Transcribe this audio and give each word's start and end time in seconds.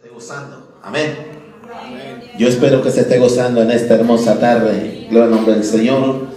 esté 0.00 0.10
gozando. 0.14 0.74
Amén. 0.80 1.10
Yo 2.38 2.46
espero 2.46 2.82
que 2.84 2.90
se 2.92 3.00
esté 3.00 3.18
gozando 3.18 3.62
en 3.62 3.72
esta 3.72 3.96
hermosa 3.96 4.38
tarde. 4.38 5.08
Gloria 5.10 5.24
al 5.24 5.30
nombre 5.32 5.54
del 5.54 5.64
Señor. 5.64 6.28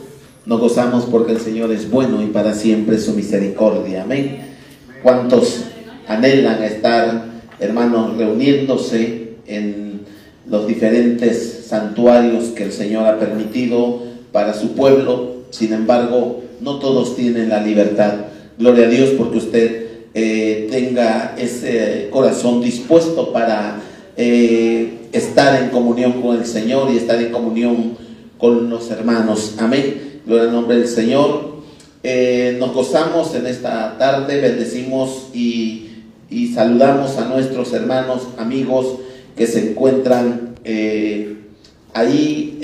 Nos 0.47 0.59
gozamos 0.59 1.05
porque 1.05 1.33
el 1.33 1.39
Señor 1.39 1.71
es 1.71 1.91
bueno 1.91 2.23
y 2.23 2.27
para 2.27 2.55
siempre 2.55 2.97
su 2.97 3.13
misericordia. 3.13 4.01
Amén. 4.01 4.55
¿Cuántos 5.03 5.65
anhelan 6.07 6.63
estar, 6.63 7.25
hermanos, 7.59 8.17
reuniéndose 8.17 9.35
en 9.45 10.07
los 10.47 10.65
diferentes 10.65 11.67
santuarios 11.67 12.45
que 12.55 12.63
el 12.63 12.71
Señor 12.71 13.05
ha 13.05 13.19
permitido 13.19 14.01
para 14.31 14.55
su 14.55 14.73
pueblo? 14.73 15.35
Sin 15.51 15.71
embargo, 15.73 16.41
no 16.61 16.79
todos 16.79 17.15
tienen 17.15 17.49
la 17.49 17.61
libertad. 17.61 18.25
Gloria 18.57 18.87
a 18.87 18.89
Dios 18.89 19.11
porque 19.19 19.37
usted 19.37 19.80
eh, 20.13 20.67
tenga 20.69 21.35
ese 21.37 22.09
corazón 22.11 22.61
dispuesto 22.61 23.31
para 23.31 23.81
eh, 24.17 25.07
estar 25.13 25.63
en 25.63 25.69
comunión 25.69 26.21
con 26.21 26.37
el 26.37 26.45
Señor 26.45 26.91
y 26.91 26.97
estar 26.97 27.21
en 27.21 27.31
comunión 27.31 27.97
con 28.37 28.69
los 28.69 28.91
hermanos. 28.91 29.55
Amén. 29.57 30.21
Gloria 30.25 30.45
al 30.45 30.51
nombre 30.51 30.77
del 30.77 30.87
Señor. 30.87 31.51
Eh, 32.03 32.57
nos 32.59 32.73
gozamos 32.73 33.33
en 33.35 33.47
esta 33.47 33.97
tarde, 33.97 34.41
bendecimos 34.41 35.27
y, 35.33 35.87
saludamos 36.53 37.17
a 37.17 37.25
nuestros 37.25 37.71
hermanos, 37.73 38.27
amigos 38.37 38.97
que 39.35 39.47
se 39.47 39.71
encuentran 39.71 40.55
ahí 41.93 42.57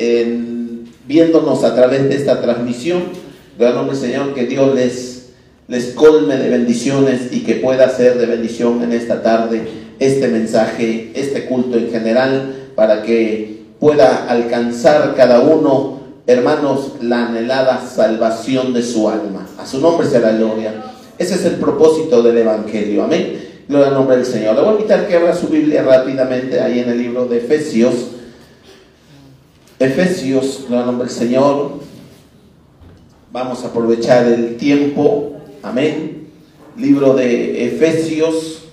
viéndonos 1.05 1.63
a 1.63 1.75
través 1.75 2.09
de 2.09 2.15
esta 2.15 2.41
transmisión. 2.41 3.03
Gloria 3.57 3.71
al 3.71 3.75
nombre 3.75 3.97
del 3.97 4.09
Señor, 4.09 4.33
que 4.33 4.45
Dios 4.45 4.73
les 4.75 5.16
les 5.67 5.87
colme 5.87 6.37
de 6.37 6.49
bendiciones 6.49 7.29
y 7.31 7.41
que 7.41 7.55
pueda 7.55 7.89
ser 7.89 8.17
de 8.17 8.25
bendición 8.25 8.81
en 8.83 8.93
esta 8.93 9.21
tarde 9.21 9.67
este 9.99 10.27
mensaje, 10.27 11.11
este 11.13 11.45
culto 11.45 11.77
en 11.77 11.91
general, 11.91 12.55
para 12.75 13.01
que 13.01 13.63
pueda 13.79 14.27
alcanzar 14.29 15.13
cada 15.15 15.41
uno, 15.41 15.99
hermanos, 16.25 16.93
la 17.01 17.27
anhelada 17.27 17.81
salvación 17.81 18.73
de 18.73 18.83
su 18.83 19.09
alma. 19.09 19.47
A 19.57 19.65
su 19.65 19.81
nombre 19.81 20.07
será 20.07 20.31
gloria. 20.31 20.73
Ese 21.17 21.35
es 21.35 21.45
el 21.45 21.55
propósito 21.55 22.21
del 22.21 22.37
Evangelio. 22.37 23.03
Amén. 23.03 23.43
Gloria 23.67 23.87
al 23.87 23.93
nombre 23.95 24.17
del 24.17 24.25
Señor. 24.25 24.55
Le 24.55 24.61
voy 24.61 24.69
a 24.69 24.73
invitar 24.73 25.07
que 25.07 25.15
abra 25.15 25.35
su 25.35 25.47
Biblia 25.47 25.83
rápidamente 25.83 26.61
ahí 26.61 26.79
en 26.79 26.89
el 26.89 26.97
libro 26.99 27.25
de 27.25 27.37
Efesios. 27.37 27.95
Efesios, 29.79 30.59
gloria 30.67 30.81
al 30.81 30.85
nombre 30.85 31.07
del 31.07 31.15
Señor. 31.15 31.71
Vamos 33.31 33.63
a 33.63 33.67
aprovechar 33.67 34.25
el 34.27 34.57
tiempo 34.57 35.36
Amén. 35.63 36.27
Libro 36.77 37.15
de 37.15 37.65
Efesios, 37.65 38.63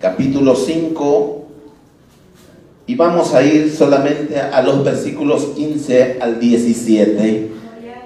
capítulo 0.00 0.56
5. 0.56 1.46
Y 2.86 2.94
vamos 2.96 3.34
a 3.34 3.42
ir 3.42 3.70
solamente 3.70 4.40
a 4.40 4.62
los 4.62 4.84
versículos 4.84 5.44
15 5.54 6.18
al 6.20 6.40
17. 6.40 7.50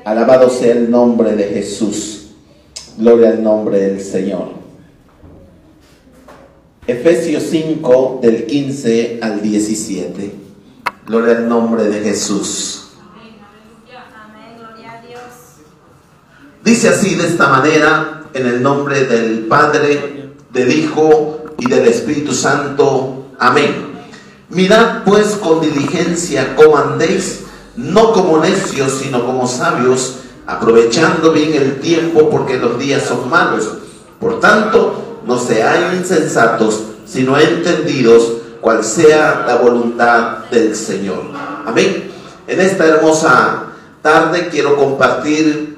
Alabado 0.05 0.50
sea 0.50 0.72
el 0.72 0.91
nombre 0.91 1.36
de 1.36 1.44
Jesús. 1.44 2.30
Gloria 2.96 3.30
al 3.30 3.42
nombre 3.42 3.78
del 3.80 4.00
Señor. 4.00 4.58
Efesios 6.86 7.44
5 7.50 8.19
del 8.22 8.46
15 8.46 9.19
al 9.22 9.42
17. 9.42 10.30
Gloria 11.06 11.36
al 11.36 11.48
nombre 11.48 11.84
de 11.84 12.00
Jesús. 12.00 12.88
Dice 16.68 16.90
así 16.90 17.14
de 17.14 17.27
esta 17.27 17.48
manera, 17.48 18.24
en 18.34 18.46
el 18.46 18.62
nombre 18.62 19.06
del 19.06 19.46
Padre, 19.46 20.34
del 20.52 20.70
Hijo 20.70 21.45
y 21.56 21.67
del 21.67 21.89
Espíritu 21.89 22.34
Santo. 22.34 23.29
Amén. 23.39 23.98
Mirad 24.51 25.02
pues 25.05 25.29
con 25.36 25.62
diligencia 25.62 26.55
cómo 26.56 26.77
andéis, 26.77 27.45
no 27.74 28.12
como 28.12 28.36
necios, 28.40 28.98
sino 29.02 29.24
como 29.24 29.48
sabios, 29.48 30.17
aprovechando 30.46 31.33
bien 31.33 31.55
el 31.55 31.80
tiempo 31.80 32.29
porque 32.29 32.58
los 32.58 32.79
días 32.79 33.02
son 33.05 33.30
malos. 33.30 33.70
Por 34.20 34.39
tanto, 34.39 35.23
no 35.27 35.39
seáis 35.39 35.95
insensatos, 35.95 36.83
sino 37.06 37.39
entendidos 37.39 38.30
cual 38.61 38.85
sea 38.85 39.45
la 39.46 39.56
voluntad 39.56 40.45
del 40.50 40.77
Señor. 40.77 41.30
Amén. 41.64 42.11
En 42.46 42.61
esta 42.61 42.85
hermosa 42.85 43.68
tarde 44.02 44.48
quiero 44.50 44.77
compartir 44.77 45.77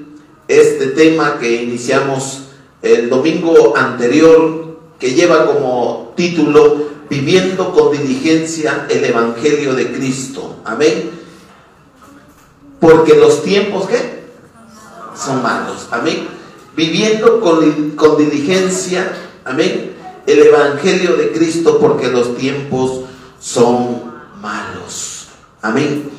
este 0.50 0.88
tema 0.88 1.38
que 1.38 1.62
iniciamos 1.62 2.42
el 2.82 3.08
domingo 3.08 3.76
anterior, 3.76 4.80
que 4.98 5.12
lleva 5.14 5.46
como 5.46 6.12
título 6.16 6.90
Viviendo 7.08 7.72
con 7.72 7.90
diligencia 7.90 8.86
el 8.88 9.04
Evangelio 9.04 9.74
de 9.74 9.90
Cristo. 9.92 10.56
Amén. 10.64 11.10
Porque 12.78 13.16
los 13.16 13.42
tiempos, 13.42 13.88
¿qué? 13.88 14.24
Son 15.16 15.42
malos. 15.42 15.88
Amén. 15.90 16.28
Viviendo 16.76 17.40
con, 17.40 17.90
con 17.90 18.16
diligencia, 18.16 19.12
amén, 19.44 19.92
el 20.26 20.38
Evangelio 20.38 21.16
de 21.16 21.32
Cristo 21.32 21.78
porque 21.80 22.08
los 22.08 22.36
tiempos 22.36 23.02
son 23.40 24.02
malos. 24.40 25.26
Amén. 25.62 26.10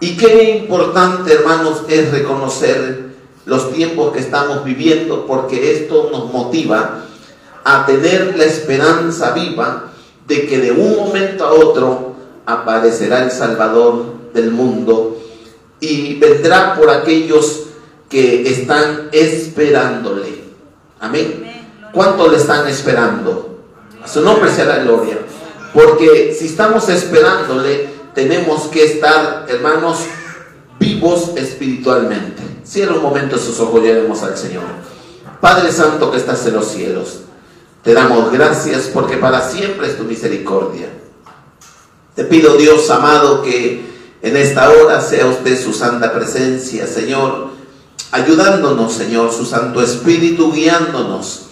Y 0.00 0.16
qué 0.16 0.58
importante, 0.58 1.32
hermanos, 1.32 1.82
es 1.88 2.10
reconocer 2.10 3.09
los 3.50 3.72
tiempos 3.72 4.12
que 4.12 4.20
estamos 4.20 4.62
viviendo, 4.62 5.26
porque 5.26 5.72
esto 5.72 6.08
nos 6.12 6.32
motiva 6.32 7.00
a 7.64 7.84
tener 7.84 8.38
la 8.38 8.44
esperanza 8.44 9.32
viva 9.32 9.90
de 10.28 10.46
que 10.46 10.60
de 10.60 10.70
un 10.70 10.94
momento 10.94 11.44
a 11.44 11.52
otro 11.52 12.14
aparecerá 12.46 13.24
el 13.24 13.32
Salvador 13.32 14.04
del 14.32 14.52
mundo 14.52 15.18
y 15.80 16.14
vendrá 16.14 16.76
por 16.76 16.90
aquellos 16.90 17.64
que 18.08 18.48
están 18.48 19.08
esperándole. 19.10 20.44
Amén. 21.00 21.66
¿Cuánto 21.92 22.28
le 22.28 22.36
están 22.36 22.68
esperando? 22.68 23.64
A 24.00 24.06
su 24.06 24.20
nombre 24.20 24.52
sea 24.52 24.66
la 24.66 24.78
gloria. 24.84 25.18
Porque 25.74 26.36
si 26.38 26.46
estamos 26.46 26.88
esperándole, 26.88 27.88
tenemos 28.14 28.68
que 28.68 28.84
estar, 28.84 29.46
hermanos, 29.48 30.04
vivos 30.78 31.32
espiritualmente. 31.34 32.39
Cierra 32.70 32.94
un 32.94 33.02
momento 33.02 33.36
sus 33.36 33.58
ojos 33.58 33.82
y 33.84 33.90
oremos 33.90 34.22
al 34.22 34.38
Señor. 34.38 34.62
Padre 35.40 35.72
Santo 35.72 36.08
que 36.12 36.18
estás 36.18 36.46
en 36.46 36.54
los 36.54 36.68
cielos, 36.68 37.22
te 37.82 37.92
damos 37.94 38.30
gracias 38.30 38.90
porque 38.94 39.16
para 39.16 39.42
siempre 39.42 39.88
es 39.88 39.98
tu 39.98 40.04
misericordia. 40.04 40.86
Te 42.14 42.22
pido 42.22 42.56
Dios 42.56 42.88
amado 42.90 43.42
que 43.42 43.84
en 44.22 44.36
esta 44.36 44.70
hora 44.70 45.00
sea 45.00 45.26
usted 45.26 45.60
su 45.60 45.72
santa 45.72 46.12
presencia, 46.12 46.86
Señor, 46.86 47.48
ayudándonos, 48.12 48.92
Señor, 48.92 49.32
su 49.32 49.44
Santo 49.44 49.82
Espíritu 49.82 50.52
guiándonos, 50.52 51.46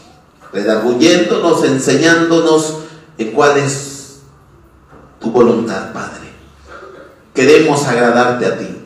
redarguyéndonos, 0.52 1.64
enseñándonos 1.64 2.74
en 3.18 3.32
cuál 3.32 3.58
es 3.58 4.20
tu 5.18 5.32
voluntad, 5.32 5.92
Padre. 5.92 6.28
Queremos 7.34 7.84
agradarte 7.88 8.46
a 8.46 8.56
ti. 8.56 8.77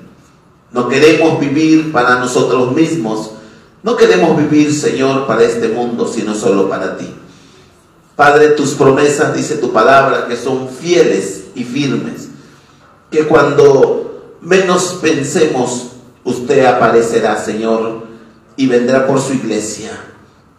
No 0.72 0.88
queremos 0.88 1.38
vivir 1.38 1.92
para 1.92 2.16
nosotros 2.16 2.72
mismos. 2.72 3.32
No 3.82 3.96
queremos 3.96 4.36
vivir, 4.36 4.72
Señor, 4.72 5.26
para 5.26 5.42
este 5.42 5.68
mundo, 5.68 6.06
sino 6.06 6.34
solo 6.34 6.68
para 6.68 6.96
ti. 6.96 7.12
Padre, 8.16 8.48
tus 8.48 8.70
promesas, 8.74 9.34
dice 9.34 9.56
tu 9.56 9.72
palabra, 9.72 10.26
que 10.26 10.36
son 10.36 10.68
fieles 10.68 11.44
y 11.54 11.64
firmes. 11.64 12.28
Que 13.10 13.26
cuando 13.26 14.36
menos 14.40 14.98
pensemos, 15.02 15.88
usted 16.24 16.64
aparecerá, 16.64 17.36
Señor, 17.42 18.04
y 18.56 18.66
vendrá 18.66 19.06
por 19.06 19.20
su 19.20 19.34
iglesia. 19.34 19.90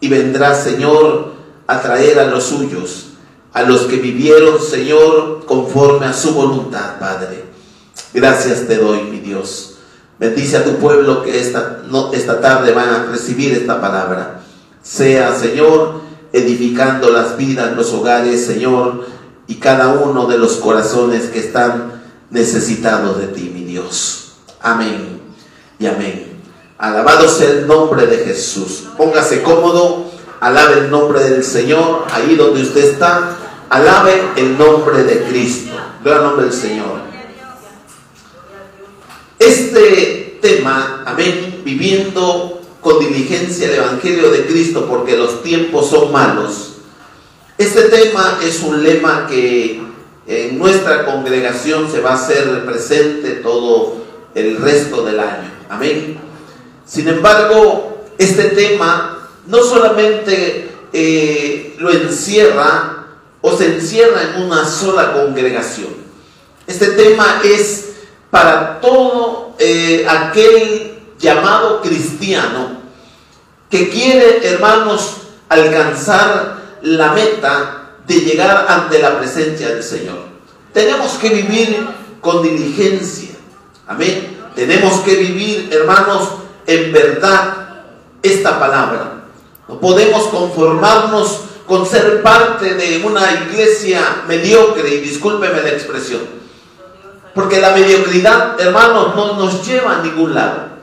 Y 0.00 0.08
vendrá, 0.08 0.54
Señor, 0.54 1.32
a 1.66 1.80
traer 1.80 2.18
a 2.18 2.26
los 2.26 2.44
suyos, 2.44 3.06
a 3.52 3.62
los 3.62 3.82
que 3.82 3.96
vivieron, 3.96 4.60
Señor, 4.60 5.44
conforme 5.46 6.06
a 6.06 6.12
su 6.12 6.34
voluntad, 6.34 6.98
Padre. 7.00 7.44
Gracias 8.12 8.66
te 8.68 8.76
doy, 8.76 9.02
mi 9.04 9.20
Dios. 9.20 9.73
Bendice 10.18 10.58
a 10.58 10.64
tu 10.64 10.76
pueblo 10.76 11.22
que 11.22 11.40
esta, 11.40 11.82
no, 11.88 12.12
esta 12.12 12.40
tarde 12.40 12.72
van 12.72 12.88
a 12.88 13.04
recibir 13.06 13.52
esta 13.52 13.80
palabra. 13.80 14.40
Sea, 14.82 15.34
Señor, 15.34 16.00
edificando 16.32 17.10
las 17.10 17.36
vidas, 17.36 17.76
los 17.76 17.92
hogares, 17.92 18.44
Señor, 18.44 19.06
y 19.46 19.56
cada 19.56 19.88
uno 19.88 20.26
de 20.26 20.38
los 20.38 20.56
corazones 20.56 21.24
que 21.26 21.40
están 21.40 22.02
necesitados 22.30 23.18
de 23.18 23.28
ti, 23.28 23.50
mi 23.52 23.64
Dios. 23.64 24.34
Amén 24.60 25.20
y 25.78 25.86
amén. 25.86 26.40
Alabado 26.78 27.28
sea 27.28 27.50
el 27.50 27.66
nombre 27.66 28.06
de 28.06 28.18
Jesús. 28.18 28.84
Póngase 28.96 29.42
cómodo, 29.42 30.06
alabe 30.40 30.80
el 30.80 30.90
nombre 30.90 31.22
del 31.22 31.44
Señor, 31.44 32.04
ahí 32.10 32.36
donde 32.36 32.62
usted 32.62 32.84
está, 32.84 33.36
alabe 33.70 34.22
el 34.36 34.58
nombre 34.58 35.04
de 35.04 35.22
Cristo. 35.24 35.72
Vea 36.02 36.16
el 36.16 36.22
nombre 36.22 36.44
del 36.46 36.52
Señor. 36.52 37.03
Este 39.46 40.38
tema, 40.40 41.02
amén, 41.04 41.60
viviendo 41.66 42.62
con 42.80 42.98
diligencia 42.98 43.68
el 43.68 43.74
Evangelio 43.74 44.30
de 44.30 44.46
Cristo 44.46 44.86
porque 44.88 45.18
los 45.18 45.42
tiempos 45.42 45.90
son 45.90 46.10
malos, 46.12 46.76
Este 47.58 47.82
tema 47.82 48.38
es 48.42 48.62
un 48.62 48.82
lema 48.82 49.26
que 49.28 49.82
en 50.26 50.58
nuestra 50.58 51.04
congregación 51.04 51.92
se 51.92 52.00
va 52.00 52.12
a 52.12 52.14
hacer 52.14 52.64
presente 52.64 53.32
todo 53.32 54.02
el 54.34 54.56
resto 54.56 55.04
del 55.04 55.20
año. 55.20 55.52
Amén. 55.68 56.16
Sin 56.86 57.06
embargo, 57.06 58.02
este 58.16 58.44
tema 58.44 59.28
no 59.46 59.62
solamente 59.62 60.70
eh, 60.94 61.76
lo 61.78 61.92
encierra 61.92 63.08
o 63.42 63.54
se 63.54 63.74
encierra 63.74 64.22
en 64.22 64.42
una 64.44 64.66
sola 64.66 65.12
congregación. 65.12 65.90
Este 66.66 66.86
tema 66.92 67.42
es 67.44 67.93
para 68.34 68.80
todo 68.80 69.54
eh, 69.60 70.04
aquel 70.08 70.98
llamado 71.20 71.80
cristiano 71.80 72.78
que 73.70 73.88
quiere, 73.88 74.44
hermanos, 74.48 75.18
alcanzar 75.48 76.56
la 76.82 77.12
meta 77.12 77.92
de 78.04 78.14
llegar 78.22 78.66
ante 78.68 78.98
la 78.98 79.20
presencia 79.20 79.68
del 79.68 79.84
Señor. 79.84 80.18
Tenemos 80.72 81.12
que 81.12 81.28
vivir 81.28 81.86
con 82.20 82.42
diligencia. 82.42 83.36
Amén. 83.86 84.36
Tenemos 84.56 84.94
que 85.02 85.14
vivir, 85.14 85.68
hermanos, 85.72 86.30
en 86.66 86.92
verdad 86.92 87.84
esta 88.20 88.58
palabra. 88.58 89.26
No 89.68 89.78
podemos 89.78 90.24
conformarnos 90.24 91.42
con 91.68 91.86
ser 91.86 92.20
parte 92.20 92.74
de 92.74 93.06
una 93.06 93.30
iglesia 93.48 94.24
mediocre, 94.26 94.92
y 94.92 95.00
discúlpeme 95.02 95.62
la 95.62 95.70
expresión, 95.70 96.33
porque 97.34 97.60
la 97.60 97.70
mediocridad, 97.70 98.60
hermanos, 98.60 99.14
no 99.16 99.34
nos 99.34 99.66
lleva 99.66 99.96
a 99.96 100.02
ningún 100.02 100.34
lado. 100.34 100.74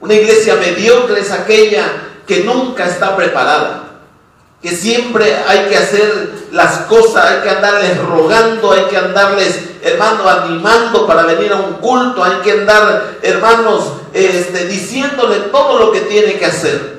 Una 0.00 0.14
iglesia 0.14 0.56
mediocre 0.56 1.20
es 1.20 1.30
aquella 1.30 1.84
que 2.26 2.44
nunca 2.44 2.86
está 2.86 3.16
preparada, 3.16 3.84
que 4.60 4.70
siempre 4.70 5.36
hay 5.46 5.68
que 5.68 5.76
hacer 5.76 6.30
las 6.52 6.78
cosas, 6.86 7.24
hay 7.24 7.42
que 7.42 7.50
andarles 7.50 7.98
rogando, 7.98 8.72
hay 8.72 8.82
que 8.82 8.96
andarles, 8.96 9.60
hermanos, 9.82 10.26
animando 10.26 11.06
para 11.06 11.22
venir 11.22 11.52
a 11.52 11.56
un 11.56 11.74
culto, 11.74 12.24
hay 12.24 12.38
que 12.42 12.52
andar, 12.52 13.18
hermanos, 13.22 13.92
este, 14.12 14.66
diciéndole 14.66 15.36
todo 15.52 15.78
lo 15.78 15.92
que 15.92 16.00
tiene 16.02 16.38
que 16.38 16.46
hacer. 16.46 16.98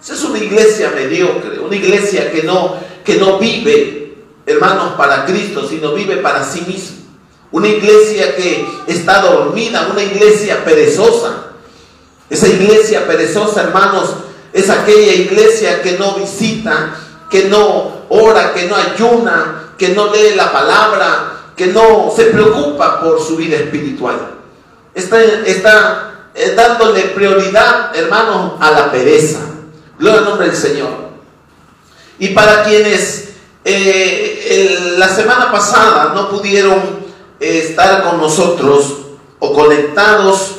Esa 0.00 0.14
es 0.14 0.22
una 0.22 0.38
iglesia 0.38 0.92
mediocre, 0.94 1.58
una 1.58 1.76
iglesia 1.76 2.30
que 2.30 2.42
no, 2.42 2.76
que 3.04 3.16
no 3.16 3.38
vive, 3.38 4.16
hermanos, 4.44 4.92
para 4.96 5.24
Cristo, 5.24 5.66
sino 5.66 5.92
vive 5.92 6.18
para 6.18 6.44
sí 6.44 6.62
mismo. 6.62 6.97
Una 7.50 7.68
iglesia 7.68 8.36
que 8.36 8.68
está 8.86 9.22
dormida, 9.22 9.88
una 9.90 10.02
iglesia 10.02 10.64
perezosa. 10.64 11.52
Esa 12.28 12.48
iglesia 12.48 13.06
perezosa, 13.06 13.62
hermanos, 13.62 14.10
es 14.52 14.68
aquella 14.68 15.12
iglesia 15.12 15.82
que 15.82 15.92
no 15.92 16.14
visita, 16.14 16.94
que 17.30 17.44
no 17.44 18.02
ora, 18.10 18.52
que 18.52 18.66
no 18.66 18.76
ayuna, 18.76 19.72
que 19.78 19.90
no 19.90 20.12
lee 20.12 20.34
la 20.34 20.52
palabra, 20.52 21.32
que 21.56 21.68
no 21.68 22.12
se 22.14 22.26
preocupa 22.26 23.00
por 23.00 23.20
su 23.20 23.36
vida 23.36 23.56
espiritual. 23.56 24.16
Está, 24.94 25.22
está 25.22 26.30
eh, 26.34 26.54
dándole 26.54 27.02
prioridad, 27.02 27.94
hermanos, 27.96 28.54
a 28.60 28.70
la 28.70 28.90
pereza. 28.90 29.40
Gloria 29.98 30.20
al 30.20 30.24
nombre 30.26 30.48
del 30.48 30.56
Señor. 30.56 31.08
Y 32.18 32.28
para 32.28 32.64
quienes 32.64 33.30
eh, 33.64 34.94
la 34.96 35.08
semana 35.08 35.50
pasada 35.50 36.12
no 36.14 36.30
pudieron 36.30 37.07
estar 37.40 38.04
con 38.04 38.18
nosotros 38.18 38.98
o 39.38 39.52
conectados 39.52 40.56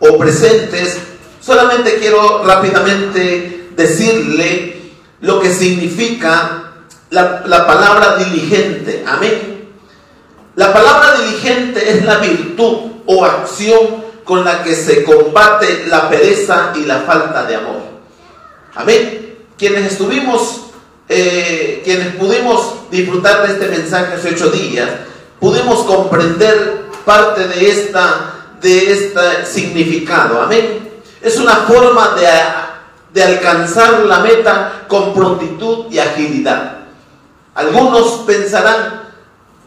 o 0.00 0.18
presentes, 0.18 0.98
Solamente 1.46 2.00
quiero 2.00 2.42
rápidamente 2.42 3.68
decirle 3.76 4.94
lo 5.20 5.38
que 5.38 5.54
significa 5.54 6.72
la, 7.10 7.66
palabra 7.68 8.16
diligente. 8.16 9.04
Amén. 9.06 9.68
La 10.56 10.72
palabra 10.72 11.18
diligente 11.20 11.88
es 11.88 12.04
la 12.04 12.16
virtud 12.16 12.90
o 13.06 13.24
acción 13.24 14.04
con 14.24 14.44
la 14.44 14.64
que 14.64 14.74
se 14.74 15.04
combate 15.04 15.84
la 15.86 16.10
pereza 16.10 16.72
y 16.74 16.80
la 16.80 17.02
falta 17.02 17.44
de 17.44 17.54
amor. 17.54 17.82
Amén. 18.74 19.36
Quienes 19.56 19.92
estuvimos, 19.92 20.62
eh, 21.08 21.80
quienes 21.84 22.16
pudimos 22.16 22.90
disfrutar 22.90 23.46
de 23.46 23.52
este 23.52 23.68
mensaje 23.68 24.14
hace 24.14 24.30
ocho 24.30 24.50
días, 24.50 24.90
pudimos 25.40 25.84
comprender 25.84 26.86
parte 27.04 27.46
de 27.48 27.70
esta 27.70 28.36
de 28.60 28.92
este 28.92 29.46
significado. 29.46 30.42
Amén. 30.42 30.90
Es 31.20 31.38
una 31.38 31.56
forma 31.56 32.16
de, 33.12 33.22
alcanzar 33.22 34.00
la 34.00 34.20
meta 34.20 34.84
con 34.88 35.14
prontitud 35.14 35.86
y 35.90 35.98
agilidad. 35.98 36.80
Algunos 37.54 38.24
pensarán, 38.26 39.10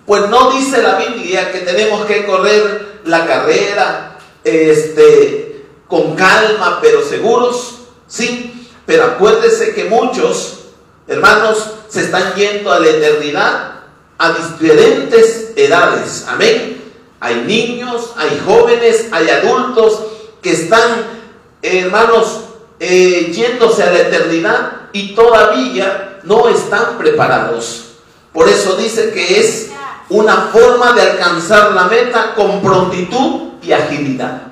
pues 0.06 0.30
no 0.30 0.52
dice 0.52 0.84
la 0.84 0.96
Biblia 0.96 1.52
que 1.52 1.60
tenemos 1.60 2.06
que 2.06 2.26
correr 2.26 3.00
la 3.06 3.26
carrera 3.26 4.18
este, 4.44 5.66
con 5.88 6.16
calma, 6.16 6.80
pero 6.82 7.04
seguros. 7.04 7.80
Sí, 8.08 8.70
pero 8.86 9.06
acuérdese 9.06 9.74
que 9.74 9.86
muchos 9.86 10.60
hermanos 11.08 11.72
se 11.90 12.02
están 12.02 12.36
yendo 12.36 12.72
a 12.72 12.80
la 12.80 12.88
eternidad 12.88 13.79
a 14.20 14.34
diferentes 14.34 15.54
edades. 15.56 16.26
Amén. 16.28 16.84
Hay 17.20 17.44
niños, 17.48 18.14
hay 18.16 18.42
jóvenes, 18.46 19.08
hay 19.12 19.30
adultos 19.30 20.04
que 20.42 20.52
están 20.52 21.20
hermanos, 21.62 22.42
eh, 22.80 23.32
yéndose 23.34 23.84
a 23.84 23.92
la 23.92 24.00
eternidad 24.00 24.72
y 24.94 25.14
todavía 25.16 26.20
no 26.24 26.48
están 26.48 26.98
preparados. 26.98 27.86
Por 28.32 28.48
eso 28.48 28.76
dice 28.76 29.12
que 29.12 29.40
es 29.40 29.70
una 30.10 30.50
forma 30.54 30.94
de 30.94 31.02
alcanzar 31.02 31.72
la 31.74 31.86
meta 31.86 32.34
con 32.36 32.62
prontitud 32.62 33.54
y 33.62 33.72
agilidad. 33.72 34.44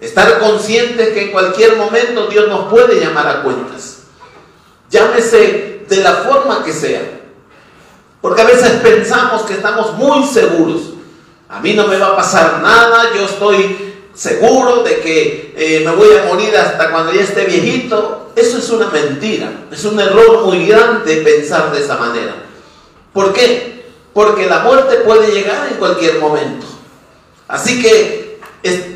Estar 0.00 0.38
consciente 0.38 1.12
que 1.12 1.24
en 1.24 1.32
cualquier 1.32 1.76
momento 1.76 2.26
Dios 2.26 2.48
nos 2.48 2.70
puede 2.70 3.00
llamar 3.00 3.28
a 3.28 3.42
cuentas. 3.42 4.04
Llámese 4.90 5.84
de 5.88 5.96
la 5.98 6.12
forma 6.14 6.64
que 6.64 6.72
sea. 6.72 7.13
Porque 8.24 8.40
a 8.40 8.46
veces 8.46 8.80
pensamos 8.82 9.42
que 9.42 9.52
estamos 9.52 9.98
muy 9.98 10.26
seguros. 10.26 10.94
A 11.46 11.60
mí 11.60 11.74
no 11.74 11.86
me 11.86 11.98
va 11.98 12.06
a 12.06 12.16
pasar 12.16 12.62
nada, 12.62 13.10
yo 13.14 13.26
estoy 13.26 13.76
seguro 14.14 14.82
de 14.82 15.00
que 15.00 15.52
eh, 15.54 15.82
me 15.84 15.94
voy 15.94 16.08
a 16.16 16.24
morir 16.24 16.56
hasta 16.56 16.90
cuando 16.90 17.12
ya 17.12 17.20
esté 17.20 17.44
viejito, 17.44 18.30
eso 18.34 18.56
es 18.56 18.70
una 18.70 18.88
mentira. 18.88 19.66
Es 19.70 19.84
un 19.84 20.00
error 20.00 20.46
muy 20.46 20.66
grande 20.66 21.16
pensar 21.16 21.70
de 21.70 21.80
esa 21.80 21.98
manera. 21.98 22.34
¿Por 23.12 23.34
qué? 23.34 23.92
Porque 24.14 24.46
la 24.46 24.60
muerte 24.60 25.02
puede 25.04 25.30
llegar 25.30 25.68
en 25.70 25.76
cualquier 25.76 26.18
momento. 26.18 26.64
Así 27.46 27.82
que 27.82 28.40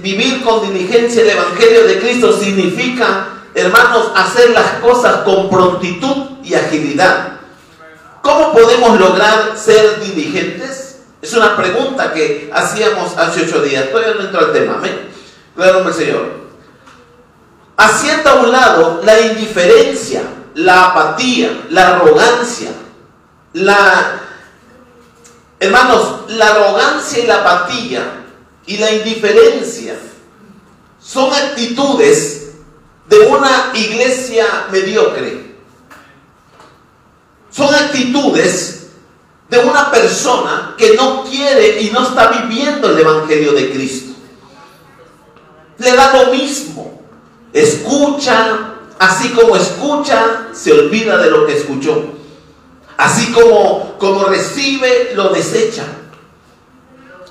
vivir 0.01 0.43
con 0.43 0.63
diligencia 0.63 1.21
el 1.21 1.29
Evangelio 1.29 1.87
de 1.87 1.99
Cristo 1.99 2.33
significa, 2.33 3.29
hermanos, 3.55 4.11
hacer 4.17 4.53
las 4.53 4.81
cosas 4.81 5.17
con 5.25 5.51
prontitud 5.51 6.17
y 6.43 6.55
agilidad. 6.55 7.38
¿Cómo 8.29 8.53
podemos 8.53 9.01
lograr 9.01 9.57
ser 9.57 10.01
diligentes? 10.01 10.99
Es 11.23 11.33
una 11.33 11.57
pregunta 11.57 12.13
que 12.13 12.51
hacíamos 12.53 13.17
hace 13.17 13.47
ocho 13.47 13.63
días. 13.63 13.91
Todavía 13.91 14.17
no 14.17 14.21
entro 14.21 14.41
al 14.41 14.53
tema. 14.53 14.75
Amén. 14.75 15.09
Claro, 15.57 15.89
el 15.89 15.95
Señor. 15.95 16.33
Haciendo 17.79 18.29
a 18.29 18.35
un 18.35 18.53
lado 18.53 19.01
la 19.03 19.19
indiferencia, 19.19 20.21
la 20.57 20.89
apatía, 20.89 21.59
la 21.71 21.97
arrogancia, 21.97 22.69
la... 23.55 24.21
Hermanos, 25.59 26.25
la 26.29 26.49
arrogancia 26.49 27.25
y 27.25 27.27
la 27.27 27.37
apatía 27.37 28.25
y 28.67 28.77
la 28.77 28.93
indiferencia 28.93 29.97
son 31.01 31.33
actitudes 31.33 32.51
de 33.09 33.21
una 33.21 33.73
iglesia 33.73 34.67
mediocre. 34.71 35.48
Son 37.59 37.75
actitudes 37.75 38.87
de 39.51 39.59
una 39.59 39.91
persona 39.91 40.77
que 40.79 40.95
no 40.95 41.25
quiere 41.25 41.83
y 41.83 41.91
no 41.91 42.07
está 42.07 42.29
viviendo 42.29 42.89
el 42.89 42.99
Evangelio 43.01 43.53
de 43.53 43.73
Cristo. 43.73 44.13
Le 45.79 45.97
da 45.97 46.13
lo 46.13 46.33
mismo. 46.33 47.03
Escucha, 47.53 48.75
así 49.01 49.31
como 49.31 49.57
escucha, 49.57 50.51
se 50.53 50.73
olvida 50.73 51.19
de 51.19 51.33
lo 51.33 51.47
que 51.47 51.57
escuchó. 51.57 52.05
Así 52.97 53.33
como, 53.33 53.97
como 53.99 54.27
recibe, 54.27 55.15
lo 55.17 55.31
desecha. 55.31 55.83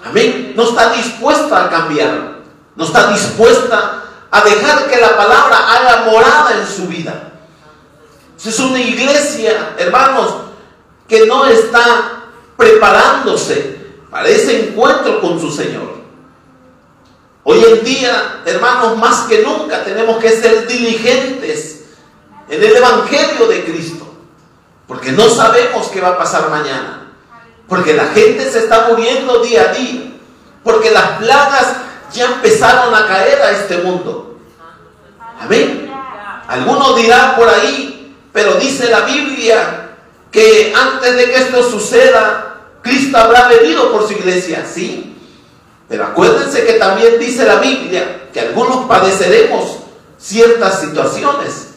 Amén. 0.03 0.51
No 0.57 0.63
está 0.63 0.91
dispuesta 0.91 1.63
a 1.63 1.69
cambiar. 1.69 2.41
No 2.75 2.83
está 2.83 3.13
dispuesta 3.13 4.03
a 4.29 4.41
dejar 4.41 4.89
que 4.89 4.99
la 4.99 5.15
palabra 5.15 5.57
haga 5.57 6.11
morada 6.11 6.57
en 6.59 6.67
su 6.67 6.85
vida. 6.87 7.26
Es 8.45 8.59
una 8.59 8.79
iglesia, 8.79 9.75
hermanos, 9.77 10.35
que 11.07 11.25
no 11.25 11.45
está 11.45 12.23
preparándose 12.55 13.77
para 14.09 14.27
ese 14.27 14.69
encuentro 14.69 15.19
con 15.21 15.39
su 15.39 15.51
Señor. 15.51 15.97
Hoy 17.43 17.63
en 17.63 17.83
día, 17.83 18.41
hermanos, 18.45 18.97
más 18.97 19.21
que 19.21 19.41
nunca 19.41 19.83
tenemos 19.83 20.17
que 20.17 20.29
ser 20.29 20.67
diligentes 20.67 21.85
en 22.49 22.63
el 22.63 22.75
Evangelio 22.75 23.47
de 23.47 23.63
Cristo. 23.63 24.05
Porque 24.87 25.11
no 25.11 25.29
sabemos 25.29 25.87
qué 25.87 26.01
va 26.01 26.09
a 26.09 26.17
pasar 26.17 26.49
mañana. 26.49 27.11
Porque 27.67 27.93
la 27.93 28.07
gente 28.07 28.49
se 28.49 28.59
está 28.59 28.87
muriendo 28.89 29.41
día 29.41 29.69
a 29.69 29.73
día. 29.73 30.11
Porque 30.63 30.91
las 30.91 31.19
plagas 31.19 31.77
ya 32.13 32.25
empezaron 32.25 32.93
a 32.93 33.07
caer 33.07 33.41
a 33.41 33.51
este 33.51 33.77
mundo. 33.77 34.37
Amén. 35.39 35.91
Algunos 36.47 36.95
dirán 36.95 37.35
por 37.35 37.49
ahí, 37.49 37.96
pero 38.31 38.55
dice 38.55 38.89
la 38.89 39.01
Biblia 39.01 39.89
que 40.31 40.73
antes 40.75 41.15
de 41.15 41.25
que 41.25 41.35
esto 41.35 41.63
suceda, 41.63 42.57
Cristo 42.81 43.17
habrá 43.17 43.47
venido 43.47 43.91
por 43.91 44.07
su 44.07 44.13
iglesia, 44.13 44.65
sí. 44.71 45.15
Pero 45.89 46.05
acuérdense 46.05 46.65
que 46.65 46.73
también 46.73 47.17
dice 47.19 47.45
la 47.45 47.55
Biblia 47.55 48.29
que 48.33 48.41
algunos 48.41 48.85
padeceremos 48.87 49.77
ciertas 50.17 50.81
situaciones. 50.81 51.67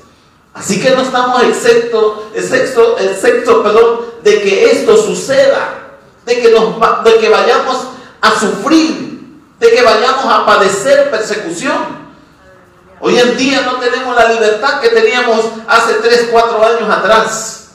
Así 0.52 0.80
que 0.80 0.90
no 0.90 1.02
estamos 1.02 1.42
excepto, 1.45 2.30
excepto, 2.35 2.99
excepto 2.99 3.62
perdón, 3.62 4.00
de 4.23 4.42
que 4.42 4.73
esto 4.73 4.97
suceda, 4.97 5.99
de 6.26 6.40
que, 6.40 6.50
nos, 6.50 7.04
de 7.04 7.19
que 7.19 7.28
vayamos 7.28 7.87
a 8.21 8.38
sufrir, 8.38 9.38
de 9.61 9.71
que 9.71 9.83
vayamos 9.83 10.25
a 10.26 10.45
padecer 10.45 11.11
persecución. 11.11 12.00
Hoy 13.00 13.19
en 13.19 13.37
día 13.37 13.62
no 13.62 13.76
tenemos 13.78 14.14
la 14.14 14.28
libertad 14.28 14.80
que 14.80 14.90
teníamos 14.90 15.40
hace 15.66 15.95
3, 15.95 16.28
4 16.30 16.64
años 16.64 16.90
atrás. 16.90 17.71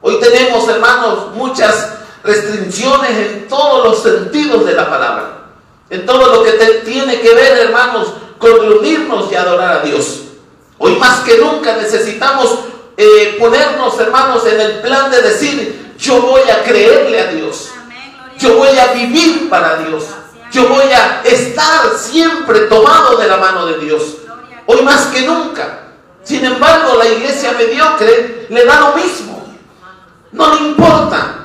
Hoy 0.00 0.18
tenemos, 0.18 0.68
hermanos, 0.68 1.30
muchas 1.34 1.92
restricciones 2.24 3.10
en 3.10 3.48
todos 3.48 3.84
los 3.84 4.02
sentidos 4.02 4.66
de 4.66 4.72
la 4.72 4.90
palabra. 4.90 5.44
En 5.88 6.04
todo 6.04 6.34
lo 6.34 6.42
que 6.42 6.52
tiene 6.84 7.20
que 7.20 7.32
ver, 7.32 7.58
hermanos, 7.58 8.12
con 8.38 8.58
reunirnos 8.58 9.30
y 9.30 9.36
adorar 9.36 9.78
a 9.78 9.80
Dios. 9.82 10.22
Hoy 10.78 10.96
más 10.96 11.20
que 11.20 11.38
nunca 11.38 11.76
necesitamos 11.76 12.58
eh, 12.96 13.36
ponernos, 13.38 13.98
hermanos, 14.00 14.44
en 14.46 14.60
el 14.60 14.80
plan 14.80 15.12
de 15.12 15.22
decir, 15.22 15.94
yo 15.96 16.20
voy 16.20 16.42
a 16.50 16.64
creerle 16.64 17.20
a 17.20 17.26
Dios. 17.28 17.70
Yo 18.38 18.56
voy 18.56 18.76
a 18.76 18.92
vivir 18.92 19.48
para 19.48 19.76
Dios. 19.76 20.04
Yo 20.50 20.68
voy 20.68 20.86
a 20.92 21.22
estar 21.24 21.96
siempre 21.96 22.60
tomado 22.60 23.16
de 23.16 23.28
la 23.28 23.36
mano 23.36 23.66
de 23.66 23.78
Dios. 23.78 24.02
Hoy 24.66 24.82
más 24.82 25.06
que 25.06 25.22
nunca. 25.22 25.80
Sin 26.22 26.44
embargo, 26.44 26.96
la 26.96 27.06
iglesia 27.06 27.52
mediocre 27.52 28.46
le 28.48 28.64
da 28.64 28.80
lo 28.80 28.96
mismo. 28.96 29.46
No 30.32 30.54
le 30.54 30.68
importa. 30.68 31.44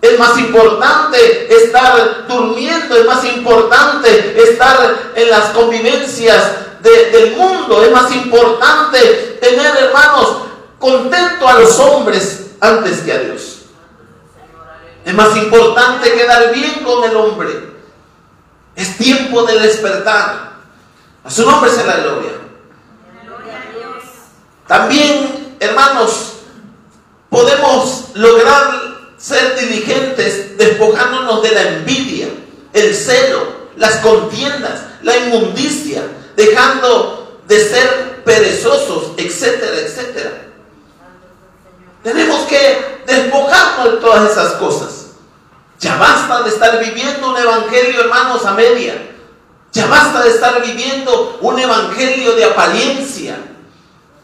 Es 0.00 0.18
más 0.18 0.36
importante 0.38 1.54
estar 1.54 2.26
durmiendo, 2.26 2.96
es 2.96 3.06
más 3.06 3.24
importante 3.24 4.42
estar 4.42 5.12
en 5.14 5.30
las 5.30 5.50
convivencias 5.50 6.42
del 6.82 7.36
mundo, 7.36 7.84
es 7.84 7.92
más 7.92 8.12
importante 8.12 9.38
tener 9.40 9.76
hermanos 9.76 10.42
contento 10.80 11.48
a 11.48 11.60
los 11.60 11.78
hombres 11.78 12.50
antes 12.60 13.00
que 13.02 13.12
a 13.12 13.18
Dios. 13.18 13.62
Es 15.04 15.14
más 15.14 15.36
importante 15.36 16.12
quedar 16.12 16.52
bien 16.52 16.82
con 16.84 17.08
el 17.08 17.16
hombre. 17.16 17.72
Es 18.74 18.96
tiempo 18.98 19.44
de 19.44 19.60
despertar. 19.60 20.52
A 21.24 21.30
su 21.30 21.48
nombre 21.48 21.70
la 21.86 21.96
gloria. 21.98 22.41
También, 24.66 25.56
hermanos, 25.60 26.32
podemos 27.28 28.10
lograr 28.14 28.92
ser 29.18 29.58
diligentes, 29.58 30.58
despojándonos 30.58 31.42
de 31.42 31.52
la 31.52 31.62
envidia, 31.62 32.28
el 32.72 32.94
celo, 32.94 33.62
las 33.76 33.96
contiendas, 33.96 34.80
la 35.02 35.16
inmundicia, 35.16 36.02
dejando 36.36 37.40
de 37.46 37.58
ser 37.58 38.22
perezosos, 38.24 39.12
etcétera, 39.16 39.76
etcétera. 39.78 40.30
Tenemos 42.02 42.40
que 42.42 43.02
despojarnos 43.06 43.92
de 43.92 43.96
todas 43.98 44.30
esas 44.30 44.54
cosas. 44.54 45.06
Ya 45.78 45.96
basta 45.96 46.42
de 46.42 46.48
estar 46.48 46.78
viviendo 46.78 47.30
un 47.30 47.36
evangelio, 47.36 48.00
hermanos, 48.00 48.44
a 48.44 48.52
media. 48.52 49.10
Ya 49.72 49.86
basta 49.86 50.22
de 50.22 50.30
estar 50.30 50.60
viviendo 50.62 51.38
un 51.40 51.58
evangelio 51.58 52.34
de 52.34 52.44
apariencia. 52.44 53.36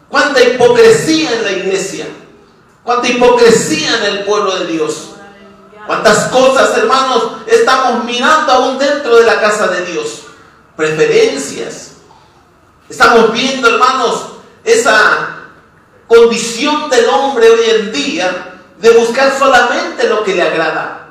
Cuánta 0.09 0.43
hipocresía 0.43 1.33
en 1.35 1.45
la 1.45 1.53
iglesia. 1.53 2.07
Cuánta 2.83 3.09
hipocresía 3.09 3.99
en 3.99 4.05
el 4.05 4.25
pueblo 4.25 4.59
de 4.59 4.67
Dios. 4.67 5.11
Cuántas 5.87 6.29
cosas, 6.29 6.77
hermanos, 6.77 7.33
estamos 7.47 8.05
mirando 8.05 8.53
aún 8.53 8.79
dentro 8.79 9.17
de 9.17 9.25
la 9.25 9.41
casa 9.41 9.69
de 9.69 9.87
Dios. 9.87 10.23
Preferencias. 10.77 11.93
Estamos 12.89 13.33
viendo, 13.33 13.69
hermanos, 13.69 14.27
esa 14.65 15.39
condición 16.07 16.89
del 16.89 17.07
hombre 17.07 17.51
hoy 17.51 17.71
en 17.71 17.93
día 17.93 18.55
de 18.79 18.91
buscar 18.91 19.39
solamente 19.39 20.09
lo 20.09 20.25
que 20.25 20.35
le 20.35 20.43
agrada, 20.43 21.11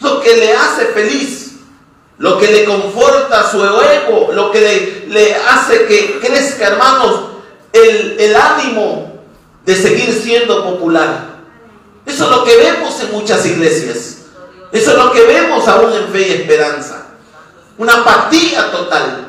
lo 0.00 0.20
que 0.20 0.36
le 0.36 0.54
hace 0.54 0.86
feliz, 0.86 1.56
lo 2.18 2.38
que 2.38 2.48
le 2.48 2.64
conforta 2.64 3.50
su 3.50 3.64
ego, 3.64 4.30
lo 4.32 4.50
que 4.50 4.60
le, 4.60 5.06
le 5.08 5.34
hace 5.34 5.86
que 5.86 6.20
crezca, 6.20 6.68
hermanos, 6.68 7.37
el, 8.18 8.36
ánimo 8.36 9.12
de 9.64 9.74
seguir 9.74 10.12
siendo 10.12 10.64
popular. 10.64 11.38
Eso 12.06 12.24
es 12.24 12.30
lo 12.30 12.44
que 12.44 12.56
vemos 12.56 13.00
en 13.00 13.12
muchas 13.12 13.44
iglesias. 13.46 14.18
Eso 14.72 14.90
es 14.92 14.96
lo 14.96 15.12
que 15.12 15.22
vemos 15.22 15.66
aún 15.68 15.92
en 15.92 16.08
fe 16.08 16.28
y 16.28 16.32
esperanza. 16.32 17.06
Una 17.76 17.94
apatía 17.94 18.70
total. 18.70 19.28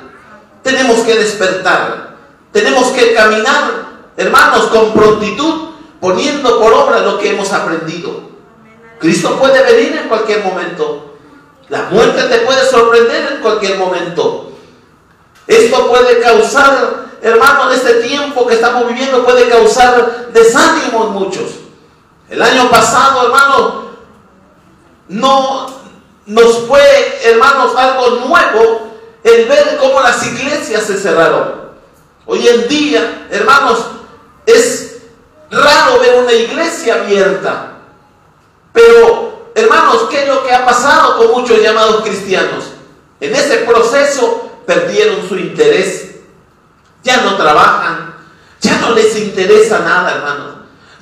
Tenemos 0.63 0.99
que 1.01 1.15
despertar. 1.15 2.15
Tenemos 2.51 2.87
que 2.89 3.13
caminar, 3.13 3.71
hermanos, 4.17 4.67
con 4.67 4.93
prontitud, 4.93 5.69
poniendo 5.99 6.59
por 6.59 6.73
obra 6.73 6.99
lo 6.99 7.19
que 7.19 7.31
hemos 7.31 7.51
aprendido. 7.51 8.29
Cristo 8.99 9.37
puede 9.39 9.63
venir 9.63 9.97
en 10.01 10.07
cualquier 10.07 10.43
momento. 10.43 11.15
La 11.69 11.83
muerte 11.83 12.23
te 12.23 12.39
puede 12.39 12.65
sorprender 12.65 13.33
en 13.33 13.41
cualquier 13.41 13.77
momento. 13.77 14.51
Esto 15.47 15.87
puede 15.87 16.19
causar 16.19 17.08
hermano, 17.21 17.69
en 17.69 17.77
este 17.77 17.93
tiempo 17.95 18.47
que 18.47 18.55
estamos 18.55 18.87
viviendo 18.87 19.23
puede 19.23 19.49
causar 19.49 20.29
desánimo 20.33 21.07
en 21.07 21.13
muchos. 21.13 21.51
El 22.29 22.41
año 22.41 22.69
pasado, 22.69 23.25
hermano, 23.25 23.89
no 25.07 25.67
nos 26.25 26.67
fue, 26.67 27.19
hermanos, 27.23 27.75
algo 27.75 28.27
nuevo 28.27 28.89
el 29.23 29.45
ver 29.45 29.77
cómo 29.79 29.99
las 30.01 30.25
iglesias 30.25 30.83
se 30.83 30.97
cerraron. 30.97 31.69
Hoy 32.25 32.47
en 32.47 32.67
día, 32.67 33.27
hermanos, 33.31 33.79
es 34.45 34.97
raro 35.49 35.99
ver 35.99 36.19
una 36.19 36.31
iglesia 36.31 36.95
abierta. 36.95 37.79
Pero, 38.71 39.51
hermanos, 39.55 40.07
¿qué 40.09 40.21
es 40.21 40.27
lo 40.27 40.43
que 40.43 40.53
ha 40.53 40.65
pasado 40.65 41.17
con 41.17 41.41
muchos 41.41 41.59
llamados 41.59 42.01
cristianos? 42.01 42.65
En 43.19 43.35
ese 43.35 43.57
proceso 43.57 44.49
perdieron 44.65 45.27
su 45.27 45.35
interés 45.35 46.08
ya 47.03 47.21
no 47.21 47.35
trabajan, 47.35 48.15
ya 48.61 48.79
no 48.79 48.91
les 48.93 49.17
interesa 49.17 49.79
nada, 49.79 50.11
hermanos. 50.11 50.55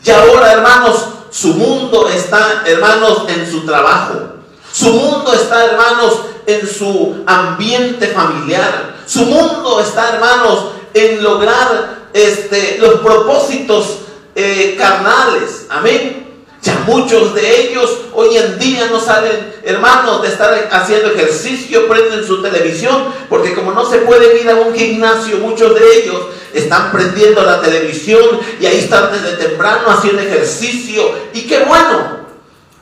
Y 0.04 0.10
ahora, 0.12 0.54
hermanos, 0.54 1.06
su 1.32 1.54
mundo 1.54 2.08
está, 2.10 2.64
hermanos, 2.66 3.24
en 3.28 3.50
su 3.50 3.66
trabajo. 3.66 4.38
Su 4.72 4.94
mundo 4.94 5.34
está, 5.34 5.66
hermanos, 5.66 6.22
en 6.46 6.68
su 6.68 7.24
ambiente 7.26 8.08
familiar. 8.08 8.96
Su 9.06 9.26
mundo 9.26 9.82
está, 9.82 10.14
hermanos, 10.14 10.72
en 10.94 11.24
lograr 11.24 12.10
este, 12.14 12.78
los 12.80 13.00
propósitos 13.02 14.00
eh, 14.36 14.76
carnales. 14.78 15.66
Amén. 15.70 16.27
Ya 16.68 16.84
muchos 16.86 17.34
de 17.34 17.62
ellos 17.62 17.90
hoy 18.14 18.36
en 18.36 18.60
día 18.60 18.90
no 18.92 19.00
salen, 19.00 19.54
hermanos, 19.64 20.22
de 20.22 20.28
estar 20.28 20.68
haciendo 20.70 21.12
ejercicio, 21.12 21.88
prenden 21.88 22.28
su 22.28 22.42
televisión, 22.42 23.06
porque 23.30 23.54
como 23.54 23.72
no 23.72 23.90
se 23.90 24.00
puede 24.00 24.42
ir 24.42 24.50
a 24.50 24.56
un 24.56 24.76
gimnasio, 24.76 25.38
muchos 25.38 25.74
de 25.76 25.98
ellos 25.98 26.24
están 26.54 26.92
prendiendo 26.92 27.42
la 27.44 27.62
televisión 27.62 28.22
y 28.60 28.66
ahí 28.66 28.80
están 28.80 29.14
desde 29.14 29.38
temprano 29.38 29.90
haciendo 29.90 30.22
ejercicio. 30.22 31.10
Y 31.34 31.44
qué 31.48 31.60
bueno. 31.60 32.18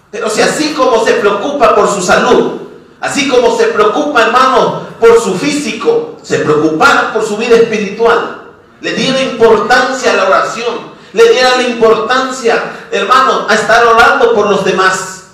Pero 0.10 0.32
si 0.32 0.42
así 0.42 0.74
como 0.74 1.06
se 1.06 1.12
preocupa 1.14 1.76
por 1.76 1.88
su 1.88 2.02
salud, 2.02 2.54
así 3.02 3.30
como 3.30 3.56
se 3.56 3.66
preocupa, 3.66 4.24
hermano, 4.24 4.82
por 5.00 5.22
su 5.22 5.36
físico, 5.36 6.18
se 6.24 6.40
preocupa 6.40 7.12
por 7.14 7.24
su 7.24 7.38
vida 7.38 7.56
espiritual, 7.56 8.48
le 8.82 8.94
diera 8.94 9.22
importancia 9.22 10.12
a 10.12 10.16
la 10.16 10.26
oración, 10.26 10.95
le 11.16 11.30
diera 11.30 11.56
la 11.56 11.64
importancia, 11.64 12.88
hermanos, 12.92 13.46
a 13.48 13.56
estar 13.56 13.88
orando 13.88 14.36
por 14.36 14.50
los 14.50 14.66
demás. 14.66 15.28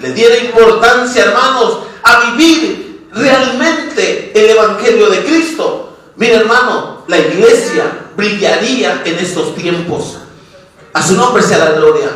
Le 0.00 0.12
diera 0.12 0.36
importancia, 0.38 1.22
hermanos, 1.22 1.78
a 2.02 2.32
vivir 2.32 3.06
realmente 3.12 4.32
el 4.34 4.50
Evangelio 4.50 5.08
de 5.08 5.24
Cristo. 5.24 5.96
Mira, 6.16 6.38
hermano, 6.38 7.04
la 7.06 7.16
iglesia 7.16 7.84
brillaría 8.16 9.02
en 9.04 9.20
estos 9.20 9.54
tiempos. 9.54 10.18
A 10.92 11.00
su 11.00 11.14
nombre 11.14 11.44
sea 11.44 11.58
la 11.58 11.72
gloria. 11.72 12.08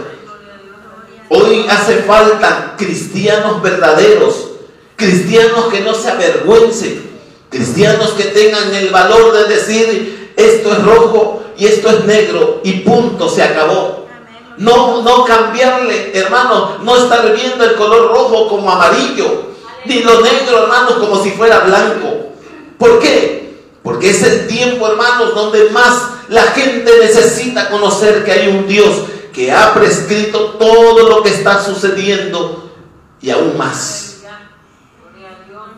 Hoy 1.28 1.66
hace 1.70 1.98
falta 2.02 2.74
cristianos 2.76 3.62
verdaderos, 3.62 4.48
cristianos 4.96 5.66
que 5.66 5.82
no 5.82 5.94
se 5.94 6.10
avergüencen, 6.10 7.10
cristianos 7.48 8.10
que 8.10 8.24
tengan 8.24 8.74
el 8.74 8.88
valor 8.88 9.34
de 9.34 9.54
decir, 9.54 10.32
esto 10.36 10.72
es 10.72 10.82
rojo, 10.82 11.43
y 11.56 11.66
esto 11.66 11.88
es 11.90 12.04
negro 12.04 12.60
y 12.64 12.80
punto, 12.80 13.28
se 13.28 13.42
acabó. 13.42 14.06
No, 14.56 15.02
no 15.02 15.24
cambiarle, 15.24 16.12
hermano, 16.14 16.78
no 16.82 16.96
estar 16.96 17.34
viendo 17.34 17.64
el 17.64 17.74
color 17.74 18.12
rojo 18.12 18.48
como 18.48 18.70
amarillo, 18.70 19.54
ni 19.84 20.00
lo 20.00 20.20
negro, 20.20 20.62
hermanos, 20.62 20.94
como 20.94 21.22
si 21.22 21.30
fuera 21.32 21.60
blanco. 21.60 22.32
¿Por 22.78 23.00
qué? 23.00 23.62
Porque 23.82 24.10
es 24.10 24.22
el 24.22 24.46
tiempo, 24.46 24.86
hermanos, 24.86 25.34
donde 25.34 25.70
más 25.70 26.10
la 26.28 26.42
gente 26.42 26.90
necesita 27.00 27.68
conocer 27.68 28.24
que 28.24 28.32
hay 28.32 28.48
un 28.48 28.66
Dios 28.66 28.94
que 29.32 29.50
ha 29.50 29.74
prescrito 29.74 30.54
todo 30.58 31.08
lo 31.08 31.22
que 31.22 31.30
está 31.30 31.62
sucediendo 31.62 32.70
y 33.20 33.30
aún 33.30 33.58
más. 33.58 34.22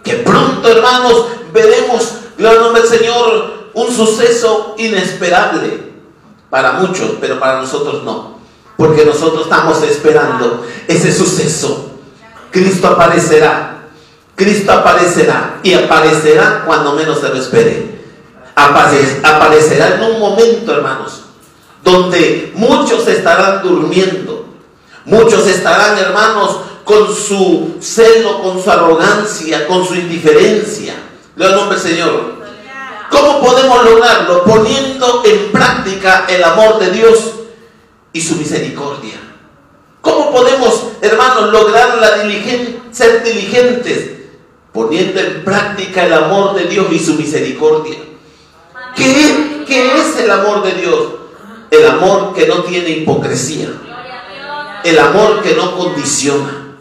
Que 0.05 0.15
pronto, 0.17 0.69
hermanos, 0.69 1.27
veremos, 1.53 2.13
gloria 2.37 2.61
nombre 2.61 2.83
del 2.83 2.91
Señor, 2.91 3.56
un 3.77 3.93
suceso 3.95 4.75
inesperable 4.79 5.93
para 6.49 6.73
muchos, 6.73 7.11
pero 7.21 7.39
para 7.39 7.61
nosotros 7.61 8.05
no. 8.05 8.39
Porque 8.79 9.05
nosotros 9.05 9.43
estamos 9.43 9.83
esperando 9.83 10.67
ese 10.89 11.13
suceso. 11.13 11.91
Cristo 12.51 12.89
aparecerá. 12.89 13.83
Cristo 14.35 14.73
aparecerá. 14.73 15.61
Y 15.63 15.75
aparecerá 15.75 16.63
cuando 16.65 16.95
menos 16.95 17.21
se 17.21 17.29
lo 17.29 17.37
espere. 17.37 18.01
Aparecerá 18.55 19.97
en 19.97 20.03
un 20.05 20.21
momento, 20.21 20.73
hermanos, 20.73 21.25
donde 21.85 22.53
muchos 22.55 23.07
estarán 23.07 23.63
durmiendo. 23.63 24.47
Muchos 25.05 25.47
estarán, 25.47 25.99
hermanos, 25.99 26.61
con 26.85 27.15
su 27.15 27.77
celo, 27.81 28.43
con 28.43 28.63
su 28.63 28.71
arrogancia, 28.71 29.67
con 29.67 29.87
su 29.87 29.95
indiferencia. 29.95 30.95
Le 31.37 31.51
nombre 31.51 31.79
Señor. 31.79 32.36
¿Cómo 33.11 33.41
podemos 33.41 33.85
lograrlo? 33.85 34.45
Poniendo 34.45 35.23
en 35.25 35.53
práctica 35.53 36.27
el 36.29 36.43
amor 36.43 36.79
de 36.79 36.91
Dios 36.91 37.33
y 38.13 38.21
su 38.21 38.37
misericordia. 38.37 39.15
¿Cómo 40.01 40.31
podemos, 40.31 40.93
hermanos, 41.01 41.53
lograr 41.53 41.99
la 41.99 42.23
ser 42.93 43.23
diligentes? 43.25 44.11
Poniendo 44.73 45.21
en 45.21 45.45
práctica 45.45 46.05
el 46.05 46.13
amor 46.13 46.55
de 46.55 46.65
Dios 46.67 46.87
y 46.91 46.99
su 46.99 47.15
misericordia. 47.15 47.97
¿Qué, 48.95 49.65
¿Qué 49.67 49.97
es 49.97 50.19
el 50.19 50.31
amor 50.31 50.63
de 50.63 50.75
Dios? 50.75 50.99
El 51.71 51.87
amor 51.87 52.35
que 52.35 52.47
no 52.47 52.63
tiene 52.63 52.91
hipocresía. 52.91 53.69
El 54.85 54.99
amor 54.99 55.43
que 55.43 55.55
no 55.55 55.77
condiciona. 55.77 56.77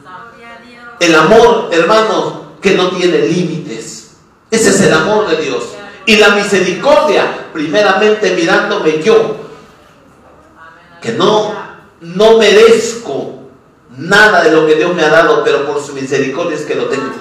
El 0.99 1.15
amor, 1.15 1.69
hermanos, 1.71 2.33
que 2.61 2.75
no 2.75 2.89
tiene 2.89 3.19
límites. 3.27 4.11
Ese 4.51 4.69
es 4.69 4.81
el 4.81 4.93
amor 4.93 5.27
de 5.27 5.37
Dios. 5.37 5.63
Y 6.05 6.17
la 6.17 6.29
misericordia, 6.29 7.47
primeramente 7.53 8.35
mirándome 8.35 9.01
yo, 9.01 9.37
que 11.01 11.13
no, 11.13 11.53
no 12.01 12.37
merezco 12.37 13.35
nada 13.97 14.43
de 14.43 14.51
lo 14.51 14.67
que 14.67 14.75
Dios 14.75 14.93
me 14.93 15.03
ha 15.03 15.09
dado, 15.09 15.43
pero 15.43 15.65
por 15.65 15.81
su 15.83 15.93
misericordia 15.93 16.57
es 16.57 16.65
que 16.65 16.75
lo 16.75 16.85
tengo. 16.85 17.11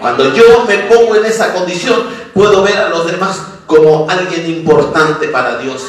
Cuando 0.00 0.34
yo 0.34 0.64
me 0.66 0.78
pongo 0.78 1.16
en 1.16 1.24
esa 1.24 1.52
condición, 1.54 2.02
puedo 2.32 2.62
ver 2.62 2.76
a 2.76 2.88
los 2.88 3.10
demás 3.10 3.40
como 3.66 4.08
alguien 4.08 4.48
importante 4.48 5.28
para 5.28 5.58
Dios. 5.58 5.86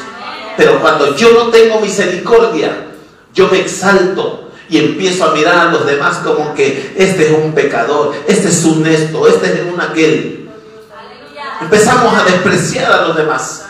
Pero 0.58 0.80
cuando 0.80 1.16
yo 1.16 1.32
no 1.34 1.50
tengo 1.50 1.82
misericordia, 1.82 2.88
yo 3.34 3.50
me 3.50 3.60
exalto 3.60 4.50
y 4.70 4.78
empiezo 4.78 5.26
a 5.26 5.34
mirar 5.34 5.68
a 5.68 5.72
los 5.72 5.86
demás 5.86 6.18
como 6.24 6.54
que 6.56 6.94
este 6.98 7.28
es 7.28 7.32
un 7.32 7.54
pecador, 7.54 8.14
este 8.28 8.48
es 8.48 8.64
un 8.64 8.86
esto, 8.88 9.28
este 9.28 9.48
es 9.48 9.62
un 9.72 9.80
aquel 9.80 10.45
empezamos 11.62 12.14
a 12.14 12.24
despreciar 12.24 12.92
a 12.92 13.08
los 13.08 13.16
demás. 13.16 13.66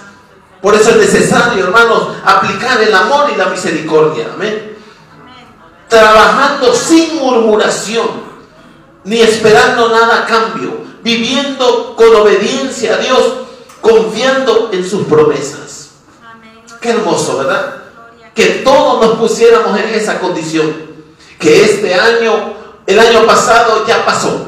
Por 0.61 0.73
eso 0.73 0.91
es 0.91 0.97
necesario, 0.97 1.65
hermanos, 1.65 2.09
aplicar 2.23 2.81
el 2.81 2.93
amor 2.93 3.29
y 3.31 3.37
la 3.37 3.47
misericordia. 3.47 4.31
Amén. 4.33 4.77
Trabajando 5.87 6.73
sin 6.73 7.17
murmuración, 7.17 8.07
ni 9.03 9.21
esperando 9.21 9.89
nada 9.89 10.23
a 10.23 10.25
cambio, 10.25 10.79
viviendo 11.03 11.95
con 11.95 12.15
obediencia 12.15 12.95
a 12.95 12.97
Dios, 12.97 13.33
confiando 13.81 14.69
en 14.73 14.89
sus 14.89 15.05
promesas. 15.05 15.91
Qué 16.81 16.89
hermoso, 16.89 17.37
¿verdad? 17.37 17.75
Que 18.33 18.63
todos 18.63 19.05
nos 19.05 19.17
pusiéramos 19.17 19.77
en 19.79 19.89
esa 19.89 20.19
condición. 20.19 20.85
Que 21.39 21.63
este 21.63 21.93
año, 21.93 22.55
el 22.87 22.99
año 22.99 23.25
pasado 23.27 23.85
ya 23.85 24.03
pasó. 24.03 24.47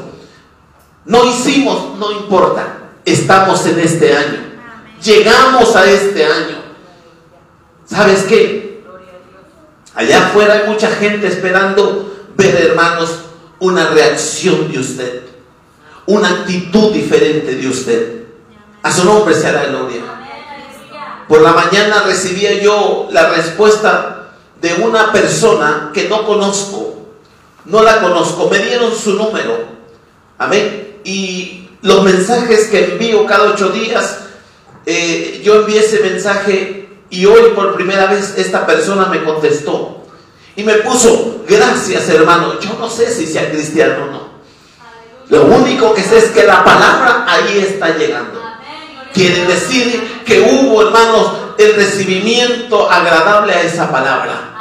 No 1.04 1.24
hicimos, 1.24 1.96
no 1.96 2.10
importa 2.10 2.77
estamos 3.12 3.66
en 3.66 3.78
este 3.78 4.16
año. 4.16 4.38
Llegamos 5.02 5.74
a 5.76 5.90
este 5.90 6.24
año. 6.24 6.56
¿Sabes 7.86 8.24
qué? 8.24 8.82
Allá 9.94 10.26
afuera 10.26 10.54
hay 10.54 10.68
mucha 10.68 10.88
gente 10.90 11.26
esperando 11.26 12.28
ver, 12.36 12.54
hermanos, 12.54 13.10
una 13.58 13.88
reacción 13.90 14.70
de 14.70 14.78
usted, 14.78 15.22
una 16.06 16.28
actitud 16.28 16.92
diferente 16.92 17.56
de 17.56 17.68
usted. 17.68 18.24
A 18.82 18.92
su 18.92 19.04
nombre 19.04 19.34
se 19.34 19.48
hará 19.48 19.66
gloria. 19.66 20.02
Por 21.26 21.42
la 21.42 21.52
mañana 21.52 22.02
recibía 22.06 22.62
yo 22.62 23.08
la 23.10 23.30
respuesta 23.30 24.30
de 24.60 24.74
una 24.74 25.12
persona 25.12 25.90
que 25.92 26.08
no 26.08 26.24
conozco. 26.24 27.08
No 27.64 27.82
la 27.82 28.00
conozco. 28.00 28.48
Me 28.48 28.58
dieron 28.60 28.94
su 28.94 29.14
número. 29.14 29.58
Amén. 30.38 31.00
Y 31.04 31.67
los 31.82 32.02
mensajes 32.02 32.68
que 32.68 32.92
envío 32.92 33.26
cada 33.26 33.50
ocho 33.50 33.70
días, 33.70 34.20
eh, 34.86 35.40
yo 35.44 35.60
envié 35.60 35.80
ese 35.80 36.00
mensaje 36.00 36.88
y 37.10 37.26
hoy 37.26 37.52
por 37.54 37.74
primera 37.74 38.06
vez 38.06 38.34
esta 38.36 38.66
persona 38.66 39.06
me 39.06 39.22
contestó 39.24 40.06
y 40.56 40.62
me 40.62 40.74
puso, 40.74 41.44
gracias 41.48 42.08
hermano, 42.08 42.58
yo 42.60 42.76
no 42.78 42.90
sé 42.90 43.12
si 43.12 43.26
sea 43.26 43.50
cristiano 43.50 44.04
o 44.04 44.10
no. 44.10 44.28
Lo 45.28 45.44
único 45.44 45.94
que 45.94 46.02
sé 46.02 46.18
es 46.18 46.30
que 46.30 46.44
la 46.44 46.64
palabra 46.64 47.26
ahí 47.28 47.58
está 47.58 47.96
llegando. 47.96 48.42
Quiere 49.12 49.44
decir 49.46 50.22
que 50.24 50.40
hubo, 50.40 50.82
hermanos, 50.82 51.32
el 51.58 51.74
recibimiento 51.74 52.90
agradable 52.90 53.52
a 53.52 53.62
esa 53.62 53.90
palabra. 53.90 54.54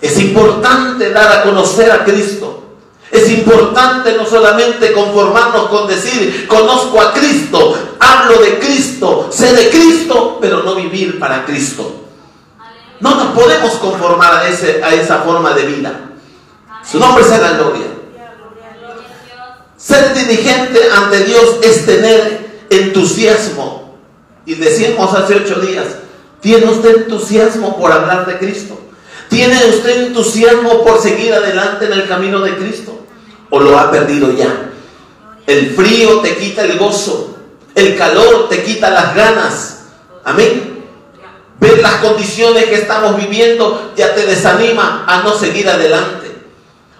Es 0.00 0.18
importante 0.20 1.10
dar 1.10 1.32
a 1.32 1.42
conocer 1.42 1.90
a 1.90 2.04
Cristo. 2.04 2.65
Es 3.10 3.30
importante 3.30 4.14
no 4.14 4.26
solamente 4.26 4.92
conformarnos 4.92 5.68
con 5.68 5.86
decir, 5.86 6.46
conozco 6.48 7.00
a 7.00 7.12
Cristo, 7.12 7.76
hablo 8.00 8.40
de 8.40 8.58
Cristo, 8.58 9.28
sé 9.30 9.52
de 9.52 9.70
Cristo, 9.70 10.38
pero 10.40 10.62
no 10.62 10.74
vivir 10.74 11.18
para 11.18 11.44
Cristo. 11.44 12.04
No 12.98 13.14
nos 13.14 13.34
podemos 13.38 13.72
conformar 13.74 14.34
a, 14.34 14.48
ese, 14.48 14.82
a 14.82 14.92
esa 14.94 15.18
forma 15.18 15.52
de 15.52 15.66
vida. 15.66 15.92
Su 16.84 16.98
nombre 16.98 17.24
la 17.28 17.52
gloria. 17.52 17.86
Ser 19.76 20.14
diligente 20.14 20.80
ante 20.90 21.24
Dios 21.24 21.58
es 21.62 21.86
tener 21.86 22.64
entusiasmo. 22.70 23.96
Y 24.46 24.54
decimos 24.54 25.12
hace 25.14 25.36
ocho 25.36 25.60
días, 25.60 25.86
¿tiene 26.40 26.66
usted 26.66 27.02
entusiasmo 27.02 27.76
por 27.76 27.92
hablar 27.92 28.26
de 28.26 28.38
Cristo? 28.38 28.80
¿Tiene 29.28 29.66
usted 29.66 30.06
entusiasmo 30.06 30.84
por 30.84 31.00
seguir 31.00 31.34
adelante 31.34 31.86
en 31.86 31.92
el 31.92 32.08
camino 32.08 32.40
de 32.40 32.56
Cristo? 32.56 32.95
¿O 33.50 33.60
lo 33.60 33.78
ha 33.78 33.90
perdido 33.90 34.32
ya? 34.32 34.70
El 35.46 35.70
frío 35.70 36.20
te 36.20 36.36
quita 36.36 36.64
el 36.64 36.78
gozo. 36.78 37.36
El 37.74 37.96
calor 37.96 38.48
te 38.48 38.62
quita 38.62 38.90
las 38.90 39.14
ganas. 39.14 39.84
Amén. 40.24 40.84
Ver 41.60 41.80
las 41.80 41.96
condiciones 41.96 42.66
que 42.66 42.74
estamos 42.74 43.16
viviendo 43.16 43.92
ya 43.96 44.14
te 44.14 44.26
desanima 44.26 45.04
a 45.06 45.22
no 45.22 45.34
seguir 45.34 45.68
adelante. 45.68 46.34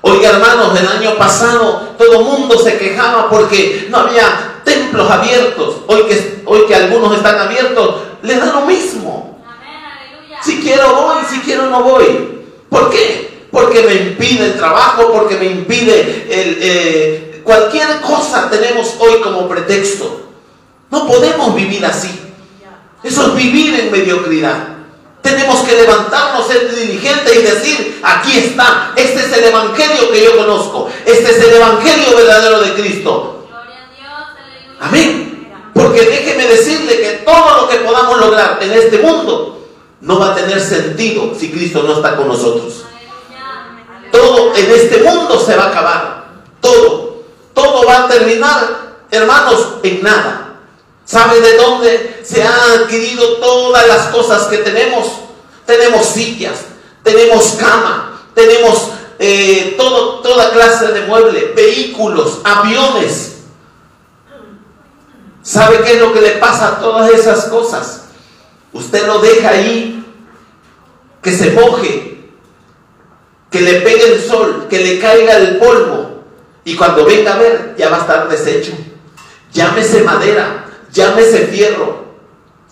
Oiga 0.00 0.30
hermanos, 0.30 0.78
el 0.78 0.86
año 0.86 1.16
pasado 1.16 1.94
todo 1.98 2.20
el 2.20 2.24
mundo 2.24 2.58
se 2.58 2.78
quejaba 2.78 3.28
porque 3.28 3.88
no 3.90 3.98
había 3.98 4.60
templos 4.64 5.10
abiertos. 5.10 5.76
Hoy 5.88 6.04
que, 6.04 6.42
hoy 6.46 6.64
que 6.66 6.74
algunos 6.74 7.16
están 7.16 7.38
abiertos, 7.38 7.96
les 8.22 8.38
da 8.38 8.52
lo 8.52 8.66
mismo. 8.66 9.44
Si 10.42 10.60
quiero 10.60 10.94
voy, 10.94 11.24
si 11.28 11.40
quiero 11.40 11.66
no 11.66 11.82
voy. 11.82 12.44
¿Por 12.68 12.90
qué? 12.90 13.35
Porque 13.56 13.80
me 13.84 13.94
impide 13.94 14.48
el 14.48 14.58
trabajo, 14.58 15.10
porque 15.10 15.36
me 15.36 15.46
impide 15.46 16.26
el, 16.28 16.58
eh, 16.60 17.40
cualquier 17.42 18.02
cosa 18.02 18.50
tenemos 18.50 18.96
hoy 18.98 19.18
como 19.22 19.48
pretexto. 19.48 20.28
No 20.90 21.06
podemos 21.06 21.54
vivir 21.54 21.82
así. 21.86 22.20
Eso 23.02 23.28
es 23.28 23.34
vivir 23.34 23.80
en 23.80 23.90
mediocridad. 23.90 24.58
Tenemos 25.22 25.60
que 25.60 25.74
levantarnos, 25.74 26.46
ser 26.46 26.70
diligentes 26.70 27.34
y 27.34 27.40
decir, 27.40 28.00
aquí 28.02 28.40
está, 28.40 28.92
este 28.94 29.20
es 29.20 29.32
el 29.32 29.44
Evangelio 29.44 30.10
que 30.12 30.22
yo 30.22 30.36
conozco, 30.36 30.90
este 31.06 31.30
es 31.30 31.38
el 31.38 31.54
Evangelio 31.54 32.14
verdadero 32.14 32.60
de 32.60 32.74
Cristo. 32.74 33.48
Amén. 34.80 35.48
Porque 35.72 36.02
déjeme 36.02 36.46
decirle 36.46 37.00
que 37.00 37.22
todo 37.24 37.62
lo 37.62 37.68
que 37.70 37.76
podamos 37.76 38.20
lograr 38.20 38.58
en 38.60 38.72
este 38.72 38.98
mundo 38.98 39.66
no 40.02 40.18
va 40.18 40.32
a 40.32 40.34
tener 40.34 40.60
sentido 40.60 41.32
si 41.34 41.50
Cristo 41.50 41.82
no 41.84 41.94
está 41.94 42.16
con 42.16 42.28
nosotros. 42.28 42.85
Todo 44.16 44.56
en 44.56 44.70
este 44.70 45.02
mundo 45.02 45.38
se 45.38 45.54
va 45.54 45.64
a 45.64 45.68
acabar. 45.68 46.24
Todo. 46.60 47.22
Todo 47.52 47.86
va 47.86 48.04
a 48.04 48.08
terminar, 48.08 48.96
hermanos, 49.10 49.74
en 49.82 50.02
nada. 50.02 50.54
¿Sabe 51.04 51.40
de 51.40 51.56
dónde 51.56 52.22
se 52.24 52.42
han 52.42 52.80
adquirido 52.80 53.36
todas 53.36 53.86
las 53.86 54.06
cosas 54.06 54.46
que 54.46 54.58
tenemos? 54.58 55.06
Tenemos 55.66 56.06
sillas, 56.06 56.60
tenemos 57.02 57.56
cama, 57.60 58.22
tenemos 58.34 58.88
eh, 59.18 59.74
todo, 59.76 60.20
toda 60.20 60.50
clase 60.50 60.88
de 60.92 61.02
muebles, 61.02 61.54
vehículos, 61.54 62.40
aviones. 62.42 63.36
¿Sabe 65.42 65.82
qué 65.82 65.94
es 65.94 66.00
lo 66.00 66.14
que 66.14 66.22
le 66.22 66.32
pasa 66.32 66.68
a 66.68 66.80
todas 66.80 67.10
esas 67.10 67.44
cosas? 67.46 68.06
Usted 68.72 69.06
lo 69.06 69.18
deja 69.18 69.50
ahí, 69.50 70.04
que 71.22 71.32
se 71.32 71.50
moje, 71.50 72.15
que 73.56 73.62
le 73.62 73.80
pegue 73.80 74.12
el 74.12 74.20
sol, 74.20 74.66
que 74.68 74.80
le 74.80 74.98
caiga 74.98 75.38
el 75.38 75.56
polvo. 75.56 76.24
Y 76.64 76.74
cuando 76.74 77.06
venga 77.06 77.34
a 77.34 77.38
ver, 77.38 77.74
ya 77.78 77.88
va 77.88 77.98
a 77.98 78.00
estar 78.00 78.28
deshecho. 78.28 78.72
Llámese 79.52 80.02
madera, 80.02 80.66
llámese 80.92 81.46
fierro, 81.46 82.04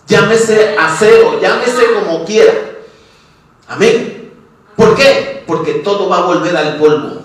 llámese 0.07 0.75
acero, 0.77 1.41
llámese 1.41 1.85
como 1.93 2.23
quiera. 2.23 2.53
Amén. 3.67 4.31
¿Por 4.75 4.95
qué? 4.95 5.43
Porque 5.47 5.75
todo 5.75 6.07
va 6.07 6.17
a 6.17 6.21
volver 6.21 6.55
al 6.55 6.77
polvo. 6.77 7.23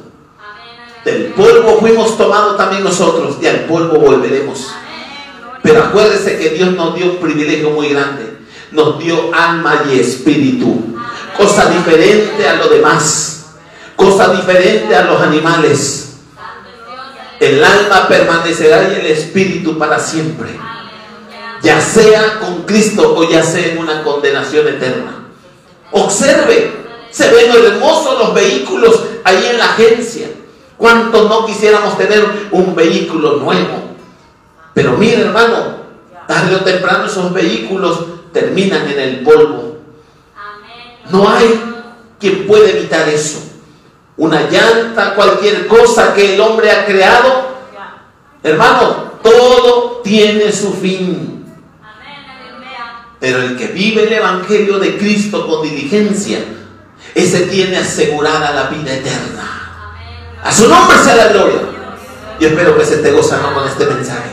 Del 1.05 1.27
polvo 1.35 1.81
fuimos 1.81 2.17
tomados 2.17 2.57
también 2.57 2.83
nosotros 2.83 3.37
y 3.43 3.47
al 3.47 3.65
polvo 3.65 3.99
volveremos. 3.99 4.69
Pero 5.63 5.83
acuérdese 5.85 6.39
que 6.39 6.51
Dios 6.51 6.73
nos 6.73 6.95
dio 6.95 7.13
un 7.13 7.17
privilegio 7.19 7.71
muy 7.71 7.91
grande. 7.91 8.39
Nos 8.73 8.99
dio 8.99 9.35
alma 9.35 9.85
y 9.91 9.99
espíritu. 9.99 10.97
Cosa 11.37 11.69
diferente 11.69 12.49
a 12.49 12.55
lo 12.55 12.69
demás. 12.69 13.30
Cosa 14.01 14.33
diferente 14.33 14.97
a 14.97 15.05
los 15.05 15.21
animales. 15.21 16.15
El 17.39 17.63
alma 17.63 18.09
permanecerá 18.09 18.89
y 18.91 19.01
el 19.01 19.07
espíritu 19.09 19.77
para 19.77 19.99
siempre. 19.99 20.59
Ya 21.63 21.83
sea 21.83 22.39
con 22.41 22.63
Cristo 22.63 23.15
o 23.15 23.31
ya 23.31 23.43
sea 23.43 23.73
en 23.73 23.77
una 23.79 24.03
condenación 24.03 24.67
eterna. 24.69 25.27
Observe, 25.93 26.73
se 27.11 27.31
ven 27.31 27.53
hermosos 27.53 28.19
los 28.19 28.33
vehículos 28.33 29.03
ahí 29.23 29.49
en 29.51 29.59
la 29.59 29.67
agencia. 29.67 30.29
¿Cuántos 30.79 31.29
no 31.29 31.45
quisiéramos 31.45 31.99
tener 31.99 32.49
un 32.53 32.75
vehículo 32.75 33.37
nuevo? 33.37 33.83
Pero 34.73 34.93
mire 34.93 35.21
hermano, 35.21 35.77
tarde 36.27 36.57
o 36.57 36.61
temprano 36.61 37.05
esos 37.05 37.35
vehículos 37.35 37.99
terminan 38.33 38.89
en 38.89 38.99
el 38.99 39.21
polvo. 39.21 39.77
No 41.11 41.29
hay 41.29 41.63
quien 42.19 42.47
pueda 42.47 42.71
evitar 42.71 43.07
eso. 43.07 43.50
Una 44.21 44.51
llanta, 44.51 45.15
cualquier 45.15 45.67
cosa 45.67 46.13
que 46.13 46.35
el 46.35 46.41
hombre 46.43 46.71
ha 46.71 46.85
creado, 46.85 47.57
hermano, 48.43 49.13
todo 49.23 50.03
tiene 50.05 50.53
su 50.53 50.75
fin. 50.75 51.47
Pero 53.19 53.41
el 53.41 53.57
que 53.57 53.69
vive 53.69 54.03
el 54.03 54.13
Evangelio 54.13 54.79
de 54.79 54.99
Cristo 54.99 55.47
con 55.47 55.63
diligencia, 55.63 56.39
ese 57.15 57.47
tiene 57.47 57.79
asegurada 57.79 58.51
la 58.51 58.65
vida 58.65 58.93
eterna. 58.93 59.89
A 60.45 60.53
su 60.53 60.69
nombre 60.69 60.99
sea 61.03 61.17
la 61.17 61.29
gloria. 61.29 61.61
Y 62.39 62.45
espero 62.45 62.77
que 62.77 62.85
se 62.85 62.99
te 62.99 63.13
gozando 63.13 63.55
con 63.55 63.67
este 63.67 63.87
mensaje. 63.87 64.33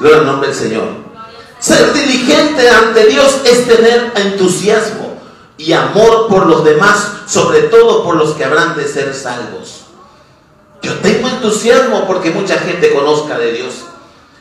Gloria 0.00 0.18
al 0.18 0.26
nombre 0.26 0.48
del 0.48 0.58
Señor. 0.58 0.88
Ser 1.60 1.92
diligente 1.92 2.68
ante 2.68 3.06
Dios 3.06 3.42
es 3.44 3.64
tener 3.68 4.10
entusiasmo 4.16 5.11
y 5.56 5.72
amor 5.72 6.28
por 6.28 6.46
los 6.46 6.64
demás, 6.64 7.12
sobre 7.26 7.62
todo 7.62 8.04
por 8.04 8.16
los 8.16 8.32
que 8.32 8.44
habrán 8.44 8.76
de 8.76 8.86
ser 8.86 9.14
salvos. 9.14 9.82
Yo 10.82 10.94
tengo 10.98 11.28
entusiasmo 11.28 12.06
porque 12.06 12.30
mucha 12.30 12.58
gente 12.58 12.92
conozca 12.92 13.38
de 13.38 13.52
Dios. 13.52 13.74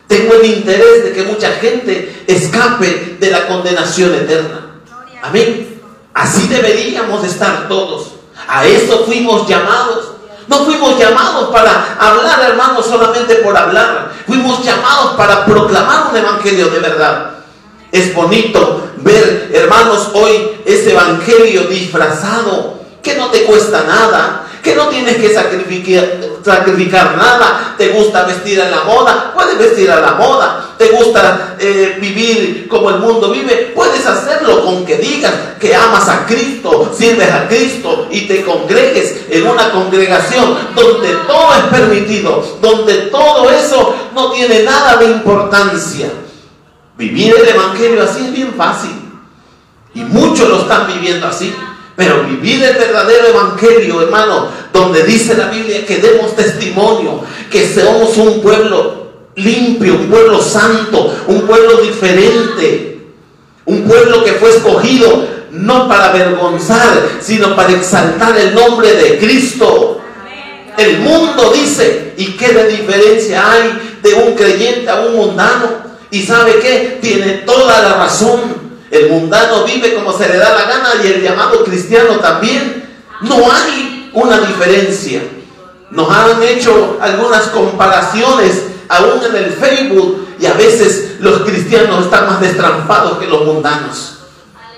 Tengo 0.07 0.33
el 0.33 0.45
interés 0.45 1.03
de 1.03 1.13
que 1.13 1.23
mucha 1.23 1.51
gente 1.51 2.23
escape 2.27 3.17
de 3.19 3.31
la 3.31 3.47
condenación 3.47 4.13
eterna. 4.15 4.81
Amén. 5.21 5.81
Así 6.13 6.47
deberíamos 6.47 7.23
estar 7.23 7.67
todos. 7.67 8.13
A 8.47 8.65
eso 8.65 9.05
fuimos 9.05 9.47
llamados. 9.47 10.11
No 10.47 10.65
fuimos 10.65 10.99
llamados 10.99 11.49
para 11.51 11.95
hablar, 11.97 12.41
hermanos, 12.41 12.85
solamente 12.85 13.35
por 13.35 13.55
hablar. 13.55 14.11
Fuimos 14.27 14.63
llamados 14.65 15.15
para 15.15 15.45
proclamar 15.45 16.07
un 16.09 16.17
evangelio 16.17 16.69
de 16.69 16.79
verdad. 16.79 17.31
Es 17.91 18.13
bonito 18.13 18.89
ver, 18.97 19.51
hermanos, 19.53 20.11
hoy 20.13 20.61
ese 20.65 20.91
evangelio 20.91 21.63
disfrazado, 21.63 22.79
que 23.03 23.15
no 23.15 23.29
te 23.29 23.43
cuesta 23.43 23.83
nada, 23.83 24.47
que 24.63 24.75
no 24.75 24.87
tienes 24.87 25.17
que 25.17 25.33
sacrificar, 25.33 26.05
sacrificar 26.45 27.17
nada. 27.17 27.75
Te 27.77 27.89
gusta 27.89 28.23
vestir 28.23 28.61
a 28.61 28.69
la 28.69 28.83
moda, 28.83 29.31
puedes 29.33 29.57
vestir 29.57 29.91
a 29.91 29.99
la 29.99 30.11
moda. 30.13 30.75
Te 30.77 30.89
gusta 30.89 31.55
eh, 31.59 31.97
vivir 31.99 32.67
como 32.67 32.89
el 32.89 32.99
mundo 32.99 33.29
vive, 33.29 33.71
puedes 33.75 34.05
hacerlo 34.05 34.63
con 34.65 34.85
que 34.85 34.97
digas 34.97 35.33
que 35.59 35.75
amas 35.75 36.07
a 36.09 36.25
Cristo, 36.25 36.91
sirves 36.97 37.29
a 37.31 37.47
Cristo 37.47 38.07
y 38.09 38.21
te 38.21 38.41
congregues 38.41 39.25
en 39.29 39.47
una 39.47 39.71
congregación 39.71 40.57
donde 40.73 41.09
todo 41.27 41.53
es 41.53 41.77
permitido, 41.77 42.57
donde 42.61 42.93
todo 43.11 43.49
eso 43.51 43.95
no 44.15 44.31
tiene 44.31 44.63
nada 44.63 44.95
de 44.95 45.05
importancia. 45.05 46.09
Vivir 47.01 47.33
el 47.35 47.49
Evangelio 47.49 48.03
así 48.03 48.25
es 48.25 48.31
bien 48.31 48.53
fácil. 48.55 48.91
Y 49.95 50.01
muchos 50.01 50.47
lo 50.47 50.61
están 50.61 50.85
viviendo 50.85 51.25
así. 51.25 51.51
Pero 51.95 52.23
vivir 52.25 52.63
el 52.63 52.75
verdadero 52.75 53.29
evangelio, 53.29 54.03
hermano, 54.03 54.47
donde 54.71 55.03
dice 55.03 55.35
la 55.35 55.47
Biblia 55.47 55.83
que 55.83 55.97
demos 55.97 56.35
testimonio, 56.35 57.23
que 57.49 57.67
somos 57.67 58.15
un 58.17 58.41
pueblo 58.41 59.13
limpio, 59.35 59.95
un 59.95 60.09
pueblo 60.11 60.41
santo, 60.41 61.11
un 61.25 61.41
pueblo 61.41 61.77
diferente, 61.77 63.01
un 63.65 63.83
pueblo 63.83 64.23
que 64.23 64.33
fue 64.33 64.51
escogido 64.51 65.25
no 65.51 65.87
para 65.87 66.09
avergonzar, 66.09 67.01
sino 67.19 67.55
para 67.55 67.71
exaltar 67.71 68.37
el 68.37 68.53
nombre 68.53 68.93
de 68.93 69.17
Cristo. 69.17 69.99
El 70.77 70.99
mundo 70.99 71.51
dice, 71.51 72.13
¿y 72.15 72.33
qué 72.37 72.49
diferencia 72.69 73.51
hay 73.51 73.97
de 74.03 74.13
un 74.13 74.35
creyente 74.35 74.89
a 74.89 75.01
un 75.01 75.15
mundano? 75.15 75.90
¿Y 76.11 76.23
sabe 76.23 76.59
qué? 76.59 76.99
Tiene 77.01 77.43
toda 77.45 77.81
la 77.81 77.93
razón. 77.95 78.39
El 78.91 79.09
mundano 79.09 79.63
vive 79.63 79.95
como 79.95 80.11
se 80.11 80.27
le 80.27 80.37
da 80.37 80.53
la 80.53 80.65
gana 80.65 80.89
y 81.01 81.07
el 81.07 81.21
llamado 81.21 81.63
cristiano 81.63 82.17
también. 82.17 82.83
No 83.21 83.49
hay 83.49 84.09
una 84.13 84.39
diferencia. 84.41 85.21
Nos 85.89 86.09
han 86.09 86.43
hecho 86.43 86.97
algunas 87.01 87.43
comparaciones 87.47 88.63
aún 88.89 89.23
en 89.23 89.35
el 89.37 89.51
Facebook 89.53 90.27
y 90.37 90.45
a 90.45 90.53
veces 90.53 91.15
los 91.21 91.41
cristianos 91.43 92.05
están 92.05 92.27
más 92.27 92.41
destrampados 92.41 93.17
que 93.17 93.27
los 93.27 93.45
mundanos. 93.45 94.17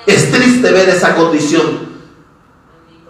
Es 0.05 0.31
triste 0.31 0.71
ver 0.71 0.89
esa 0.89 1.15
condición. 1.15 1.93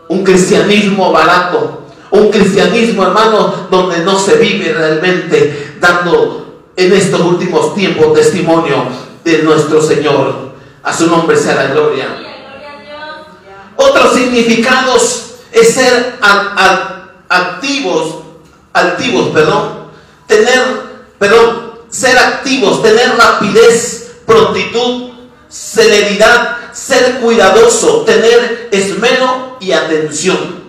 Un 0.07 0.23
cristianismo 0.23 1.11
barato, 1.11 1.87
un 2.11 2.29
cristianismo, 2.29 3.03
hermano, 3.03 3.67
donde 3.71 3.99
no 3.99 4.17
se 4.17 4.35
vive 4.35 4.71
realmente 4.71 5.75
dando 5.79 6.42
en 6.75 6.93
estos 6.93 7.21
últimos 7.21 7.75
tiempos 7.75 8.13
testimonio 8.13 8.85
de 9.23 9.43
nuestro 9.43 9.81
Señor. 9.81 10.53
A 10.83 10.93
su 10.93 11.07
nombre 11.07 11.37
sea 11.37 11.55
la 11.55 11.67
gloria. 11.67 12.07
Otros 13.75 14.13
significados 14.13 15.35
es 15.51 15.73
ser 15.73 16.17
activos, 17.29 18.15
activos, 18.73 19.29
perdón, 19.29 19.87
tener, 20.27 20.63
perdón, 21.17 21.73
ser 21.89 22.17
activos, 22.17 22.81
tener 22.81 23.15
rapidez, 23.17 24.15
prontitud, 24.25 25.11
celeridad, 25.47 26.57
ser 26.73 27.19
cuidadoso, 27.19 28.01
tener 28.01 28.69
esmero 28.71 29.57
y 29.59 29.71
atención. 29.71 30.63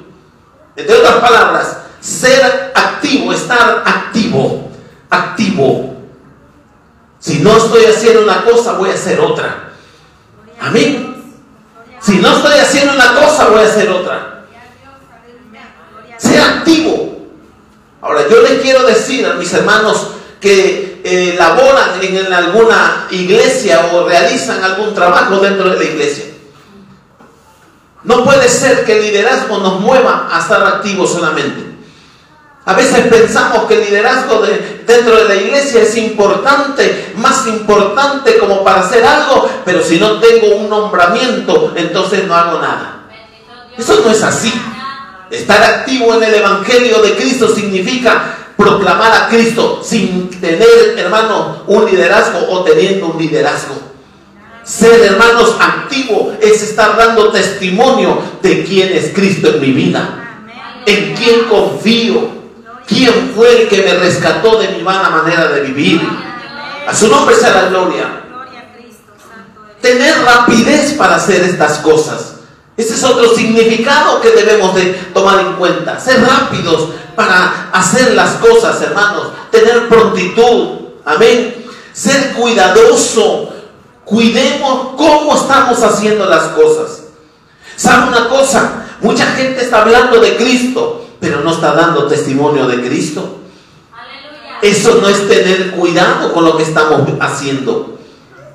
Entre 0.76 0.94
otras 0.94 1.16
palabras, 1.16 1.78
ser 2.00 2.72
activo, 2.74 3.32
estar 3.32 3.82
activo, 3.86 4.70
activo. 5.08 5.93
Si 7.24 7.38
no 7.38 7.56
estoy 7.56 7.86
haciendo 7.86 8.22
una 8.22 8.44
cosa, 8.44 8.74
voy 8.74 8.90
a 8.90 8.94
hacer 8.94 9.18
otra. 9.18 9.70
Amén. 10.60 11.24
Si 11.98 12.18
no 12.18 12.36
estoy 12.36 12.58
haciendo 12.58 12.92
una 12.92 13.14
cosa, 13.14 13.48
voy 13.48 13.60
a 13.60 13.66
hacer 13.66 13.88
otra. 13.88 14.44
Sea 16.18 16.58
activo. 16.58 17.30
Ahora, 18.02 18.28
yo 18.28 18.42
les 18.42 18.60
quiero 18.60 18.82
decir 18.82 19.24
a 19.24 19.34
mis 19.36 19.50
hermanos 19.54 20.08
que 20.38 21.00
eh, 21.02 21.34
laboran 21.38 21.98
en 22.02 22.30
alguna 22.30 23.06
iglesia 23.10 23.88
o 23.94 24.06
realizan 24.06 24.62
algún 24.62 24.94
trabajo 24.94 25.38
dentro 25.38 25.70
de 25.70 25.78
la 25.78 25.84
iglesia. 25.84 26.26
No 28.02 28.22
puede 28.22 28.50
ser 28.50 28.84
que 28.84 28.98
el 28.98 29.02
liderazgo 29.02 29.56
nos 29.60 29.80
mueva 29.80 30.28
a 30.30 30.40
estar 30.40 30.62
activos 30.62 31.10
solamente. 31.12 31.73
A 32.66 32.72
veces 32.72 33.06
pensamos 33.08 33.64
que 33.64 33.74
el 33.74 33.84
liderazgo 33.84 34.40
de, 34.40 34.82
dentro 34.86 35.16
de 35.16 35.28
la 35.28 35.34
iglesia 35.34 35.82
es 35.82 35.96
importante, 35.98 37.12
más 37.16 37.46
importante 37.46 38.38
como 38.38 38.64
para 38.64 38.80
hacer 38.80 39.04
algo, 39.04 39.48
pero 39.64 39.82
si 39.82 39.98
no 39.98 40.18
tengo 40.18 40.56
un 40.56 40.70
nombramiento, 40.70 41.74
entonces 41.76 42.26
no 42.26 42.34
hago 42.34 42.58
nada. 42.60 43.02
Eso 43.76 44.00
no 44.02 44.10
es 44.10 44.22
así. 44.22 44.52
Estar 45.30 45.62
activo 45.62 46.14
en 46.14 46.22
el 46.22 46.34
Evangelio 46.34 47.02
de 47.02 47.16
Cristo 47.16 47.54
significa 47.54 48.34
proclamar 48.56 49.12
a 49.12 49.28
Cristo 49.28 49.82
sin 49.84 50.30
tener, 50.40 50.94
hermano, 50.96 51.64
un 51.66 51.84
liderazgo 51.84 52.46
o 52.50 52.62
teniendo 52.62 53.08
un 53.08 53.18
liderazgo. 53.18 53.74
Ser, 54.62 55.02
hermanos, 55.02 55.56
activo 55.60 56.32
es 56.40 56.62
estar 56.62 56.96
dando 56.96 57.30
testimonio 57.30 58.22
de 58.40 58.64
quién 58.64 58.92
es 58.92 59.12
Cristo 59.12 59.48
en 59.48 59.60
mi 59.60 59.72
vida. 59.72 60.40
En 60.86 61.14
quién 61.14 61.44
confío. 61.44 62.43
¿Quién 62.86 63.32
fue 63.34 63.62
el 63.62 63.68
que 63.68 63.82
me 63.82 63.94
rescató 63.94 64.58
de 64.58 64.68
mi 64.68 64.82
vana 64.82 65.10
manera 65.10 65.48
de 65.48 65.62
vivir? 65.62 66.02
A 66.86 66.94
su 66.94 67.08
nombre 67.08 67.34
sea 67.34 67.52
la 67.54 67.68
gloria. 67.68 68.20
Tener 69.80 70.22
rapidez 70.22 70.94
para 70.94 71.16
hacer 71.16 71.42
estas 71.42 71.78
cosas. 71.78 72.34
Ese 72.76 72.94
es 72.94 73.04
otro 73.04 73.34
significado 73.34 74.20
que 74.20 74.30
debemos 74.30 74.74
de 74.74 74.92
tomar 75.14 75.40
en 75.40 75.52
cuenta. 75.54 75.98
Ser 76.00 76.22
rápidos 76.22 76.90
para 77.14 77.70
hacer 77.72 78.14
las 78.14 78.32
cosas, 78.32 78.80
hermanos. 78.82 79.28
Tener 79.50 79.88
prontitud. 79.88 80.78
Amén. 81.04 81.66
Ser 81.92 82.32
cuidadoso. 82.32 83.52
Cuidemos 84.04 84.94
cómo 84.96 85.36
estamos 85.36 85.82
haciendo 85.82 86.26
las 86.26 86.44
cosas. 86.48 87.04
¿Sabe 87.76 88.08
una 88.08 88.28
cosa? 88.28 88.86
Mucha 89.00 89.26
gente 89.32 89.62
está 89.62 89.82
hablando 89.82 90.20
de 90.20 90.36
Cristo, 90.36 91.03
pero 91.24 91.40
no 91.40 91.52
está 91.52 91.72
dando 91.72 92.06
testimonio 92.06 92.66
de 92.66 92.82
Cristo. 92.82 93.38
Eso 94.60 94.98
no 95.00 95.08
es 95.08 95.26
tener 95.26 95.70
cuidado 95.70 96.34
con 96.34 96.44
lo 96.44 96.54
que 96.58 96.64
estamos 96.64 97.08
haciendo. 97.18 97.98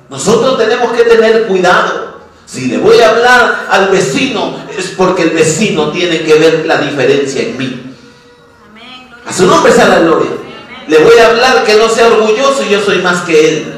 Nosotros 0.08 0.56
tenemos 0.56 0.92
que 0.92 1.02
tener 1.02 1.48
cuidado. 1.48 2.20
Si 2.46 2.66
le 2.66 2.78
voy 2.78 3.00
a 3.00 3.10
hablar 3.10 3.66
al 3.68 3.88
vecino, 3.88 4.56
es 4.78 4.94
porque 4.96 5.22
el 5.24 5.30
vecino 5.30 5.90
tiene 5.90 6.22
que 6.22 6.34
ver 6.34 6.64
la 6.64 6.78
diferencia 6.78 7.42
en 7.42 7.58
mí. 7.58 7.96
A 9.26 9.32
su 9.32 9.46
nombre 9.46 9.72
sea 9.72 9.88
la 9.88 9.98
gloria. 9.98 10.30
Le 10.86 10.98
voy 10.98 11.18
a 11.18 11.26
hablar 11.26 11.64
que 11.64 11.74
no 11.74 11.88
sea 11.88 12.06
orgulloso 12.06 12.62
y 12.64 12.70
yo 12.70 12.80
soy 12.80 12.98
más 12.98 13.22
que 13.22 13.48
él. 13.48 13.74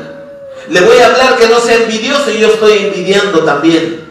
Le 0.68 0.80
voy 0.82 0.98
a 0.98 1.06
hablar 1.06 1.38
que 1.38 1.48
no 1.48 1.58
sea 1.60 1.76
envidioso 1.76 2.30
y 2.30 2.40
yo 2.40 2.48
estoy 2.48 2.78
envidiando 2.78 3.40
también. 3.40 4.01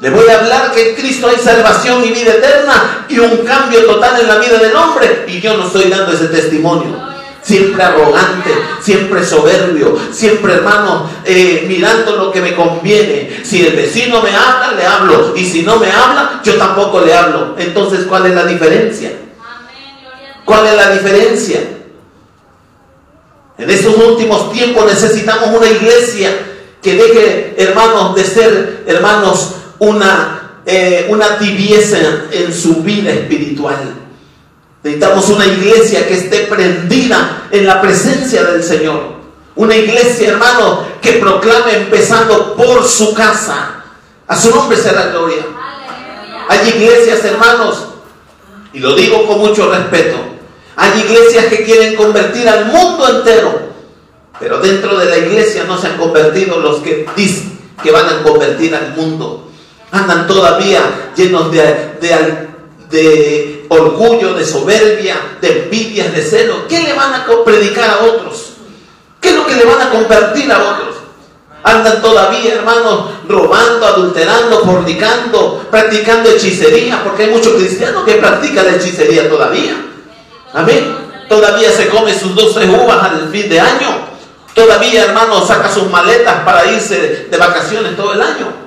Le 0.00 0.10
voy 0.10 0.28
a 0.28 0.40
hablar 0.40 0.72
que 0.72 0.90
en 0.90 0.96
Cristo 0.96 1.28
hay 1.28 1.36
salvación 1.36 2.04
y 2.04 2.10
vida 2.10 2.34
eterna 2.34 3.06
y 3.08 3.18
un 3.18 3.38
cambio 3.38 3.84
total 3.86 4.20
en 4.20 4.28
la 4.28 4.38
vida 4.38 4.58
del 4.58 4.74
hombre 4.74 5.24
y 5.28 5.40
yo 5.40 5.56
no 5.56 5.66
estoy 5.66 5.88
dando 5.88 6.12
ese 6.12 6.26
testimonio 6.26 7.14
siempre 7.44 7.82
arrogante, 7.82 8.50
siempre 8.80 9.22
soberbio, 9.22 9.98
siempre 10.10 10.54
hermano, 10.54 11.08
eh, 11.24 11.66
mirando 11.68 12.16
lo 12.16 12.32
que 12.32 12.40
me 12.40 12.54
conviene. 12.54 13.40
Si 13.44 13.64
el 13.64 13.76
vecino 13.76 14.22
me 14.22 14.34
habla, 14.34 14.72
le 14.72 14.84
hablo. 14.84 15.34
Y 15.36 15.44
si 15.44 15.62
no 15.62 15.76
me 15.76 15.90
habla, 15.92 16.40
yo 16.42 16.54
tampoco 16.54 17.02
le 17.02 17.14
hablo. 17.14 17.54
Entonces, 17.58 18.06
¿cuál 18.08 18.26
es 18.26 18.34
la 18.34 18.46
diferencia? 18.46 19.12
¿Cuál 20.44 20.66
es 20.66 20.74
la 20.74 20.90
diferencia? 20.90 21.60
En 23.58 23.70
estos 23.70 23.94
últimos 23.96 24.50
tiempos 24.50 24.86
necesitamos 24.86 25.50
una 25.50 25.68
iglesia 25.68 26.30
que 26.82 26.94
deje, 26.94 27.54
hermanos, 27.58 28.14
de 28.14 28.24
ser, 28.24 28.84
hermanos, 28.86 29.54
una, 29.78 30.60
eh, 30.66 31.06
una 31.10 31.38
tibieza 31.38 31.98
en 32.32 32.52
su 32.52 32.82
vida 32.82 33.10
espiritual 33.12 34.04
Necesitamos 34.84 35.30
una 35.30 35.46
iglesia 35.46 36.06
que 36.06 36.12
esté 36.12 36.40
prendida 36.40 37.48
en 37.50 37.66
la 37.66 37.80
presencia 37.80 38.44
del 38.44 38.62
Señor. 38.62 39.14
Una 39.56 39.74
iglesia, 39.74 40.28
hermano, 40.28 40.86
que 41.00 41.12
proclame 41.12 41.74
empezando 41.74 42.54
por 42.54 42.84
su 42.84 43.14
casa. 43.14 43.82
A 44.28 44.38
su 44.38 44.50
nombre 44.50 44.76
será 44.76 45.06
gloria. 45.06 45.42
Hay 46.50 46.68
iglesias, 46.68 47.24
hermanos, 47.24 47.86
y 48.74 48.80
lo 48.80 48.94
digo 48.94 49.26
con 49.26 49.38
mucho 49.38 49.70
respeto. 49.70 50.18
Hay 50.76 51.00
iglesias 51.00 51.46
que 51.46 51.64
quieren 51.64 51.96
convertir 51.96 52.46
al 52.46 52.66
mundo 52.66 53.08
entero, 53.08 53.58
pero 54.38 54.58
dentro 54.58 54.98
de 54.98 55.06
la 55.06 55.16
iglesia 55.16 55.64
no 55.64 55.80
se 55.80 55.86
han 55.86 55.96
convertido 55.96 56.58
los 56.58 56.80
que 56.80 57.06
dicen 57.16 57.58
que 57.82 57.90
van 57.90 58.06
a 58.06 58.22
convertir 58.22 58.74
al 58.74 58.94
mundo. 58.94 59.50
Andan 59.94 60.26
todavía 60.26 61.12
llenos 61.14 61.52
de, 61.52 61.62
de, 62.00 62.48
de 62.90 63.66
orgullo, 63.68 64.34
de 64.34 64.44
soberbia, 64.44 65.38
de 65.40 65.62
envidias, 65.62 66.12
de 66.12 66.20
celo. 66.20 66.66
¿Qué 66.66 66.82
le 66.82 66.94
van 66.94 67.14
a 67.14 67.24
predicar 67.44 67.88
a 67.90 67.98
otros? 68.04 68.54
¿Qué 69.20 69.28
es 69.28 69.36
lo 69.36 69.46
que 69.46 69.54
le 69.54 69.64
van 69.64 69.80
a 69.80 69.90
convertir 69.90 70.50
a 70.50 70.58
otros? 70.58 70.96
Andan 71.62 72.02
todavía, 72.02 72.54
hermanos, 72.54 73.10
robando, 73.28 73.86
adulterando, 73.86 74.64
fornicando, 74.64 75.64
practicando 75.70 76.28
hechicería, 76.28 77.04
porque 77.04 77.22
hay 77.22 77.30
muchos 77.30 77.52
cristianos 77.52 78.02
que 78.02 78.14
practican 78.14 78.74
hechicería 78.74 79.28
todavía. 79.28 79.76
Amén. 80.54 80.92
Todavía 81.28 81.70
se 81.70 81.88
come 81.88 82.18
sus 82.18 82.34
12 82.34 82.68
uvas 82.68 83.00
al 83.00 83.28
fin 83.30 83.48
de 83.48 83.60
año. 83.60 84.08
Todavía, 84.54 85.04
hermanos, 85.04 85.46
saca 85.46 85.72
sus 85.72 85.88
maletas 85.88 86.42
para 86.44 86.66
irse 86.66 87.28
de 87.30 87.36
vacaciones 87.36 87.96
todo 87.96 88.12
el 88.12 88.20
año. 88.20 88.63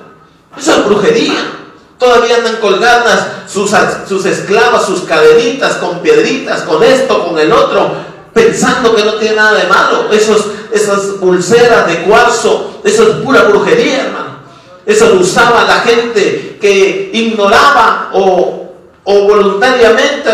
Eso 0.58 0.72
es 0.72 0.84
brujería. 0.84 1.52
Todavía 1.98 2.36
andan 2.36 2.56
colgadas 2.56 3.26
sus, 3.48 3.70
sus 4.08 4.24
esclavas, 4.24 4.86
sus 4.86 5.00
cadenitas 5.00 5.74
con 5.74 5.98
piedritas, 6.00 6.62
con 6.62 6.82
esto, 6.82 7.26
con 7.26 7.38
el 7.38 7.50
otro, 7.52 7.92
pensando 8.32 8.94
que 8.94 9.04
no 9.04 9.14
tiene 9.14 9.36
nada 9.36 9.54
de 9.54 9.66
malo. 9.66 10.12
Esos, 10.12 10.46
esas 10.72 11.00
pulseras 11.20 11.86
de 11.88 12.02
cuarzo, 12.02 12.80
eso 12.84 13.02
es 13.02 13.08
pura 13.16 13.42
brujería, 13.44 14.04
hermano. 14.04 14.38
Eso 14.86 15.10
lo 15.10 15.20
usaba 15.20 15.64
la 15.64 15.80
gente 15.80 16.56
que 16.60 17.10
ignoraba 17.12 18.10
o, 18.14 18.72
o 19.04 19.22
voluntariamente 19.24 20.30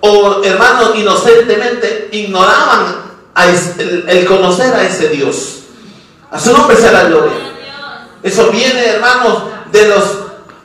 o 0.00 0.42
hermanos 0.44 0.92
inocentemente 0.94 2.08
ignoraban 2.12 2.96
el, 3.78 4.04
el, 4.08 4.26
conocer 4.26 4.74
a 4.74 4.84
ese 4.84 5.08
Dios. 5.08 5.60
A 6.30 6.38
su 6.38 6.52
nombre 6.52 6.76
sea 6.76 6.92
la 6.92 7.04
gloria. 7.04 7.32
Eso 8.22 8.50
viene, 8.50 8.86
hermanos, 8.86 9.42
de 9.72 9.88
los 9.88 10.04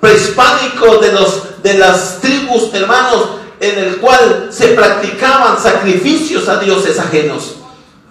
prehispánico 0.03 0.97
de, 0.97 1.13
los, 1.13 1.63
de 1.63 1.75
las 1.75 2.19
tribus, 2.19 2.73
hermanos, 2.73 3.25
en 3.61 3.79
el 3.79 3.97
cual 3.97 4.49
se 4.49 4.69
practicaban 4.69 5.57
sacrificios 5.57 6.49
a 6.49 6.57
dioses 6.57 6.99
ajenos. 6.99 7.55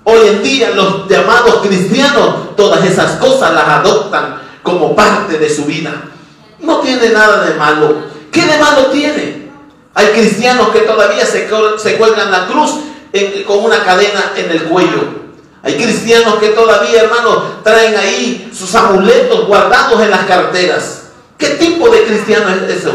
Hoy 0.04 0.26
en 0.26 0.42
día 0.42 0.70
los 0.70 1.06
llamados 1.06 1.66
cristianos 1.66 2.56
todas 2.56 2.82
esas 2.86 3.18
cosas 3.18 3.52
las 3.52 3.68
adoptan 3.68 4.40
como 4.62 4.96
parte 4.96 5.38
de 5.38 5.50
su 5.50 5.66
vida. 5.66 5.92
No 6.60 6.78
tiene 6.78 7.10
nada 7.10 7.44
de 7.44 7.54
malo. 7.56 7.96
¿Qué 8.30 8.46
de 8.46 8.58
malo 8.58 8.86
tiene? 8.86 9.50
Hay 9.92 10.06
cristianos 10.06 10.70
que 10.70 10.80
todavía 10.80 11.26
se, 11.26 11.46
se 11.76 11.96
cuelgan 11.96 12.30
la 12.30 12.46
cruz 12.46 12.70
con 13.46 13.64
una 13.64 13.84
cadena 13.84 14.32
en 14.34 14.50
el 14.50 14.64
cuello. 14.64 15.21
Hay 15.62 15.76
cristianos 15.76 16.36
que 16.36 16.48
todavía, 16.48 17.02
hermanos, 17.02 17.62
traen 17.62 17.96
ahí 17.96 18.50
sus 18.52 18.74
amuletos 18.74 19.46
guardados 19.46 20.00
en 20.00 20.10
las 20.10 20.26
carteras. 20.26 21.02
¿Qué 21.38 21.50
tipo 21.50 21.88
de 21.88 22.04
cristiano 22.04 22.46
es 22.50 22.78
eso? 22.78 22.92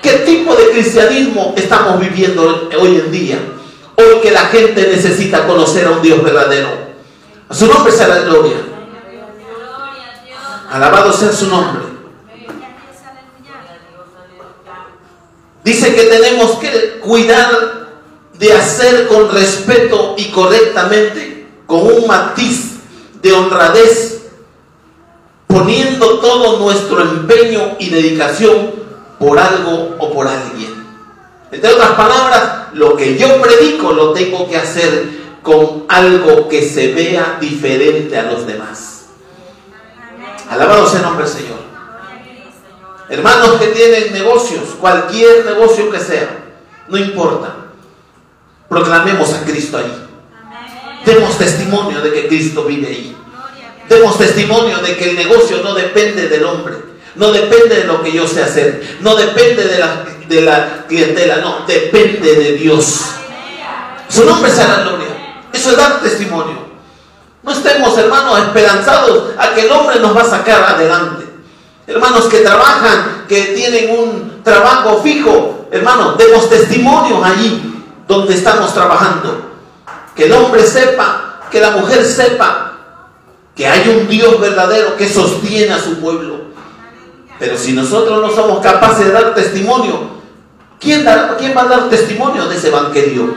¿Qué 0.00 0.10
tipo 0.18 0.54
de 0.54 0.70
cristianismo 0.70 1.54
estamos 1.56 1.98
viviendo 1.98 2.68
hoy 2.78 2.96
en 2.96 3.10
día? 3.10 3.38
Hoy 3.96 4.20
que 4.22 4.30
la 4.30 4.46
gente 4.46 4.88
necesita 4.88 5.46
conocer 5.46 5.86
a 5.86 5.90
un 5.90 6.02
Dios 6.02 6.22
verdadero. 6.22 6.68
A 7.48 7.54
su 7.54 7.66
nombre 7.66 7.92
sea 7.92 8.08
la 8.08 8.20
gloria. 8.20 8.56
Alabado 10.70 11.12
sea 11.12 11.32
su 11.32 11.48
nombre. 11.48 11.82
Dice 15.64 15.94
que 15.94 16.02
tenemos 16.02 16.58
que 16.58 17.00
cuidar 17.00 17.88
de 18.34 18.52
hacer 18.52 19.08
con 19.08 19.32
respeto 19.32 20.14
y 20.18 20.30
correctamente, 20.30 21.43
con 21.66 21.80
un 21.80 22.06
matiz 22.06 22.74
de 23.22 23.32
honradez 23.32 24.22
poniendo 25.46 26.18
todo 26.18 26.58
nuestro 26.58 27.00
empeño 27.00 27.76
y 27.78 27.90
dedicación 27.90 28.72
por 29.18 29.38
algo 29.38 29.96
o 29.98 30.12
por 30.12 30.26
alguien. 30.26 30.84
Entre 31.50 31.70
otras 31.70 31.92
palabras, 31.92 32.68
lo 32.72 32.96
que 32.96 33.16
yo 33.16 33.40
predico 33.40 33.92
lo 33.92 34.12
tengo 34.12 34.48
que 34.48 34.56
hacer 34.56 35.08
con 35.42 35.84
algo 35.88 36.48
que 36.48 36.68
se 36.68 36.92
vea 36.92 37.38
diferente 37.40 38.18
a 38.18 38.24
los 38.24 38.46
demás. 38.46 39.06
Alabado 40.50 40.88
sea 40.88 41.00
el 41.00 41.06
nombre 41.06 41.24
del 41.24 41.34
Señor. 41.34 41.58
Hermanos 43.08 43.60
que 43.60 43.68
tienen 43.68 44.12
negocios, 44.12 44.62
cualquier 44.80 45.44
negocio 45.44 45.90
que 45.90 46.00
sea, 46.00 46.44
no 46.88 46.96
importa. 46.96 47.54
Proclamemos 48.68 49.32
a 49.34 49.44
Cristo 49.44 49.78
ahí. 49.78 50.03
Demos 51.04 51.36
testimonio 51.38 52.00
de 52.00 52.12
que 52.12 52.28
Cristo 52.28 52.64
vive 52.64 52.86
ahí. 52.86 53.16
Demos 53.88 54.16
testimonio 54.16 54.78
de 54.78 54.96
que 54.96 55.10
el 55.10 55.16
negocio 55.16 55.60
no 55.62 55.74
depende 55.74 56.28
del 56.28 56.44
hombre, 56.44 56.76
no 57.16 57.30
depende 57.30 57.76
de 57.76 57.84
lo 57.84 58.02
que 58.02 58.12
yo 58.12 58.26
sé 58.26 58.42
hacer, 58.42 58.98
no 59.00 59.14
depende 59.14 59.64
de 59.64 59.78
la, 59.78 60.04
de 60.26 60.40
la 60.40 60.84
clientela, 60.88 61.36
no, 61.36 61.66
depende 61.66 62.34
de 62.34 62.52
Dios. 62.52 63.02
Su 64.08 64.24
nombre 64.24 64.50
sea 64.50 64.68
la 64.68 64.82
gloria. 64.84 65.08
Eso 65.52 65.70
es 65.70 65.76
dar 65.76 66.00
testimonio. 66.00 66.64
No 67.42 67.52
estemos, 67.52 67.96
hermanos, 67.98 68.38
esperanzados 68.38 69.34
a 69.38 69.54
que 69.54 69.66
el 69.66 69.72
hombre 69.72 70.00
nos 70.00 70.16
va 70.16 70.22
a 70.22 70.30
sacar 70.30 70.62
adelante. 70.62 71.24
Hermanos 71.86 72.24
que 72.24 72.38
trabajan, 72.38 73.26
que 73.28 73.42
tienen 73.54 73.98
un 73.98 74.42
trabajo 74.42 75.02
fijo, 75.02 75.68
hermanos, 75.70 76.16
demos 76.16 76.48
testimonio 76.48 77.22
allí 77.22 77.82
donde 78.08 78.34
estamos 78.34 78.72
trabajando. 78.72 79.53
Que 80.14 80.26
el 80.26 80.32
hombre 80.32 80.64
sepa, 80.64 81.40
que 81.50 81.60
la 81.60 81.70
mujer 81.72 82.04
sepa 82.04 82.74
que 83.54 83.66
hay 83.66 83.88
un 83.88 84.08
Dios 84.08 84.40
verdadero 84.40 84.96
que 84.96 85.08
sostiene 85.08 85.72
a 85.72 85.78
su 85.78 86.00
pueblo. 86.00 86.44
Pero 87.38 87.56
si 87.56 87.72
nosotros 87.72 88.20
no 88.20 88.30
somos 88.30 88.60
capaces 88.60 89.06
de 89.06 89.12
dar 89.12 89.34
testimonio, 89.34 90.08
¿quién, 90.80 91.06
¿quién 91.38 91.56
va 91.56 91.62
a 91.62 91.68
dar 91.68 91.88
testimonio 91.88 92.46
de 92.46 92.56
ese 92.56 92.68
evangelio? 92.68 93.36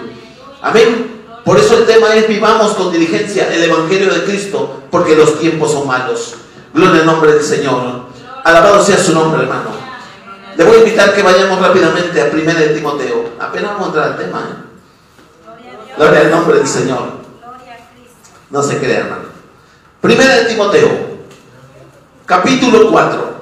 Amén. 0.62 1.18
Por 1.44 1.58
eso 1.58 1.78
el 1.78 1.86
tema 1.86 2.14
es 2.16 2.28
vivamos 2.28 2.74
con 2.74 2.92
diligencia 2.92 3.48
el 3.54 3.64
evangelio 3.64 4.14
de 4.14 4.24
Cristo, 4.24 4.84
porque 4.92 5.16
los 5.16 5.40
tiempos 5.40 5.72
son 5.72 5.88
malos. 5.88 6.36
Gloria 6.74 7.02
al 7.02 7.06
nombre 7.06 7.34
del 7.34 7.44
Señor. 7.44 8.08
Alabado 8.44 8.84
sea 8.84 8.98
su 8.98 9.14
nombre, 9.14 9.44
hermano. 9.44 9.70
Le 10.58 10.64
voy 10.64 10.78
a 10.78 10.80
invitar 10.80 11.14
que 11.14 11.22
vayamos 11.22 11.60
rápidamente 11.60 12.20
a 12.20 12.30
1 12.34 12.54
de 12.54 12.68
Timoteo. 12.70 13.30
Apenas 13.40 13.72
vamos 13.72 13.84
a 13.84 13.88
entrar 13.88 14.08
al 14.10 14.18
tema. 14.18 14.40
¿eh? 14.40 14.67
Gloria 15.98 16.20
al 16.20 16.32
nombre 16.32 16.60
del 16.60 16.68
Señor. 16.68 17.10
No 18.52 18.62
se 18.62 18.78
crea, 18.78 19.00
hermano. 19.00 19.24
Primera 20.00 20.36
de 20.36 20.46
Timoteo, 20.46 20.90
capítulo 22.26 22.92
4. 22.92 23.38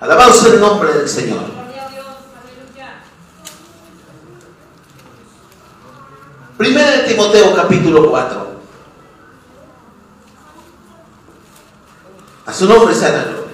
Alabado 0.00 0.32
sea 0.34 0.52
el 0.52 0.60
nombre 0.60 0.92
del 0.92 1.08
Señor. 1.08 1.40
Primera 6.58 6.90
de 6.90 6.98
Timoteo, 7.08 7.56
capítulo 7.56 8.10
4. 8.10 8.54
A 12.44 12.52
su 12.52 12.68
nombre 12.68 12.94
sea 12.94 13.08
la 13.08 13.24
gloria. 13.24 13.44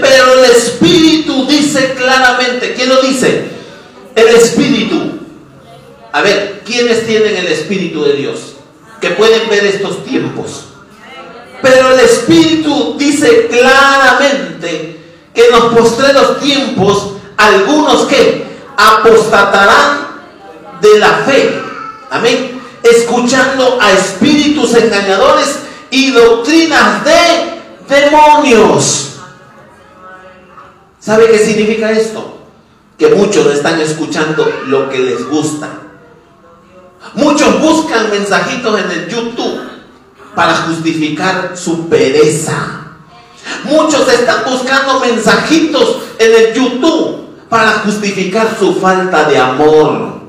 Pero 0.00 0.34
el 0.34 0.50
Espíritu 0.50 1.46
dice 1.46 1.94
claramente. 1.94 2.74
¿Quién 2.74 2.88
lo 2.88 3.02
dice? 3.02 3.44
El 4.14 4.28
Espíritu. 4.28 5.20
A 6.12 6.22
ver, 6.22 6.62
¿quiénes 6.64 7.06
tienen 7.06 7.36
el 7.36 7.46
Espíritu 7.46 8.04
de 8.04 8.14
Dios? 8.14 8.54
Que 9.00 9.10
pueden 9.10 9.48
ver 9.48 9.64
estos 9.64 10.04
tiempos. 10.04 10.64
Pero 11.62 11.92
el 11.92 12.00
Espíritu 12.00 12.96
dice 12.98 13.48
claramente 13.48 14.96
que 15.34 15.46
en 15.46 15.52
los 15.52 15.74
postreros 15.74 16.40
tiempos 16.40 17.12
algunos 17.36 18.06
que 18.06 18.44
apostatarán 18.76 20.10
de 20.80 20.98
la 20.98 21.14
fe. 21.26 21.60
Amén. 22.10 22.60
Escuchando 22.82 23.78
a 23.80 23.92
espíritus 23.92 24.74
engañadores 24.74 25.58
y 25.90 26.10
doctrinas 26.10 27.04
de 27.04 27.60
demonios. 27.88 29.09
¿Sabe 31.00 31.30
qué 31.30 31.38
significa 31.38 31.90
esto? 31.90 32.38
Que 32.98 33.08
muchos 33.08 33.46
están 33.54 33.80
escuchando 33.80 34.46
lo 34.66 34.90
que 34.90 34.98
les 34.98 35.26
gusta. 35.26 35.68
Muchos 37.14 37.60
buscan 37.60 38.10
mensajitos 38.10 38.78
en 38.78 38.90
el 38.90 39.08
YouTube 39.08 39.60
para 40.34 40.54
justificar 40.56 41.56
su 41.56 41.88
pereza. 41.88 42.80
Muchos 43.64 44.06
están 44.12 44.44
buscando 44.44 45.00
mensajitos 45.00 45.96
en 46.18 46.34
el 46.34 46.54
YouTube 46.54 47.30
para 47.48 47.80
justificar 47.84 48.54
su 48.58 48.74
falta 48.74 49.24
de 49.24 49.38
amor. 49.38 50.20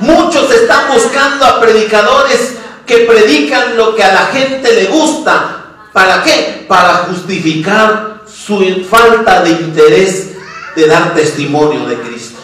Muchos 0.00 0.50
están 0.50 0.92
buscando 0.92 1.46
a 1.46 1.60
predicadores 1.60 2.58
que 2.86 2.98
predican 2.98 3.76
lo 3.76 3.96
que 3.96 4.04
a 4.04 4.12
la 4.12 4.26
gente 4.26 4.72
le 4.74 4.86
gusta. 4.86 5.64
¿Para 5.92 6.22
qué? 6.22 6.66
Para 6.68 7.06
justificar 7.08 8.21
su 8.44 8.84
falta 8.88 9.42
de 9.42 9.50
interés 9.50 10.30
de 10.74 10.86
dar 10.86 11.14
testimonio 11.14 11.86
de 11.86 11.96
Cristo. 11.96 12.40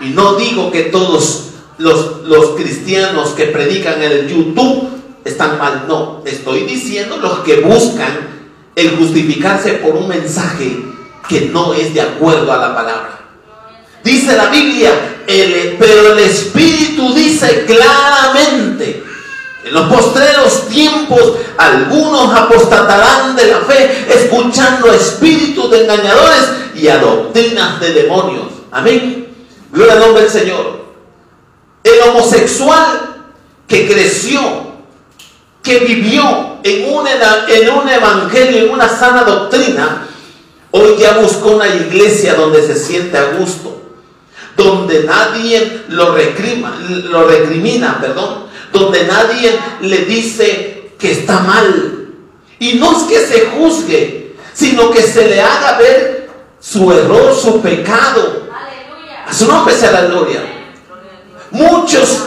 Y 0.00 0.10
no 0.10 0.34
digo 0.34 0.70
que 0.70 0.84
todos 0.84 1.50
los, 1.78 2.22
los 2.24 2.50
cristianos 2.50 3.30
que 3.30 3.46
predican 3.46 4.02
en 4.02 4.12
el 4.12 4.28
YouTube 4.28 4.88
están 5.24 5.58
mal, 5.58 5.84
no, 5.88 6.22
estoy 6.26 6.64
diciendo 6.64 7.16
los 7.16 7.40
que 7.40 7.60
buscan 7.60 8.34
el 8.74 8.96
justificarse 8.96 9.74
por 9.74 9.94
un 9.94 10.08
mensaje 10.08 10.76
que 11.28 11.42
no 11.42 11.72
es 11.72 11.94
de 11.94 12.02
acuerdo 12.02 12.52
a 12.52 12.58
la 12.58 12.74
palabra. 12.74 13.20
Dice 14.02 14.36
la 14.36 14.50
Biblia, 14.50 14.92
pero 15.78 16.12
el 16.12 16.18
Espíritu 16.18 17.14
dice 17.14 17.64
claramente 17.66 19.03
en 19.64 19.72
los 19.72 19.86
postreros 19.86 20.68
tiempos 20.68 21.32
algunos 21.56 22.34
apostatarán 22.34 23.34
de 23.34 23.46
la 23.46 23.60
fe, 23.60 24.06
escuchando 24.08 24.90
a 24.90 24.94
espíritus 24.94 25.70
de 25.70 25.84
engañadores 25.84 26.50
y 26.74 26.88
a 26.88 26.98
doctrinas 26.98 27.80
de 27.80 27.92
demonios. 27.92 28.46
Amén. 28.70 29.26
Gloria 29.72 29.94
al 29.94 30.00
nombre 30.00 30.22
del 30.24 30.30
Señor. 30.30 30.84
El 31.82 32.00
homosexual 32.10 33.24
que 33.66 33.88
creció, 33.88 34.40
que 35.62 35.78
vivió 35.78 36.58
en 36.62 36.94
un, 36.94 37.06
en 37.06 37.70
un 37.70 37.88
evangelio, 37.88 38.66
en 38.66 38.70
una 38.70 38.88
sana 38.88 39.24
doctrina, 39.24 40.06
hoy 40.72 40.96
ya 40.98 41.18
buscó 41.18 41.52
una 41.52 41.68
iglesia 41.68 42.34
donde 42.34 42.66
se 42.66 42.74
siente 42.74 43.16
a 43.16 43.32
gusto, 43.38 43.80
donde 44.56 45.04
nadie 45.04 45.84
lo, 45.88 46.14
recrima, 46.14 46.76
lo 47.04 47.26
recrimina, 47.26 47.98
perdón, 48.00 48.43
donde 48.74 49.04
nadie 49.04 49.56
le 49.80 49.98
dice 50.04 50.90
que 50.98 51.12
está 51.12 51.38
mal. 51.40 52.08
Y 52.58 52.74
no 52.74 52.96
es 52.96 53.04
que 53.04 53.26
se 53.26 53.46
juzgue, 53.50 54.36
sino 54.52 54.90
que 54.90 55.00
se 55.00 55.28
le 55.28 55.40
haga 55.40 55.78
ver 55.78 56.28
su 56.60 56.92
error, 56.92 57.34
su 57.34 57.62
pecado. 57.62 58.48
A 59.26 59.32
su 59.32 59.46
nombre 59.46 59.74
sea 59.74 59.92
la 59.92 60.02
gloria. 60.06 60.40
Muchos, 61.52 62.24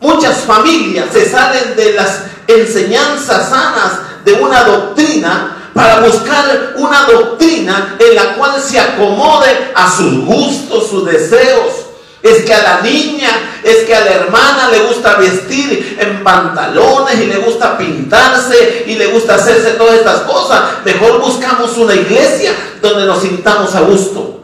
muchas 0.00 0.38
familias 0.38 1.06
se 1.12 1.28
salen 1.28 1.76
de 1.76 1.92
las 1.92 2.22
enseñanzas 2.46 3.50
sanas 3.50 4.24
de 4.24 4.32
una 4.32 4.64
doctrina 4.64 5.70
para 5.74 6.00
buscar 6.00 6.74
una 6.76 7.02
doctrina 7.04 7.96
en 7.98 8.14
la 8.16 8.34
cual 8.34 8.60
se 8.60 8.80
acomode 8.80 9.70
a 9.74 9.94
sus 9.94 10.24
gustos, 10.24 10.88
sus 10.88 11.04
deseos 11.04 11.87
es 12.22 12.44
que 12.44 12.52
a 12.52 12.62
la 12.62 12.80
niña, 12.80 13.60
es 13.62 13.84
que 13.84 13.94
a 13.94 14.04
la 14.04 14.12
hermana 14.12 14.68
le 14.70 14.80
gusta 14.80 15.16
vestir 15.16 15.96
en 16.00 16.24
pantalones 16.24 17.20
y 17.20 17.26
le 17.26 17.38
gusta 17.38 17.78
pintarse 17.78 18.84
y 18.86 18.96
le 18.96 19.06
gusta 19.06 19.36
hacerse 19.36 19.72
todas 19.72 19.98
estas 19.98 20.22
cosas. 20.22 20.84
Mejor 20.84 21.20
buscamos 21.20 21.76
una 21.76 21.94
iglesia 21.94 22.52
donde 22.82 23.06
nos 23.06 23.22
sintamos 23.22 23.74
a 23.74 23.82
gusto. 23.82 24.40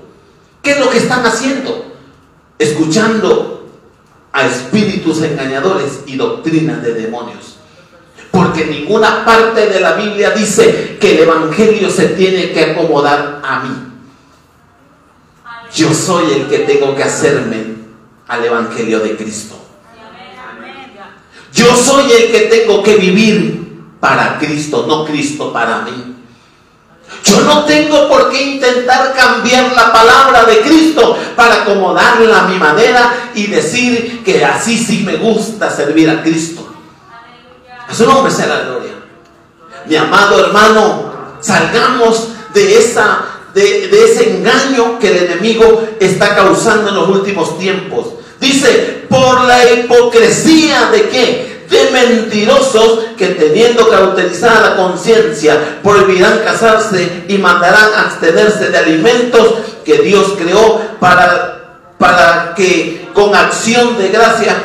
¿Qué 0.63 0.73
es 0.73 0.81
lo 0.81 0.89
que 0.89 0.99
están 0.99 1.27
haciendo? 1.27 1.85
Escuchando 2.59 3.69
a 4.33 4.47
espíritus 4.47 5.23
engañadores 5.23 6.01
y 6.07 6.17
doctrinas 6.17 6.83
de 6.83 6.95
demonios. 6.95 7.57
Porque 8.31 8.67
ninguna 8.67 9.25
parte 9.25 9.67
de 9.67 9.81
la 9.81 9.93
Biblia 9.93 10.31
dice 10.31 10.97
que 11.01 11.13
el 11.13 11.23
Evangelio 11.23 11.91
se 11.91 12.07
tiene 12.09 12.53
que 12.53 12.73
acomodar 12.73 13.41
a 13.45 13.61
mí. 13.61 13.84
Yo 15.75 15.93
soy 15.93 16.33
el 16.33 16.49
que 16.49 16.59
tengo 16.61 16.95
que 16.95 17.03
hacerme 17.03 17.75
al 18.29 18.45
Evangelio 18.45 19.01
de 19.01 19.17
Cristo. 19.17 19.59
Yo 21.53 21.75
soy 21.77 22.11
el 22.13 22.31
que 22.31 22.41
tengo 22.43 22.83
que 22.83 22.97
vivir 22.97 23.83
para 24.01 24.39
Cristo, 24.39 24.87
no 24.87 25.05
Cristo 25.05 25.53
para 25.53 25.81
mí. 25.81 26.15
Yo 27.25 27.41
no 27.41 27.65
tengo 27.65 28.09
por 28.09 28.31
qué 28.31 28.43
intentar 28.43 29.15
cambiar 29.15 29.73
la 29.73 29.93
palabra 29.93 30.45
de 30.45 30.61
Cristo 30.61 31.19
para 31.35 31.63
acomodarla 31.63 32.41
a 32.41 32.49
mi 32.49 32.59
manera 32.59 33.31
y 33.35 33.47
decir 33.47 34.23
que 34.25 34.45
así 34.45 34.79
sí 34.79 35.03
me 35.05 35.17
gusta 35.17 35.71
servir 35.71 36.09
a 36.11 36.23
Cristo. 36.23 36.69
A 37.89 37.95
su 37.95 38.07
nombre 38.07 38.33
sea 38.33 38.47
la 38.47 38.61
gloria. 38.61 38.93
Mi 39.87 39.97
amado 39.97 40.45
hermano, 40.45 41.13
salgamos 41.41 42.29
de 42.53 42.79
esa 42.79 43.34
de, 43.55 44.05
ese 44.05 44.31
engaño 44.31 44.99
que 44.99 45.09
el 45.09 45.25
enemigo 45.25 45.85
está 46.01 46.35
causando 46.35 46.89
en 46.89 46.97
los 46.97 47.09
últimos 47.09 47.59
tiempos. 47.59 48.07
Dice, 48.41 49.05
por 49.09 49.43
la 49.45 49.71
hipocresía 49.73 50.91
de 50.91 51.09
qué? 51.09 51.65
De 51.71 51.91
mentirosos 51.93 53.01
que 53.17 53.29
teniendo 53.29 53.89
cauterizada 53.89 54.71
la 54.71 54.77
conciencia 54.77 55.81
prohibirán 55.83 56.41
casarse 56.45 57.25
y 57.29 57.39
mandarán 57.39 57.95
abstenerse 57.97 58.71
de 58.71 58.79
alimentos 58.79 59.55
que 59.85 59.99
Dios 59.99 60.35
creó 60.37 60.81
para, 61.01 61.79
para 61.99 62.55
que 62.55 63.09
con 63.15 63.35
acción 63.35 63.97
de 63.97 64.09
gracias 64.09 64.57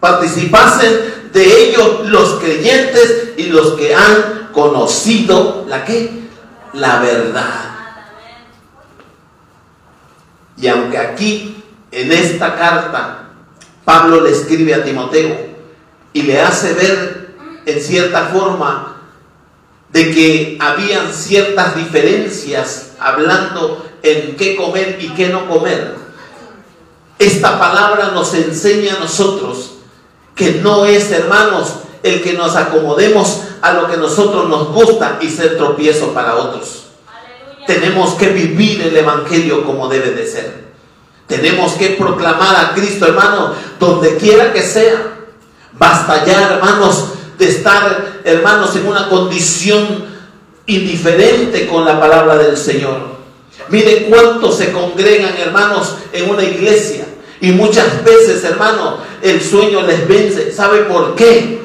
participasen 0.00 1.20
de 1.32 1.62
ellos 1.62 2.08
los 2.08 2.40
creyentes 2.40 3.30
y 3.36 3.44
los 3.44 3.74
que 3.74 3.94
han 3.94 4.50
conocido 4.52 5.64
la 5.68 5.84
que 5.84 6.20
la 6.72 7.00
verdad. 7.00 7.70
Y 10.56 10.68
aunque 10.68 10.98
aquí, 10.98 11.62
en 11.90 12.12
esta 12.12 12.56
carta, 12.56 13.30
Pablo 13.84 14.20
le 14.20 14.30
escribe 14.30 14.74
a 14.74 14.84
Timoteo 14.84 15.36
y 16.12 16.22
le 16.22 16.40
hace 16.40 16.74
ver 16.74 17.34
en 17.66 17.80
cierta 17.80 18.26
forma 18.26 18.96
de 19.88 20.10
que 20.12 20.58
habían 20.60 21.12
ciertas 21.12 21.74
diferencias 21.74 22.92
hablando 23.00 23.84
en 24.02 24.36
qué 24.36 24.54
comer 24.56 24.98
y 25.00 25.08
qué 25.10 25.28
no 25.28 25.48
comer. 25.48 25.96
Esta 27.18 27.58
palabra 27.58 28.12
nos 28.12 28.32
enseña 28.34 28.96
a 28.96 29.00
nosotros 29.00 29.72
que 30.34 30.52
no 30.62 30.86
es, 30.86 31.10
hermanos, 31.10 31.79
el 32.02 32.22
que 32.22 32.32
nos 32.32 32.56
acomodemos 32.56 33.42
a 33.60 33.72
lo 33.74 33.88
que 33.88 33.96
nosotros 33.96 34.48
nos 34.48 34.68
gusta 34.72 35.18
y 35.20 35.28
ser 35.28 35.56
tropiezo 35.56 36.14
para 36.14 36.36
otros. 36.36 36.84
Tenemos 37.66 38.14
que 38.14 38.28
vivir 38.28 38.82
el 38.82 38.96
Evangelio 38.96 39.64
como 39.64 39.88
debe 39.88 40.10
de 40.12 40.26
ser. 40.26 40.70
Tenemos 41.26 41.74
que 41.74 41.90
proclamar 41.90 42.56
a 42.56 42.74
Cristo, 42.74 43.06
hermano, 43.06 43.54
donde 43.78 44.16
quiera 44.16 44.52
que 44.52 44.62
sea. 44.62 45.18
Basta 45.72 46.24
ya, 46.24 46.54
hermanos, 46.54 47.10
de 47.38 47.48
estar, 47.48 48.20
hermanos, 48.24 48.74
en 48.74 48.86
una 48.86 49.08
condición 49.08 50.04
indiferente 50.66 51.68
con 51.68 51.84
la 51.84 52.00
palabra 52.00 52.36
del 52.36 52.56
Señor. 52.56 53.20
Mire 53.68 54.08
cuántos 54.10 54.58
se 54.58 54.72
congregan, 54.72 55.36
hermanos, 55.36 55.94
en 56.12 56.28
una 56.28 56.42
iglesia. 56.42 57.06
Y 57.40 57.52
muchas 57.52 58.04
veces, 58.04 58.42
hermano, 58.44 58.98
el 59.22 59.40
sueño 59.40 59.82
les 59.82 60.06
vence. 60.08 60.52
¿Sabe 60.52 60.80
por 60.80 61.14
qué? 61.14 61.59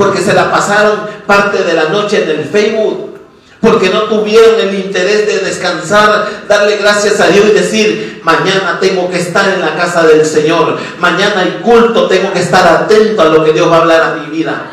Porque 0.00 0.22
se 0.22 0.32
la 0.32 0.50
pasaron 0.50 0.98
parte 1.26 1.62
de 1.62 1.74
la 1.74 1.90
noche 1.90 2.22
en 2.22 2.30
el 2.30 2.44
Facebook 2.46 3.18
porque 3.60 3.90
no 3.90 4.04
tuvieron 4.04 4.58
el 4.58 4.74
interés 4.74 5.26
de 5.26 5.40
descansar, 5.40 6.26
darle 6.48 6.78
gracias 6.78 7.20
a 7.20 7.26
Dios 7.26 7.44
y 7.50 7.52
decir, 7.52 8.20
mañana 8.24 8.78
tengo 8.80 9.10
que 9.10 9.18
estar 9.18 9.46
en 9.52 9.60
la 9.60 9.76
casa 9.76 10.04
del 10.04 10.24
Señor, 10.24 10.78
mañana 10.98 11.42
hay 11.42 11.60
culto, 11.62 12.08
tengo 12.08 12.32
que 12.32 12.38
estar 12.38 12.66
atento 12.66 13.20
a 13.20 13.26
lo 13.26 13.44
que 13.44 13.52
Dios 13.52 13.70
va 13.70 13.76
a 13.76 13.80
hablar 13.80 14.02
a 14.02 14.14
mi 14.14 14.34
vida. 14.34 14.70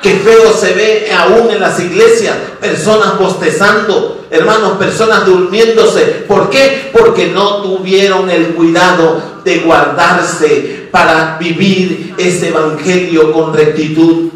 Qué 0.00 0.20
feo 0.20 0.52
se 0.52 0.74
ve 0.74 1.10
aún 1.12 1.50
en 1.50 1.58
las 1.58 1.80
iglesias, 1.80 2.36
personas 2.60 3.18
bostezando, 3.18 4.24
hermanos, 4.30 4.74
personas 4.78 5.26
durmiéndose. 5.26 6.02
¿Por 6.28 6.48
qué? 6.48 6.90
Porque 6.92 7.26
no 7.26 7.62
tuvieron 7.62 8.30
el 8.30 8.54
cuidado 8.54 9.20
de 9.42 9.58
guardarse 9.58 10.75
para 10.90 11.36
vivir 11.38 12.14
ese 12.18 12.48
evangelio 12.48 13.32
con 13.32 13.54
rectitud 13.54 14.30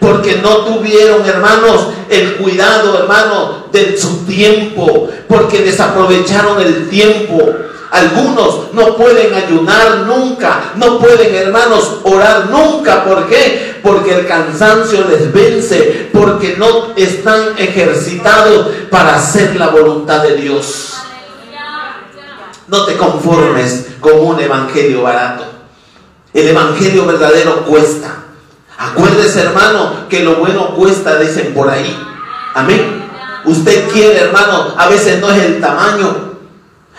porque 0.00 0.40
no 0.42 0.58
tuvieron, 0.58 1.24
hermanos, 1.26 1.88
el 2.08 2.36
cuidado, 2.36 2.98
hermano, 2.98 3.66
de 3.72 3.96
su 3.96 4.24
tiempo, 4.24 5.08
porque 5.28 5.62
desaprovecharon 5.62 6.60
el 6.60 6.88
tiempo. 6.88 7.38
Algunos 7.90 8.72
no 8.72 8.96
pueden 8.96 9.32
ayunar 9.32 9.98
nunca, 10.06 10.72
no 10.74 10.98
pueden, 10.98 11.34
hermanos, 11.34 12.00
orar 12.02 12.50
nunca. 12.50 13.04
¿Por 13.04 13.28
qué? 13.28 13.76
Porque 13.82 14.14
el 14.14 14.26
cansancio 14.26 15.06
les 15.08 15.32
vence, 15.32 16.08
porque 16.12 16.56
no 16.58 16.94
están 16.96 17.56
ejercitados 17.56 18.68
para 18.90 19.16
hacer 19.16 19.56
la 19.56 19.68
voluntad 19.68 20.22
de 20.22 20.36
Dios. 20.36 20.94
No 22.66 22.84
te 22.84 22.96
conformes 22.96 23.86
con 24.00 24.18
un 24.18 24.40
evangelio 24.40 25.02
barato. 25.02 25.55
El 26.36 26.48
evangelio 26.48 27.06
verdadero 27.06 27.64
cuesta. 27.64 28.24
Acuérdese, 28.76 29.40
hermano, 29.40 30.06
que 30.10 30.20
lo 30.20 30.34
bueno 30.34 30.74
cuesta, 30.74 31.18
dicen 31.18 31.54
por 31.54 31.70
ahí. 31.70 31.98
Amén. 32.52 33.04
Usted 33.46 33.88
quiere, 33.88 34.18
hermano, 34.18 34.74
a 34.76 34.86
veces 34.86 35.18
no 35.18 35.30
es 35.30 35.42
el 35.42 35.60
tamaño, 35.62 36.14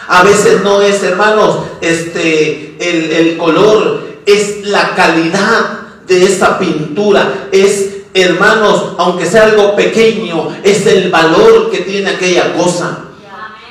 a 0.07 0.23
veces 0.23 0.63
no 0.63 0.81
es, 0.81 1.03
hermanos, 1.03 1.59
este, 1.81 2.77
el, 2.79 3.11
el 3.11 3.37
color, 3.37 4.01
es 4.25 4.65
la 4.65 4.95
calidad 4.95 5.81
de 6.07 6.25
esa 6.25 6.57
pintura, 6.57 7.49
es, 7.51 7.97
hermanos, 8.15 8.95
aunque 8.97 9.27
sea 9.27 9.43
algo 9.43 9.75
pequeño, 9.75 10.49
es 10.63 10.87
el 10.87 11.11
valor 11.11 11.69
que 11.69 11.81
tiene 11.81 12.09
aquella 12.09 12.55
cosa. 12.55 13.06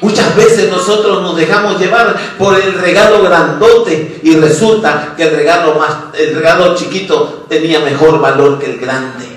Muchas 0.06 0.36
veces 0.36 0.70
nosotros 0.70 1.20
nos 1.20 1.36
dejamos 1.36 1.80
llevar 1.80 2.16
por 2.38 2.54
el 2.54 2.74
regalo 2.74 3.24
grandote 3.24 4.20
y 4.22 4.36
resulta 4.36 5.14
que 5.16 5.24
el 5.24 5.34
regalo 5.34 5.74
más 5.74 5.96
el 6.16 6.36
regalo 6.36 6.76
chiquito 6.76 7.44
tenía 7.48 7.80
mejor 7.80 8.20
valor 8.20 8.56
que 8.60 8.66
el 8.66 8.78
grande. 8.78 9.35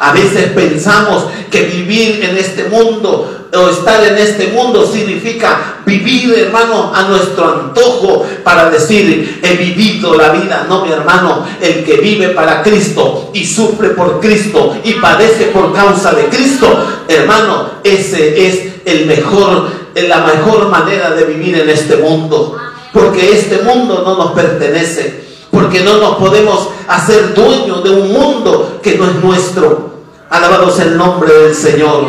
A 0.00 0.12
veces 0.12 0.50
pensamos 0.52 1.26
que 1.50 1.62
vivir 1.62 2.24
en 2.24 2.36
este 2.36 2.64
mundo 2.64 3.44
o 3.54 3.68
estar 3.68 4.04
en 4.04 4.18
este 4.18 4.48
mundo 4.48 4.84
significa 4.90 5.76
vivir, 5.86 6.34
hermano, 6.36 6.92
a 6.94 7.02
nuestro 7.04 7.48
antojo 7.48 8.26
para 8.42 8.70
decir, 8.70 9.40
he 9.42 9.56
vivido 9.56 10.14
la 10.14 10.30
vida. 10.30 10.66
No, 10.68 10.84
mi 10.84 10.92
hermano, 10.92 11.46
el 11.60 11.84
que 11.84 11.98
vive 11.98 12.30
para 12.30 12.62
Cristo 12.62 13.30
y 13.32 13.46
sufre 13.46 13.90
por 13.90 14.20
Cristo 14.20 14.76
y 14.82 14.94
padece 14.94 15.46
por 15.46 15.72
causa 15.72 16.12
de 16.12 16.24
Cristo, 16.24 16.66
hermano, 17.08 17.70
ese 17.84 18.46
es 18.46 18.72
el 18.84 19.06
mejor, 19.06 19.68
la 19.94 20.20
mejor 20.26 20.68
manera 20.68 21.10
de 21.10 21.24
vivir 21.24 21.58
en 21.58 21.70
este 21.70 21.96
mundo. 21.96 22.56
Porque 22.92 23.38
este 23.38 23.62
mundo 23.62 24.02
no 24.04 24.16
nos 24.16 24.32
pertenece. 24.32 25.24
Porque 25.54 25.80
no 25.80 25.98
nos 25.98 26.16
podemos 26.16 26.68
hacer 26.88 27.32
dueños 27.32 27.84
de 27.84 27.90
un 27.90 28.12
mundo 28.12 28.80
que 28.82 28.98
no 28.98 29.06
es 29.06 29.14
nuestro. 29.22 29.94
Alabados 30.28 30.80
el 30.80 30.98
nombre 30.98 31.32
del 31.32 31.54
Señor. 31.54 32.06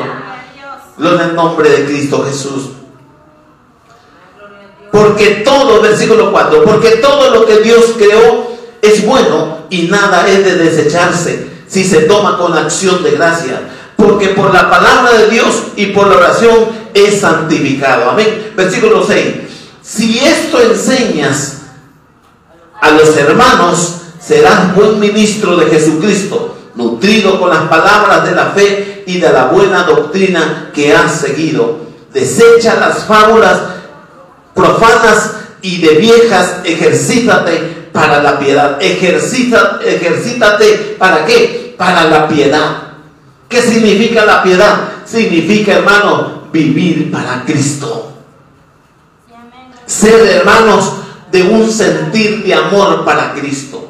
Gloria 0.97 1.25
el 1.25 1.35
nombre 1.35 1.69
de 1.69 1.85
Cristo 1.85 2.25
Jesús. 2.27 2.69
Porque 4.91 5.43
todo, 5.45 5.81
versículo 5.81 6.31
4, 6.31 6.63
porque 6.63 6.89
todo 6.97 7.29
lo 7.29 7.45
que 7.45 7.59
Dios 7.59 7.93
creó 7.97 8.47
es 8.81 9.05
bueno 9.05 9.59
y 9.69 9.83
nada 9.83 10.27
es 10.27 10.43
de 10.43 10.55
desecharse 10.55 11.51
si 11.67 11.83
se 11.83 12.01
toma 12.01 12.37
con 12.37 12.57
acción 12.57 13.03
de 13.03 13.11
gracia 13.11 13.61
porque 13.95 14.29
por 14.29 14.53
la 14.53 14.69
palabra 14.69 15.17
de 15.17 15.29
Dios 15.29 15.63
y 15.75 15.87
por 15.87 16.07
la 16.07 16.17
oración 16.17 16.67
es 16.93 17.21
santificado. 17.21 18.09
Amén. 18.09 18.51
Versículo 18.55 19.05
6. 19.05 19.25
Si 19.81 20.19
esto 20.19 20.61
enseñas 20.61 21.54
a 22.85 22.91
los 22.91 23.17
hermanos, 23.17 23.95
serás 24.21 24.75
buen 24.75 24.99
ministro 24.99 25.55
de 25.55 25.65
Jesucristo, 25.65 26.55
nutrido 26.75 27.39
con 27.39 27.49
las 27.49 27.63
palabras 27.63 28.23
de 28.25 28.35
la 28.35 28.51
fe 28.51 29.03
y 29.07 29.19
de 29.19 29.33
la 29.33 29.45
buena 29.45 29.83
doctrina 29.83 30.69
que 30.71 30.93
has 30.93 31.19
seguido. 31.19 31.79
Desecha 32.13 32.75
las 32.75 33.05
fábulas 33.05 33.59
profanas 34.53 35.31
y 35.63 35.81
de 35.81 35.95
viejas, 35.95 36.57
ejercítate 36.63 37.89
para 37.91 38.21
la 38.21 38.37
piedad. 38.37 38.77
Ejercita, 38.79 39.79
ejercítate 39.83 40.95
para 40.99 41.25
qué? 41.25 41.73
Para 41.75 42.03
la 42.05 42.27
piedad. 42.27 42.83
¿Qué 43.49 43.63
significa 43.63 44.25
la 44.25 44.43
piedad? 44.43 44.89
Significa, 45.05 45.73
hermano, 45.73 46.43
vivir 46.51 47.11
para 47.11 47.43
Cristo. 47.45 48.11
Ser 49.87 50.27
hermanos 50.27 51.04
de 51.35 51.43
un 51.43 51.69
sentir 51.69 52.43
de 52.45 52.53
amor 52.53 53.03
para 53.03 53.33
Cristo. 53.33 53.89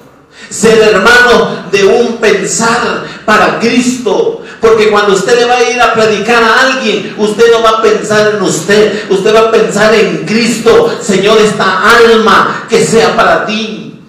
Ser 0.50 0.80
hermano 0.80 1.66
de 1.72 1.86
un 1.86 2.18
pensar 2.18 3.04
para 3.24 3.60
Cristo. 3.60 4.42
Porque 4.60 4.90
cuando 4.90 5.14
usted 5.14 5.40
le 5.40 5.46
va 5.46 5.58
a 5.58 5.70
ir 5.70 5.80
a 5.80 5.94
predicar 5.94 6.42
a 6.42 6.62
alguien, 6.62 7.14
usted 7.20 7.52
no 7.52 7.62
va 7.62 7.70
a 7.70 7.82
pensar 7.84 8.34
en 8.36 8.42
usted, 8.42 9.06
usted 9.12 9.36
va 9.36 9.42
a 9.42 9.52
pensar 9.52 9.94
en 9.94 10.26
Cristo. 10.26 10.92
Señor, 11.02 11.38
esta 11.38 11.84
alma 11.88 12.66
que 12.68 12.84
sea 12.84 13.16
para 13.16 13.46
ti. 13.46 14.02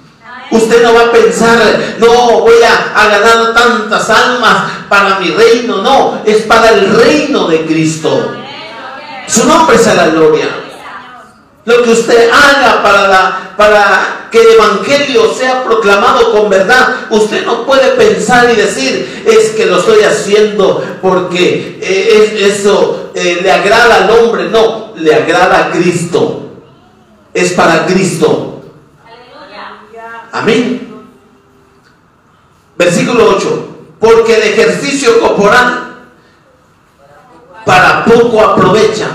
Usted 0.50 0.82
no 0.82 0.94
va 0.94 1.02
a 1.02 1.12
pensar, 1.12 1.58
no, 1.98 2.40
voy 2.40 2.62
a, 2.62 3.08
ganar 3.08 3.52
tantas 3.52 4.08
almas 4.08 4.70
para 4.88 5.18
mi 5.18 5.30
reino. 5.30 5.82
No, 5.82 6.22
es 6.24 6.42
para 6.44 6.70
el 6.70 6.90
reino 6.94 7.48
de 7.48 7.66
Cristo. 7.66 8.34
Su 9.28 9.44
nombre 9.46 9.76
la 9.84 10.08
gloria. 10.08 10.65
Lo 11.66 11.82
que 11.82 11.90
usted 11.90 12.30
haga 12.30 12.80
para, 12.80 13.08
la, 13.08 13.54
para 13.56 14.28
que 14.30 14.40
el 14.40 14.52
Evangelio 14.52 15.34
sea 15.34 15.64
proclamado 15.64 16.30
con 16.30 16.48
verdad, 16.48 17.06
usted 17.10 17.44
no 17.44 17.66
puede 17.66 17.90
pensar 17.96 18.48
y 18.50 18.54
decir, 18.54 19.24
es 19.26 19.50
que 19.50 19.66
lo 19.66 19.80
estoy 19.80 20.02
haciendo 20.04 20.82
porque 21.02 21.80
eh, 21.82 22.46
eso 22.52 23.10
eh, 23.16 23.40
le 23.42 23.50
agrada 23.50 24.04
al 24.04 24.10
hombre. 24.10 24.48
No, 24.48 24.92
le 24.94 25.12
agrada 25.12 25.66
a 25.66 25.70
Cristo. 25.72 26.42
Es 27.34 27.52
para 27.52 27.84
Cristo. 27.84 28.62
Amén. 30.30 31.04
Versículo 32.78 33.36
8. 33.38 33.68
Porque 33.98 34.36
el 34.36 34.42
ejercicio 34.52 35.18
corporal 35.18 35.96
para 37.64 38.04
poco 38.04 38.40
aprovecha, 38.40 39.08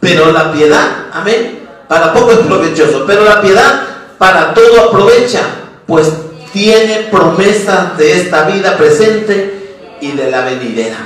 pero 0.00 0.32
la 0.32 0.50
piedad, 0.50 1.08
amén, 1.12 1.65
para 1.88 2.12
poco 2.12 2.32
es 2.32 2.38
provechoso, 2.38 3.04
pero 3.06 3.24
la 3.24 3.40
piedad 3.40 3.82
para 4.18 4.54
todo 4.54 4.88
aprovecha, 4.88 5.42
pues 5.86 6.10
tiene 6.52 7.08
promesas 7.10 7.96
de 7.98 8.20
esta 8.20 8.46
vida 8.46 8.76
presente 8.76 9.98
y 10.00 10.12
de 10.12 10.30
la 10.30 10.44
venidera. 10.44 10.98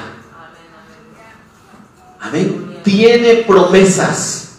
Amén. 2.20 2.80
Tiene 2.84 3.44
promesas. 3.46 4.58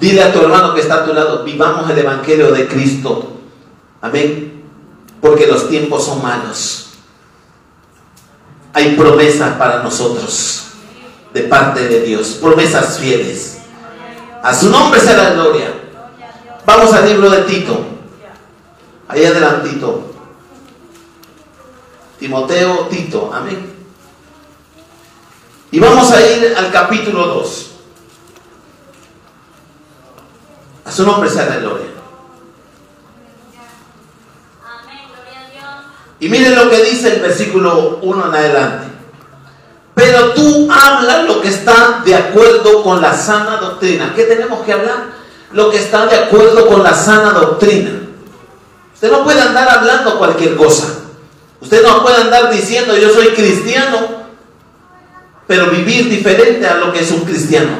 Dile 0.00 0.22
a 0.22 0.32
tu 0.32 0.40
hermano 0.40 0.74
que 0.74 0.80
está 0.80 1.02
a 1.02 1.04
tu 1.04 1.12
lado, 1.12 1.44
vivamos 1.44 1.90
el 1.90 1.98
Evangelio 1.98 2.52
de 2.52 2.68
Cristo. 2.68 3.38
Amén. 4.00 4.62
Porque 5.20 5.46
los 5.46 5.68
tiempos 5.68 6.04
son 6.04 6.22
malos. 6.22 6.84
hay 8.72 8.94
promesas 8.94 9.56
para 9.56 9.82
nosotros 9.82 10.64
de 11.34 11.42
parte 11.42 11.88
de 11.88 12.02
Dios, 12.02 12.38
promesas 12.40 12.98
fieles. 12.98 13.57
A 14.42 14.54
su 14.54 14.70
nombre 14.70 15.00
sea 15.00 15.16
la 15.16 15.30
gloria. 15.30 15.72
Vamos 16.64 16.92
al 16.92 17.06
libro 17.06 17.30
de 17.30 17.42
Tito. 17.42 17.84
Ahí 19.08 19.24
adelantito. 19.24 20.12
Timoteo, 22.18 22.88
Tito. 22.88 23.30
Amén. 23.32 23.74
Y 25.70 25.80
vamos 25.80 26.10
a 26.12 26.20
ir 26.20 26.54
al 26.56 26.70
capítulo 26.70 27.26
2. 27.26 27.70
A 30.84 30.92
su 30.92 31.04
nombre 31.04 31.28
sea 31.28 31.46
la 31.46 31.56
gloria. 31.56 31.86
Y 36.20 36.28
miren 36.28 36.56
lo 36.56 36.68
que 36.68 36.82
dice 36.82 37.14
el 37.14 37.22
versículo 37.22 37.98
1 38.02 38.26
en 38.26 38.34
adelante. 38.34 38.87
Pero 39.98 40.30
tú 40.32 40.68
hablas 40.70 41.24
lo 41.24 41.42
que 41.42 41.48
está 41.48 42.02
de 42.04 42.14
acuerdo 42.14 42.84
con 42.84 43.02
la 43.02 43.12
sana 43.14 43.56
doctrina. 43.56 44.12
¿Qué 44.14 44.22
tenemos 44.22 44.64
que 44.64 44.72
hablar? 44.72 45.06
Lo 45.50 45.70
que 45.70 45.78
está 45.78 46.06
de 46.06 46.14
acuerdo 46.14 46.68
con 46.68 46.84
la 46.84 46.94
sana 46.94 47.32
doctrina. 47.32 47.90
Usted 48.94 49.10
no 49.10 49.24
puede 49.24 49.40
andar 49.40 49.68
hablando 49.68 50.16
cualquier 50.16 50.54
cosa. 50.54 51.00
Usted 51.60 51.82
no 51.82 52.04
puede 52.04 52.22
andar 52.22 52.48
diciendo 52.48 52.96
yo 52.96 53.10
soy 53.10 53.30
cristiano, 53.30 53.98
pero 55.48 55.66
vivir 55.66 56.08
diferente 56.08 56.64
a 56.64 56.74
lo 56.76 56.92
que 56.92 57.00
es 57.00 57.10
un 57.10 57.24
cristiano. 57.24 57.72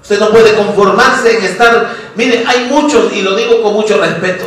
Usted 0.00 0.18
no 0.20 0.30
puede 0.30 0.54
conformarse 0.54 1.36
en 1.36 1.44
estar, 1.44 1.94
mire, 2.16 2.44
hay 2.46 2.64
muchos, 2.70 3.12
y 3.12 3.20
lo 3.20 3.36
digo 3.36 3.62
con 3.62 3.74
mucho 3.74 4.00
respeto, 4.00 4.46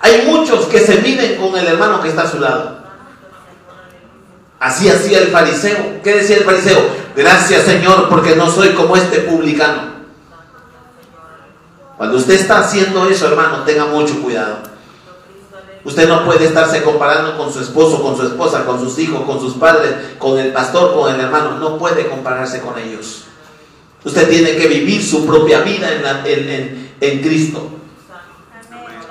hay 0.00 0.22
muchos 0.26 0.64
que 0.66 0.80
se 0.80 0.96
miden 1.02 1.36
con 1.36 1.54
el 1.54 1.66
hermano 1.66 2.00
que 2.00 2.08
está 2.08 2.22
a 2.22 2.30
su 2.30 2.40
lado. 2.40 2.85
Así 4.58 4.88
hacía 4.88 5.18
el 5.18 5.28
fariseo. 5.28 6.00
¿Qué 6.02 6.14
decía 6.14 6.38
el 6.38 6.44
fariseo? 6.44 6.78
Gracias 7.14 7.62
Señor 7.62 8.08
porque 8.08 8.36
no 8.36 8.50
soy 8.50 8.70
como 8.70 8.96
este 8.96 9.20
publicano. 9.20 9.96
Cuando 11.96 12.18
usted 12.18 12.34
está 12.34 12.58
haciendo 12.58 13.08
eso, 13.08 13.26
hermano, 13.26 13.62
tenga 13.64 13.86
mucho 13.86 14.20
cuidado. 14.22 14.58
Usted 15.86 16.08
no 16.08 16.24
puede 16.24 16.46
estarse 16.46 16.82
comparando 16.82 17.38
con 17.38 17.52
su 17.52 17.60
esposo, 17.60 18.02
con 18.02 18.16
su 18.16 18.24
esposa, 18.24 18.66
con 18.66 18.80
sus 18.80 18.98
hijos, 18.98 19.22
con 19.24 19.38
sus 19.40 19.54
padres, 19.54 19.94
con 20.18 20.36
el 20.38 20.52
pastor, 20.52 20.94
con 20.94 21.14
el 21.14 21.20
hermano. 21.20 21.58
No 21.58 21.78
puede 21.78 22.08
compararse 22.08 22.60
con 22.60 22.76
ellos. 22.76 23.22
Usted 24.04 24.28
tiene 24.28 24.56
que 24.56 24.66
vivir 24.66 25.02
su 25.02 25.24
propia 25.24 25.60
vida 25.60 25.88
en, 25.92 27.22
Cristo. 27.22 27.70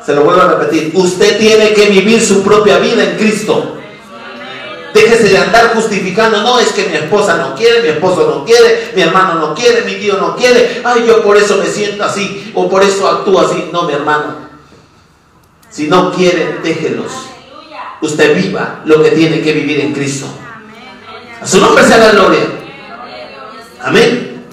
Se 0.06 0.14
lo 0.14 0.26
vuelvo 0.26 0.42
a 0.42 0.56
repetir. 0.56 0.92
Usted 0.94 1.38
tiene 1.38 1.74
que 1.74 1.88
vivir 1.88 2.22
su 2.22 2.44
propia 2.44 2.78
vida 2.78 3.04
en 3.04 3.18
Cristo. 3.18 3.78
Déjese 4.96 5.28
de 5.28 5.38
andar 5.38 5.74
justificando, 5.76 6.42
no 6.42 6.58
es 6.58 6.70
que 6.70 6.88
mi 6.88 6.96
esposa 6.96 7.36
no 7.36 7.54
quiere, 7.54 7.82
mi 7.82 7.90
esposo 7.90 8.34
no 8.34 8.46
quiere, 8.46 8.94
mi 8.96 9.02
hermano 9.02 9.34
no 9.34 9.54
quiere, 9.54 9.82
mi 9.82 9.96
tío 9.96 10.16
no 10.16 10.38
quiere, 10.38 10.82
ay, 10.86 11.04
yo 11.06 11.22
por 11.22 11.36
eso 11.36 11.58
me 11.58 11.66
siento 11.66 12.06
así 12.06 12.54
o 12.56 12.70
por 12.70 12.82
eso 12.82 13.06
actúo 13.06 13.42
así. 13.42 13.68
No, 13.74 13.84
mi 13.84 13.92
hermano. 13.92 14.38
Si 15.70 15.88
no 15.88 16.14
quieren, 16.14 16.62
déjelos. 16.64 17.12
Usted 18.00 18.42
viva 18.42 18.84
lo 18.86 19.04
que 19.04 19.12
tiene 19.12 19.42
que 19.42 19.52
vivir 19.52 19.82
en 19.82 19.94
Cristo. 19.94 20.28
A 21.42 21.46
su 21.46 21.60
nombre 21.60 21.84
sea 21.84 21.98
la 21.98 22.12
gloria. 22.12 22.46
Amén. 23.84 24.46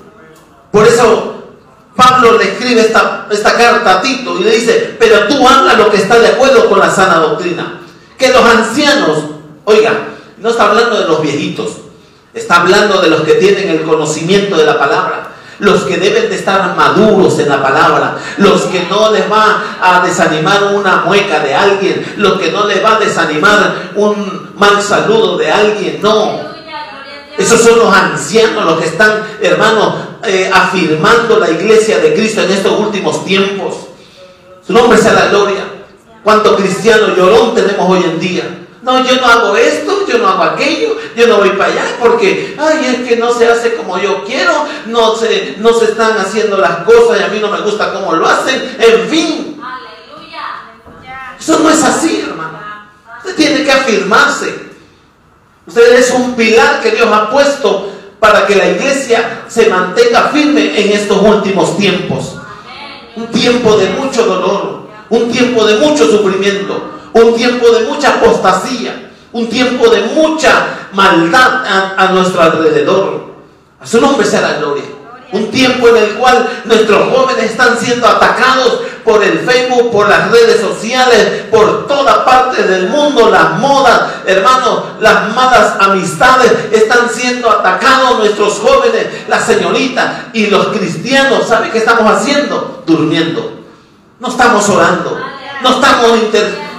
Por 0.72 0.88
eso 0.88 1.54
Pablo 1.94 2.36
le 2.36 2.46
escribe 2.46 2.80
esta, 2.80 3.28
esta 3.30 3.56
carta 3.56 3.98
a 3.98 4.02
Tito 4.02 4.36
y 4.40 4.42
le 4.42 4.50
dice, 4.56 4.96
pero 4.98 5.28
tú 5.28 5.46
habla 5.46 5.74
lo 5.74 5.88
que 5.88 5.98
está 5.98 6.18
de 6.18 6.26
acuerdo 6.26 6.68
con 6.68 6.80
la 6.80 6.90
sana 6.90 7.18
doctrina. 7.18 7.80
Que 8.18 8.30
los 8.30 8.44
ancianos, 8.44 9.18
oiga, 9.66 10.08
no 10.42 10.50
está 10.50 10.68
hablando 10.70 10.98
de 10.98 11.06
los 11.06 11.22
viejitos, 11.22 11.70
está 12.34 12.60
hablando 12.60 13.00
de 13.00 13.08
los 13.08 13.22
que 13.22 13.34
tienen 13.34 13.70
el 13.70 13.82
conocimiento 13.82 14.56
de 14.56 14.66
la 14.66 14.78
palabra 14.78 15.32
los 15.62 15.82
que 15.82 15.96
deben 15.96 16.28
de 16.28 16.34
estar 16.34 16.74
maduros 16.74 17.38
en 17.38 17.48
la 17.48 17.62
palabra, 17.62 18.16
los 18.38 18.62
que 18.62 18.84
no 18.90 19.12
les 19.12 19.30
va 19.30 19.62
a 19.80 20.04
desanimar 20.04 20.74
una 20.74 21.02
mueca 21.04 21.38
de 21.38 21.54
alguien, 21.54 22.14
los 22.16 22.40
que 22.40 22.50
no 22.50 22.66
les 22.66 22.84
va 22.84 22.96
a 22.96 22.98
desanimar 22.98 23.92
un 23.94 24.50
mal 24.56 24.82
saludo 24.82 25.36
de 25.36 25.52
alguien, 25.52 26.00
no. 26.02 26.52
Esos 27.38 27.60
son 27.60 27.78
los 27.78 27.94
ancianos, 27.94 28.64
los 28.64 28.80
que 28.80 28.86
están, 28.86 29.22
hermanos, 29.40 29.94
eh, 30.24 30.50
afirmando 30.52 31.38
la 31.38 31.50
iglesia 31.50 31.98
de 31.98 32.12
Cristo 32.12 32.42
en 32.42 32.50
estos 32.50 32.78
últimos 32.80 33.24
tiempos. 33.24 33.74
Su 34.66 34.72
nombre 34.72 34.98
sea 34.98 35.12
la 35.12 35.26
gloria. 35.26 35.64
¿Cuánto 36.24 36.56
cristiano 36.56 37.14
llorón 37.16 37.54
tenemos 37.54 37.88
hoy 37.88 38.02
en 38.02 38.18
día? 38.18 38.61
No, 38.82 39.04
yo 39.04 39.16
no 39.20 39.26
hago 39.26 39.56
esto, 39.56 40.06
yo 40.08 40.18
no 40.18 40.28
hago 40.28 40.42
aquello, 40.42 40.96
yo 41.14 41.28
no 41.28 41.38
voy 41.38 41.50
para 41.50 41.72
allá 41.72 41.84
porque, 42.00 42.56
ay, 42.58 42.84
es 42.84 43.08
que 43.08 43.16
no 43.16 43.32
se 43.32 43.46
hace 43.46 43.76
como 43.76 43.96
yo 43.98 44.24
quiero, 44.24 44.66
no 44.86 45.14
se, 45.14 45.54
no 45.58 45.72
se 45.72 45.84
están 45.86 46.18
haciendo 46.18 46.56
las 46.56 46.78
cosas 46.78 47.20
y 47.20 47.22
a 47.22 47.28
mí 47.28 47.38
no 47.38 47.48
me 47.48 47.60
gusta 47.60 47.92
cómo 47.92 48.12
lo 48.14 48.26
hacen, 48.26 48.76
en 48.78 49.08
fin. 49.08 49.62
Eso 51.38 51.58
no 51.58 51.70
es 51.70 51.82
así, 51.82 52.24
hermano. 52.28 52.58
Usted 53.18 53.36
tiene 53.36 53.64
que 53.64 53.72
afirmarse. 53.72 54.70
Usted 55.66 55.98
es 55.98 56.10
un 56.10 56.34
pilar 56.34 56.80
que 56.80 56.90
Dios 56.90 57.08
ha 57.12 57.30
puesto 57.30 57.92
para 58.18 58.46
que 58.46 58.56
la 58.56 58.68
iglesia 58.68 59.44
se 59.48 59.68
mantenga 59.68 60.28
firme 60.28 60.80
en 60.80 60.92
estos 60.92 61.20
últimos 61.20 61.76
tiempos. 61.76 62.36
Un 63.16 63.26
tiempo 63.28 63.76
de 63.76 63.90
mucho 63.90 64.24
dolor, 64.24 64.88
un 65.08 65.30
tiempo 65.30 65.64
de 65.64 65.76
mucho 65.78 66.08
sufrimiento, 66.08 66.90
un 67.14 67.34
tiempo 67.34 67.70
de 67.70 67.86
mucha 67.86 68.16
apostasía, 68.16 69.10
un 69.32 69.48
tiempo 69.48 69.88
de 69.88 70.02
mucha 70.14 70.88
maldad 70.92 71.64
a, 71.96 72.08
nuestro 72.12 72.42
alrededor. 72.42 73.32
A 73.80 73.86
su 73.86 74.00
nombre 74.00 74.26
la 74.30 74.54
gloria. 74.54 74.84
Un 75.32 75.50
tiempo 75.50 75.88
en 75.88 75.96
el 75.96 76.10
cual 76.14 76.62
nuestros 76.66 77.08
jóvenes 77.08 77.52
están 77.52 77.78
siendo 77.78 78.06
atacados 78.06 78.80
por 79.02 79.24
el 79.24 79.38
Facebook, 79.40 79.90
por 79.90 80.06
las 80.06 80.30
redes 80.30 80.60
sociales, 80.60 81.44
por 81.50 81.86
toda 81.86 82.22
parte 82.22 82.62
del 82.62 82.90
mundo, 82.90 83.30
las 83.30 83.58
modas, 83.58 84.02
hermanos, 84.26 84.84
las 85.00 85.34
malas 85.34 85.76
amistades 85.80 86.52
están 86.70 87.08
siendo 87.08 87.50
atacados 87.50 88.18
nuestros 88.18 88.58
jóvenes, 88.58 89.06
las 89.26 89.46
señoritas 89.46 90.26
y 90.34 90.48
los 90.48 90.66
cristianos. 90.68 91.48
¿Sabe 91.48 91.70
qué 91.70 91.78
estamos 91.78 92.12
haciendo? 92.12 92.82
Durmiendo. 92.86 93.62
No 94.20 94.28
estamos 94.28 94.68
orando. 94.68 95.18
No 95.62 95.70
estamos 95.70 96.18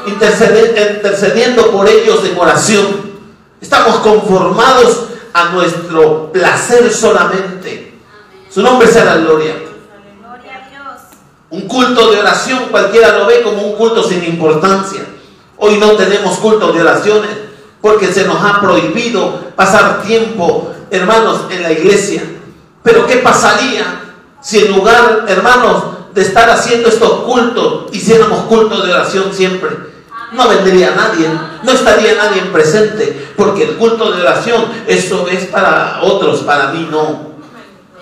intercediendo 0.07 1.71
por 1.71 1.87
ellos 1.87 2.23
en 2.25 2.37
oración. 2.37 3.13
Estamos 3.61 3.97
conformados 3.97 5.05
a 5.33 5.49
nuestro 5.49 6.31
placer 6.31 6.91
solamente. 6.91 7.93
Su 8.49 8.61
nombre 8.61 8.87
sea 8.87 9.05
la 9.05 9.17
gloria. 9.17 9.55
Un 11.49 11.67
culto 11.67 12.11
de 12.11 12.19
oración 12.19 12.67
cualquiera 12.71 13.17
lo 13.17 13.25
ve 13.27 13.41
como 13.43 13.61
un 13.61 13.75
culto 13.75 14.03
sin 14.03 14.23
importancia. 14.23 15.05
Hoy 15.57 15.77
no 15.77 15.91
tenemos 15.91 16.37
culto 16.39 16.71
de 16.71 16.81
oraciones 16.81 17.29
porque 17.79 18.11
se 18.11 18.25
nos 18.25 18.43
ha 18.43 18.59
prohibido 18.59 19.51
pasar 19.55 20.01
tiempo, 20.03 20.73
hermanos, 20.89 21.41
en 21.51 21.63
la 21.63 21.71
iglesia. 21.71 22.23
Pero 22.81 23.05
¿qué 23.05 23.17
pasaría 23.17 24.01
si 24.41 24.65
en 24.65 24.75
lugar, 24.75 25.25
hermanos, 25.27 25.83
de 26.13 26.21
estar 26.21 26.49
haciendo 26.49 26.89
estos 26.89 27.21
cultos, 27.21 27.85
hiciéramos 27.91 28.45
culto 28.45 28.81
de 28.81 28.93
oración 28.93 29.33
siempre? 29.33 29.92
No 30.33 30.49
vendría 30.49 30.95
nadie, 30.95 31.29
no 31.63 31.71
estaría 31.71 32.15
nadie 32.15 32.41
presente, 32.51 33.33
porque 33.37 33.63
el 33.63 33.77
culto 33.77 34.11
de 34.11 34.21
oración, 34.21 34.65
eso 34.87 35.27
es 35.27 35.45
para 35.45 35.99
otros, 36.01 36.41
para 36.41 36.69
mí 36.69 36.87
no, 36.89 37.33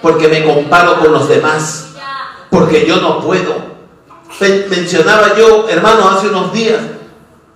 porque 0.02 0.28
me 0.28 0.44
comparo 0.44 0.98
con 1.00 1.12
los 1.12 1.28
demás 1.28 1.92
porque 2.52 2.86
yo 2.86 2.98
no 2.98 3.22
puedo. 3.22 3.72
Mencionaba 4.70 5.36
yo, 5.36 5.68
hermano, 5.70 6.10
hace 6.10 6.28
unos 6.28 6.54
días, 6.54 6.80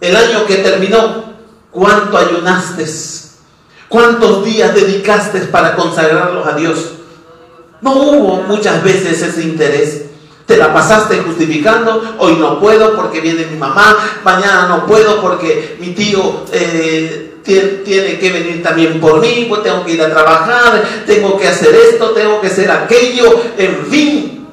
el 0.02 0.16
año 0.16 0.46
que 0.46 0.56
terminó, 0.58 1.26
¿cuánto 1.70 2.18
ayunaste? 2.18 2.86
¿Cuántos 3.90 4.44
días 4.44 4.74
dedicaste 4.74 5.42
para 5.42 5.76
consagrarlos 5.76 6.48
a 6.48 6.54
Dios? 6.54 6.92
No 7.82 7.94
hubo 7.94 8.42
muchas 8.44 8.84
veces 8.84 9.22
ese 9.22 9.44
interés. 9.44 10.06
Te 10.46 10.58
la 10.58 10.72
pasaste 10.72 11.18
justificando, 11.20 12.16
hoy 12.20 12.36
no 12.36 12.60
puedo 12.60 12.96
porque 12.96 13.20
viene 13.20 13.48
mi 13.48 13.58
mamá, 13.58 13.98
mañana 14.24 14.68
no 14.68 14.86
puedo 14.86 15.20
porque 15.20 15.78
mi 15.80 15.94
tío 15.94 16.46
eh, 16.52 17.40
tiene, 17.44 18.20
que 18.20 18.32
venir 18.32 18.62
también 18.62 19.00
por 19.00 19.20
mí, 19.20 19.48
pues 19.50 19.64
tengo 19.64 19.84
que 19.84 19.94
ir 19.94 20.02
a 20.04 20.10
trabajar, 20.12 20.84
tengo 21.08 21.38
que 21.38 21.48
hacer 21.48 21.74
esto, 21.74 22.12
tengo 22.12 22.42
que 22.42 22.48
hacer 22.48 22.70
aquello, 22.70 23.42
en 23.58 23.86
fin, 23.88 24.48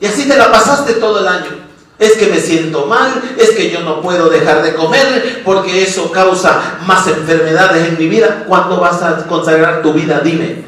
y 0.00 0.06
así 0.06 0.28
te 0.28 0.36
la 0.36 0.52
pasaste 0.52 0.94
todo 0.94 1.20
el 1.20 1.28
año. 1.28 1.68
Es 1.98 2.12
que 2.12 2.26
me 2.26 2.38
siento 2.38 2.86
mal, 2.86 3.10
es 3.36 3.50
que 3.50 3.70
yo 3.70 3.80
no 3.80 4.00
puedo 4.00 4.28
dejar 4.28 4.62
de 4.62 4.74
comer 4.74 5.42
porque 5.44 5.82
eso 5.82 6.12
causa 6.12 6.78
más 6.86 7.08
enfermedades 7.08 7.88
en 7.88 7.98
mi 7.98 8.06
vida. 8.06 8.44
¿Cuándo 8.46 8.78
vas 8.78 9.02
a 9.02 9.26
consagrar 9.26 9.82
tu 9.82 9.92
vida? 9.92 10.20
Dime. 10.20 10.64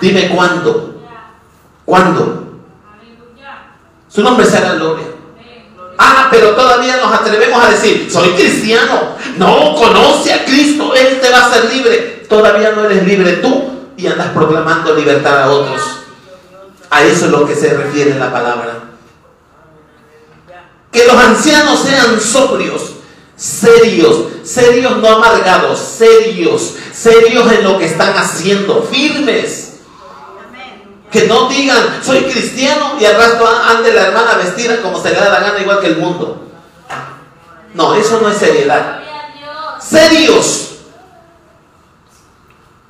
Dime 0.00 0.30
cuándo. 0.30 1.02
¿Cuándo? 1.84 2.45
Su 4.16 4.22
nombre 4.22 4.46
será 4.46 4.72
gloria. 4.72 5.04
Ah, 5.98 6.28
pero 6.30 6.52
todavía 6.54 6.96
nos 6.96 7.12
atrevemos 7.12 7.62
a 7.62 7.68
decir, 7.68 8.08
soy 8.10 8.30
cristiano, 8.30 9.14
no, 9.36 9.74
conoce 9.74 10.32
a 10.32 10.42
Cristo, 10.46 10.94
Él 10.94 11.20
te 11.20 11.28
va 11.28 11.40
a 11.40 11.46
hacer 11.48 11.66
libre. 11.66 12.24
Todavía 12.26 12.72
no 12.72 12.86
eres 12.86 13.06
libre 13.06 13.32
tú 13.34 13.70
y 13.94 14.06
andas 14.06 14.28
proclamando 14.28 14.94
libertad 14.94 15.42
a 15.42 15.50
otros. 15.50 15.82
A 16.88 17.04
eso 17.04 17.26
es 17.26 17.30
lo 17.30 17.46
que 17.46 17.54
se 17.54 17.74
refiere 17.74 18.18
la 18.18 18.32
palabra. 18.32 18.84
Que 20.90 21.06
los 21.06 21.16
ancianos 21.16 21.80
sean 21.80 22.18
sobrios, 22.18 22.92
serios, 23.36 24.16
serios 24.44 24.96
no 24.96 25.08
amargados, 25.08 25.78
serios, 25.78 26.72
serios 26.94 27.52
en 27.52 27.64
lo 27.64 27.78
que 27.78 27.84
están 27.84 28.16
haciendo, 28.16 28.82
firmes. 28.90 29.65
Que 31.10 31.26
no 31.26 31.48
digan, 31.48 32.00
soy 32.02 32.24
cristiano 32.24 32.96
y 32.98 33.04
al 33.04 33.16
rato 33.16 33.46
ande 33.46 33.92
la 33.92 34.08
hermana 34.08 34.34
vestida 34.36 34.82
como 34.82 35.00
se 35.00 35.10
le 35.10 35.16
da 35.16 35.30
la 35.30 35.40
gana, 35.40 35.60
igual 35.60 35.80
que 35.80 35.86
el 35.88 35.98
mundo. 35.98 36.42
No, 37.74 37.94
eso 37.94 38.20
no 38.20 38.28
es 38.28 38.38
seriedad. 38.38 39.00
Serios. 39.80 40.66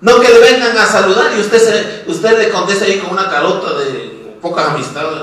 No 0.01 0.21
que 0.21 0.29
le 0.29 0.39
vengan 0.39 0.77
a 0.77 0.87
saludar 0.87 1.33
y 1.37 1.41
usted, 1.41 1.59
se, 1.59 2.11
usted 2.11 2.39
le 2.39 2.51
conteste 2.51 2.85
ahí 2.85 2.99
con 2.99 3.11
una 3.11 3.29
carota 3.29 3.75
de 3.79 4.39
pocas 4.41 4.69
amistades. 4.69 5.23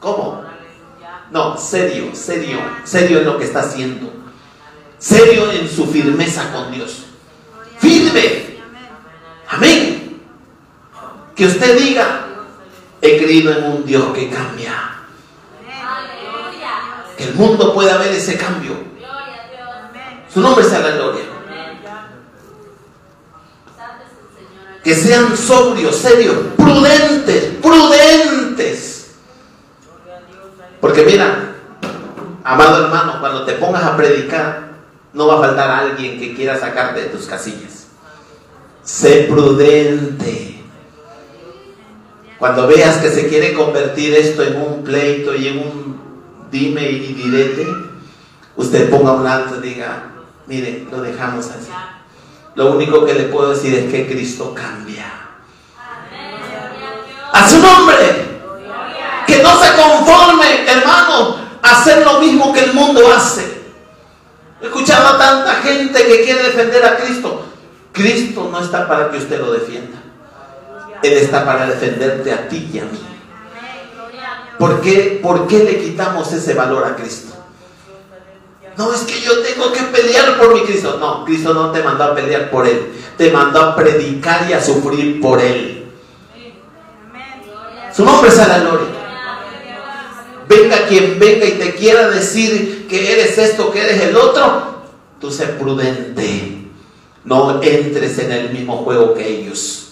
¿Cómo? 0.00 0.44
No, 1.30 1.58
serio, 1.58 2.14
serio, 2.14 2.58
serio 2.84 3.18
en 3.18 3.24
lo 3.24 3.38
que 3.38 3.44
está 3.44 3.60
haciendo. 3.60 4.10
Serio 4.98 5.50
en 5.50 5.68
su 5.68 5.86
firmeza 5.86 6.52
con 6.52 6.70
Dios. 6.72 7.04
Firme. 7.78 8.58
Amén. 9.48 10.07
Que 11.38 11.46
usted 11.46 11.78
diga, 11.78 12.26
he 13.00 13.16
creído 13.16 13.52
en 13.52 13.64
un 13.64 13.86
Dios 13.86 14.12
que 14.12 14.28
cambia. 14.28 14.96
Que 17.16 17.24
el 17.28 17.34
mundo 17.34 17.72
pueda 17.72 17.96
ver 17.96 18.12
ese 18.12 18.36
cambio. 18.36 18.72
Su 20.34 20.40
nombre 20.40 20.64
sea 20.64 20.80
la 20.80 20.90
gloria. 20.90 21.22
Que 24.82 24.96
sean 24.96 25.36
sobrios, 25.36 25.94
serios, 25.94 26.38
prudentes, 26.56 27.54
prudentes. 27.62 29.12
Porque 30.80 31.04
mira, 31.04 31.54
amado 32.42 32.84
hermano, 32.84 33.20
cuando 33.20 33.44
te 33.44 33.52
pongas 33.52 33.84
a 33.84 33.96
predicar, 33.96 34.70
no 35.12 35.28
va 35.28 35.36
a 35.36 35.46
faltar 35.46 35.70
alguien 35.70 36.18
que 36.18 36.34
quiera 36.34 36.58
sacarte 36.58 37.02
de 37.02 37.06
tus 37.10 37.26
casillas. 37.26 37.86
Sé 38.82 39.28
prudente. 39.30 40.57
Cuando 42.38 42.68
veas 42.68 42.98
que 42.98 43.10
se 43.10 43.28
quiere 43.28 43.52
convertir 43.52 44.14
esto 44.14 44.44
en 44.44 44.56
un 44.56 44.84
pleito 44.84 45.34
y 45.34 45.48
en 45.48 45.58
un 45.58 46.00
dime 46.50 46.82
y 46.82 47.12
direte, 47.12 47.66
usted 48.56 48.88
ponga 48.90 49.12
un 49.12 49.26
alto 49.26 49.56
y 49.56 49.68
diga, 49.68 50.10
mire, 50.46 50.86
lo 50.90 51.02
dejamos 51.02 51.46
así. 51.46 51.70
Lo 52.54 52.72
único 52.72 53.04
que 53.04 53.14
le 53.14 53.24
puedo 53.24 53.50
decir 53.50 53.74
es 53.74 53.90
que 53.90 54.06
Cristo 54.06 54.54
cambia. 54.54 55.06
A 57.32 57.48
su 57.48 57.58
nombre. 57.58 58.28
Que 59.26 59.42
no 59.42 59.62
se 59.62 59.72
conforme, 59.72 60.64
hermano, 60.66 61.36
a 61.60 61.70
hacer 61.70 62.04
lo 62.04 62.20
mismo 62.20 62.52
que 62.52 62.64
el 62.64 62.72
mundo 62.72 63.00
hace. 63.14 63.62
He 64.60 64.66
escuchado 64.66 65.08
a 65.08 65.18
tanta 65.18 65.54
gente 65.56 66.04
que 66.04 66.24
quiere 66.24 66.44
defender 66.44 66.84
a 66.84 66.96
Cristo. 66.96 67.44
Cristo 67.92 68.48
no 68.50 68.60
está 68.60 68.88
para 68.88 69.10
que 69.10 69.18
usted 69.18 69.40
lo 69.40 69.52
defienda. 69.52 69.97
Él 71.02 71.12
está 71.12 71.44
para 71.44 71.66
defenderte 71.66 72.32
a 72.32 72.48
ti 72.48 72.70
y 72.72 72.78
a 72.78 72.84
mí. 72.84 73.00
¿Por 74.58 74.80
qué, 74.80 75.20
¿Por 75.22 75.46
qué 75.46 75.64
le 75.64 75.78
quitamos 75.78 76.32
ese 76.32 76.54
valor 76.54 76.84
a 76.84 76.96
Cristo? 76.96 77.34
No, 78.76 78.92
es 78.92 79.00
que 79.02 79.20
yo 79.20 79.40
tengo 79.42 79.72
que 79.72 79.82
pelear 79.82 80.38
por 80.38 80.54
mi 80.54 80.62
Cristo. 80.62 80.98
No, 81.00 81.24
Cristo 81.24 81.54
no 81.54 81.72
te 81.72 81.82
mandó 81.82 82.04
a 82.04 82.14
pelear 82.14 82.50
por 82.50 82.66
Él. 82.66 82.92
Te 83.16 83.30
mandó 83.30 83.60
a 83.60 83.76
predicar 83.76 84.48
y 84.48 84.52
a 84.52 84.62
sufrir 84.62 85.20
por 85.20 85.40
Él. 85.40 85.86
Su 87.94 88.04
nombre 88.04 88.30
es 88.30 88.38
a 88.38 88.46
la 88.46 88.58
gloria. 88.60 88.86
Venga 90.48 90.86
quien 90.86 91.18
venga 91.18 91.44
y 91.44 91.52
te 91.52 91.74
quiera 91.74 92.08
decir 92.08 92.86
que 92.88 93.12
eres 93.12 93.36
esto, 93.36 93.70
que 93.70 93.82
eres 93.82 94.00
el 94.00 94.16
otro, 94.16 94.82
tú 95.20 95.30
sé 95.30 95.46
prudente. 95.46 96.64
No 97.24 97.60
entres 97.62 98.18
en 98.20 98.32
el 98.32 98.50
mismo 98.50 98.78
juego 98.78 99.14
que 99.14 99.28
ellos. 99.28 99.87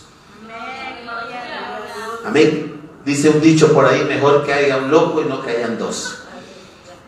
Amén. 2.26 2.80
Dice 3.04 3.28
un 3.28 3.40
dicho 3.40 3.72
por 3.72 3.86
ahí, 3.86 4.04
mejor 4.04 4.44
que 4.44 4.52
haya 4.52 4.78
un 4.78 4.90
loco 4.90 5.22
y 5.22 5.26
no 5.26 5.40
que 5.40 5.52
hayan 5.52 5.78
dos. 5.78 6.22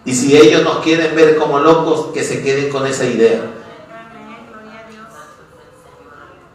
Y 0.05 0.15
si 0.15 0.37
ellos 0.37 0.63
nos 0.63 0.79
quieren 0.79 1.15
ver 1.17 1.37
como 1.37 1.59
locos, 1.59 2.13
que 2.15 2.23
se 2.23 2.41
queden 2.41 2.71
con 2.71 2.87
esa 2.87 3.05
idea. 3.05 3.41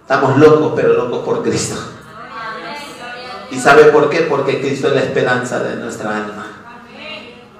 Estamos 0.01 0.37
locos, 0.37 0.71
pero 0.75 0.93
locos 0.93 1.25
por 1.25 1.43
Cristo. 1.43 1.75
¿Y 3.51 3.59
sabe 3.59 3.85
por 3.85 4.09
qué? 4.09 4.21
Porque 4.21 4.61
Cristo 4.61 4.87
es 4.87 4.93
la 4.93 5.01
esperanza 5.01 5.59
de 5.59 5.75
nuestra 5.75 6.15
alma. 6.15 6.47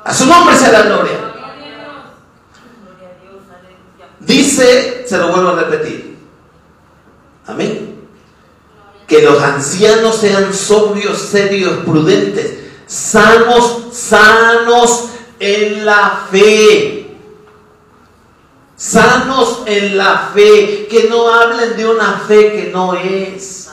A 0.06 0.14
su 0.14 0.26
nombre 0.26 0.56
sea 0.56 0.72
la 0.72 0.82
gloria. 0.84 1.20
Dice, 4.22 5.06
se 5.06 5.18
lo 5.18 5.28
vuelvo 5.28 5.50
a 5.50 5.56
repetir. 5.64 6.18
Amén 7.46 7.83
que 9.14 9.22
los 9.22 9.44
ancianos 9.44 10.16
sean 10.16 10.52
sobrios, 10.52 11.20
serios, 11.20 11.86
prudentes, 11.86 12.58
sanos, 12.88 13.84
sanos 13.92 15.10
en 15.40 15.86
la 15.86 16.26
fe. 16.32 17.16
Sanos 18.76 19.62
en 19.68 20.00
la 20.00 20.32
fe, 20.34 20.88
que 20.90 21.10
no 21.12 21.32
hablen 21.32 21.78
de 21.78 21.88
una 21.88 22.24
fe 22.28 22.54
que 22.54 22.72
no 22.74 22.96
es. 22.96 23.70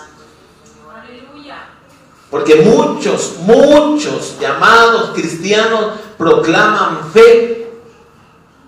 Porque 2.30 2.57
muchos, 2.57 3.36
muchos 3.38 4.36
llamados 4.38 5.12
cristianos 5.14 5.93
proclaman 6.18 7.11
fe, 7.14 7.72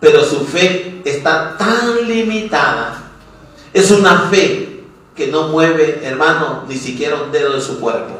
pero 0.01 0.25
su 0.25 0.47
fe 0.47 1.03
está 1.05 1.55
tan 1.59 2.09
limitada. 2.09 3.11
Es 3.75 3.91
una 3.91 4.21
fe 4.31 4.72
que 5.15 5.29
no 5.29 5.49
mueve, 5.49 6.01
hermano, 6.03 6.65
ni 6.69 6.77
siquiera 6.77 7.17
un 7.17 7.33
dedo 7.33 7.53
de 7.53 7.61
su 7.61 7.81
cuerpo. 7.81 8.19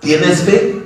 ¿Tienes 0.00 0.42
fe? 0.42 0.84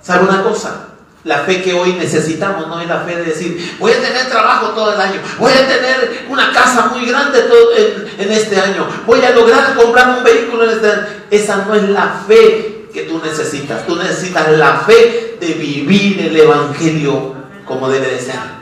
¿Sabe 0.00 0.24
una 0.24 0.42
cosa? 0.42 0.86
La 1.24 1.40
fe 1.40 1.60
que 1.60 1.74
hoy 1.74 1.92
necesitamos 1.92 2.66
no 2.68 2.80
es 2.80 2.88
la 2.88 3.00
fe 3.00 3.16
de 3.16 3.24
decir, 3.24 3.76
voy 3.78 3.92
a 3.92 4.00
tener 4.00 4.30
trabajo 4.30 4.68
todo 4.68 4.94
el 4.94 5.00
año, 5.00 5.20
voy 5.38 5.52
a 5.52 5.68
tener 5.68 6.26
una 6.30 6.50
casa 6.50 6.86
muy 6.86 7.04
grande 7.04 7.42
todo 7.42 7.76
en, 7.76 8.32
este 8.32 8.58
año, 8.58 8.88
voy 9.06 9.22
a 9.22 9.30
lograr 9.30 9.74
comprar 9.74 10.16
un 10.16 10.24
vehículo 10.24 10.64
en 10.64 10.70
este 10.70 10.90
año. 10.90 11.06
Esa 11.30 11.56
no 11.66 11.74
es 11.74 11.88
la 11.90 12.22
fe 12.26 12.88
que 12.92 13.02
tú 13.02 13.20
necesitas. 13.22 13.86
Tú 13.86 13.96
necesitas 13.96 14.50
la 14.56 14.80
fe 14.80 15.36
de 15.38 15.54
vivir 15.54 16.20
el 16.20 16.36
Evangelio 16.36 17.34
como 17.66 17.88
debe 17.88 18.08
de 18.08 18.20
ser. 18.20 18.59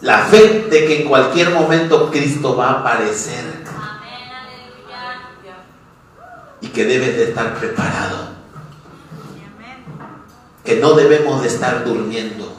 La 0.00 0.18
fe 0.26 0.68
de 0.70 0.86
que 0.86 1.02
en 1.02 1.08
cualquier 1.08 1.50
momento 1.50 2.10
Cristo 2.10 2.56
va 2.56 2.68
a 2.68 2.80
aparecer. 2.80 3.64
Y 6.60 6.68
que 6.68 6.84
debes 6.84 7.16
de 7.16 7.24
estar 7.30 7.54
preparado. 7.54 8.28
Que 10.64 10.76
no 10.76 10.92
debemos 10.92 11.42
de 11.42 11.48
estar 11.48 11.84
durmiendo. 11.84 12.58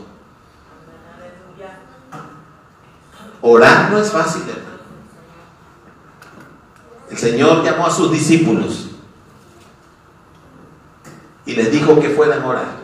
Orar 3.41 3.91
no 3.91 3.99
es 3.99 4.11
fácil, 4.11 4.41
hermano. 4.41 4.69
El 7.09 7.17
Señor 7.17 7.63
llamó 7.63 7.87
a 7.87 7.91
sus 7.91 8.11
discípulos 8.11 8.89
y 11.45 11.53
les 11.55 11.71
dijo 11.71 11.99
que 11.99 12.09
fueran 12.09 12.43
a 12.43 12.47
orar. 12.47 12.79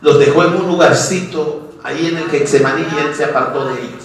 Los 0.00 0.18
dejó 0.18 0.44
en 0.44 0.54
un 0.56 0.66
lugarcito 0.66 1.71
ahí 1.84 2.06
en 2.06 2.18
el 2.18 2.30
que 2.30 2.46
se 2.46 2.58
y 2.58 2.98
él 2.98 3.14
se 3.14 3.24
apartó 3.24 3.66
de 3.66 3.80
ellos. 3.82 4.04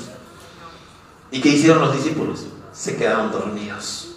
¿Y 1.32 1.42
qué 1.42 1.50
hicieron 1.50 1.82
los 1.82 1.94
discípulos? 1.94 2.46
Se 2.74 2.96
quedaron 2.96 3.32
dormidos. 3.32 4.08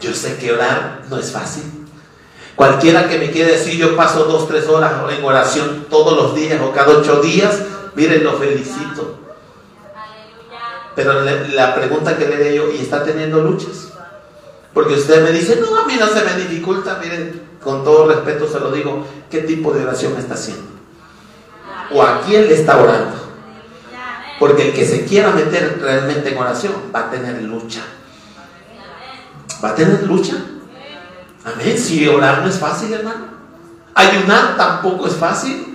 Yo 0.00 0.14
sé 0.14 0.36
que 0.38 0.52
orar 0.52 1.02
no 1.08 1.18
es 1.18 1.32
fácil. 1.32 1.64
Cualquiera 2.54 3.08
que 3.08 3.18
me 3.18 3.30
quiera 3.30 3.52
decir 3.52 3.76
yo 3.76 3.96
paso 3.96 4.24
dos, 4.24 4.48
tres 4.48 4.66
horas 4.68 4.92
en 5.16 5.24
oración 5.24 5.86
todos 5.88 6.16
los 6.16 6.34
días 6.34 6.60
o 6.60 6.72
cada 6.72 6.98
ocho 6.98 7.20
días, 7.20 7.62
miren, 7.94 8.24
lo 8.24 8.34
felicito. 8.34 9.18
Pero 10.96 11.22
la 11.22 11.74
pregunta 11.74 12.16
que 12.16 12.26
le 12.26 12.38
doy 12.38 12.56
yo, 12.56 12.72
¿y 12.72 12.78
está 12.78 13.04
teniendo 13.04 13.40
luchas? 13.40 13.92
Porque 14.74 14.94
usted 14.94 15.22
me 15.22 15.30
dice, 15.30 15.60
no, 15.60 15.76
a 15.76 15.86
mí 15.86 15.94
no 15.98 16.08
se 16.08 16.24
me 16.24 16.34
dificulta, 16.34 16.98
miren, 17.00 17.48
con 17.62 17.84
todo 17.84 18.08
respeto 18.08 18.48
se 18.48 18.58
lo 18.58 18.72
digo, 18.72 19.04
¿qué 19.30 19.42
tipo 19.42 19.72
de 19.72 19.84
oración 19.84 20.16
está 20.16 20.34
haciendo? 20.34 20.77
O 21.90 22.02
a 22.02 22.20
quién 22.22 22.46
le 22.46 22.54
está 22.54 22.76
orando. 22.76 23.16
Porque 24.38 24.68
el 24.68 24.74
que 24.74 24.86
se 24.86 25.04
quiera 25.04 25.30
meter 25.30 25.78
realmente 25.80 26.30
en 26.30 26.38
oración 26.38 26.72
va 26.94 27.00
a 27.00 27.10
tener 27.10 27.42
lucha. 27.42 27.82
Va 29.62 29.70
a 29.70 29.74
tener 29.74 30.04
lucha. 30.04 30.36
Amén. 31.44 31.76
Si 31.76 32.06
orar 32.06 32.42
no 32.42 32.48
es 32.48 32.58
fácil, 32.58 32.92
hermano. 32.92 33.26
Ayunar 33.94 34.56
tampoco 34.56 35.08
es 35.08 35.14
fácil. 35.14 35.67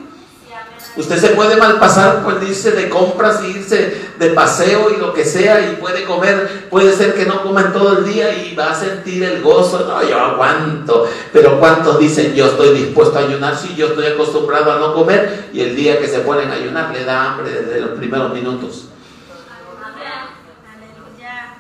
Usted 0.96 1.18
se 1.18 1.30
puede 1.30 1.58
malpasar 1.58 2.24
por 2.24 2.44
irse 2.44 2.72
de 2.72 2.88
compras, 2.88 3.44
irse 3.44 4.12
de 4.20 4.30
paseo 4.30 4.92
y 4.96 5.00
lo 5.00 5.12
que 5.12 5.26
sea, 5.26 5.60
y 5.72 5.78
puede 5.78 6.04
comer, 6.04 6.68
puede 6.70 6.94
ser 6.94 7.16
que 7.16 7.26
no 7.26 7.42
coman 7.42 7.74
todo 7.74 7.98
el 7.98 8.06
día 8.06 8.32
y 8.32 8.54
va 8.54 8.72
a 8.72 8.76
sentir 8.76 9.24
el 9.24 9.42
gozo. 9.42 9.88
No, 9.88 10.08
yo 10.08 10.20
aguanto. 10.20 11.10
Pero 11.32 11.60
¿cuántos 11.60 11.98
dicen 11.98 12.36
yo 12.36 12.46
estoy 12.46 12.78
dispuesto 12.78 13.18
a 13.18 13.22
ayunar? 13.22 13.58
Sí, 13.58 13.74
yo 13.76 13.88
estoy 13.88 14.06
acostumbrado 14.06 14.72
a 14.72 14.78
no 14.78 14.94
comer, 14.94 15.50
y 15.52 15.62
el 15.62 15.76
día 15.76 16.00
que 16.00 16.08
se 16.08 16.20
ponen 16.20 16.52
a 16.52 16.56
ayunar 16.56 16.94
le 16.94 17.04
da 17.04 17.32
hambre 17.32 17.50
desde 17.50 17.82
los 17.82 17.98
primeros 17.98 18.32
minutos. 18.32 18.90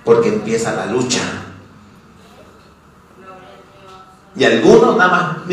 Porque 0.03 0.29
empieza 0.29 0.75
la 0.75 0.85
lucha. 0.85 1.21
Y 4.35 4.43
algunos 4.43 4.95
nada 4.97 5.11
más, 5.11 5.47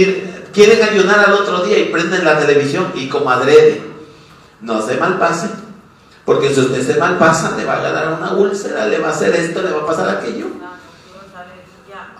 quieren 0.53 0.82
ayunar 0.82 1.20
al 1.20 1.34
otro 1.34 1.64
día 1.64 1.78
y 1.78 1.86
prenden 1.86 2.24
la 2.24 2.38
televisión 2.38 2.92
y 2.94 3.09
como 3.09 3.30
adrede. 3.30 3.82
No 4.61 4.82
se 4.82 4.96
malpase. 4.96 5.48
Porque 6.24 6.53
si 6.55 6.61
usted 6.61 6.86
se 6.86 6.98
malpasa, 6.98 7.57
le 7.57 7.64
va 7.64 7.78
a 7.78 7.82
ganar 7.82 8.12
una 8.12 8.32
úlcera, 8.32 8.86
le 8.86 8.98
va 8.98 9.09
a 9.09 9.12
hacer 9.12 9.34
esto, 9.34 9.62
le 9.62 9.70
va 9.70 9.82
a 9.82 9.86
pasar 9.86 10.09
aquello. 10.09 10.46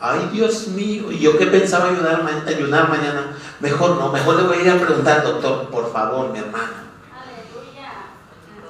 Ay, 0.01 0.31
Dios 0.33 0.69
mío. 0.69 1.13
Y 1.13 1.19
yo 1.19 1.37
que 1.37 1.47
pensaba 1.47 1.91
ayunar, 1.91 2.25
ayunar 2.47 2.89
mañana. 2.89 3.37
Mejor 3.61 3.97
no, 3.97 4.11
mejor 4.11 4.37
le 4.37 4.43
voy 4.45 4.57
a 4.59 4.63
ir 4.63 4.71
a 4.71 4.79
preguntar, 4.79 5.23
doctor, 5.23 5.69
por 5.69 5.93
favor, 5.93 6.31
mi 6.31 6.39
hermano. 6.39 6.91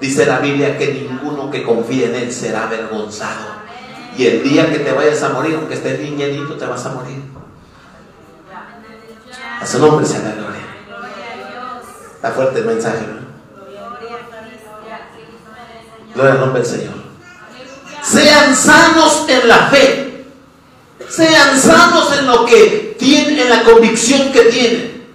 Dice 0.00 0.26
la 0.26 0.40
Biblia 0.40 0.76
que 0.76 0.92
ninguno 0.92 1.50
que 1.50 1.62
confíe 1.62 2.06
en 2.06 2.14
Él 2.16 2.32
será 2.32 2.64
avergonzado. 2.64 3.61
Y 4.16 4.26
el 4.26 4.42
día 4.42 4.70
que 4.70 4.80
te 4.80 4.92
vayas 4.92 5.22
a 5.22 5.28
morir, 5.28 5.54
aunque 5.54 5.74
estés 5.74 5.98
bien 5.98 6.16
llenito, 6.16 6.54
te 6.54 6.66
vas 6.66 6.84
a 6.86 6.90
morir. 6.90 7.30
A 9.61 9.66
su 9.66 9.78
nombre 9.78 10.06
sea 10.06 10.20
la 10.20 10.32
gloria. 10.32 10.61
Está 12.14 12.30
fuerte 12.32 12.61
el 12.61 12.64
mensaje, 12.64 13.06
¿no? 13.06 13.20
Gloria 16.14 16.32
al 16.32 16.40
nombre 16.40 16.62
del 16.62 16.70
Señor. 16.70 16.94
Sean 18.02 18.56
sanos 18.56 19.26
en 19.28 19.48
la 19.48 19.66
fe. 19.66 20.24
Sean 21.08 21.61
sanos 21.61 22.16
en 22.18 22.26
lo 22.26 22.46
que 22.46 22.96
tienen, 22.98 23.38
en 23.38 23.50
la 23.50 23.62
convicción 23.62 24.32
que 24.32 24.44
tienen. 24.44 25.06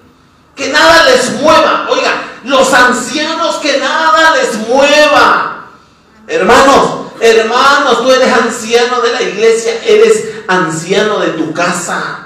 Que 0.56 0.70
nada 0.70 1.06
les 1.06 1.32
mueva. 1.42 1.88
Oiga, 1.90 2.12
los 2.44 2.72
ancianos 2.74 3.56
que 3.56 3.80
nada 3.80 4.36
les 4.36 4.68
mueva. 4.68 5.70
Hermanos, 6.28 7.12
hermanos, 7.20 8.04
tú 8.04 8.12
eres 8.12 8.32
anciano 8.32 9.02
de 9.02 9.12
la 9.12 9.22
iglesia, 9.22 9.74
eres 9.86 10.24
anciano 10.48 11.20
de 11.20 11.30
tu 11.30 11.54
casa. 11.54 12.25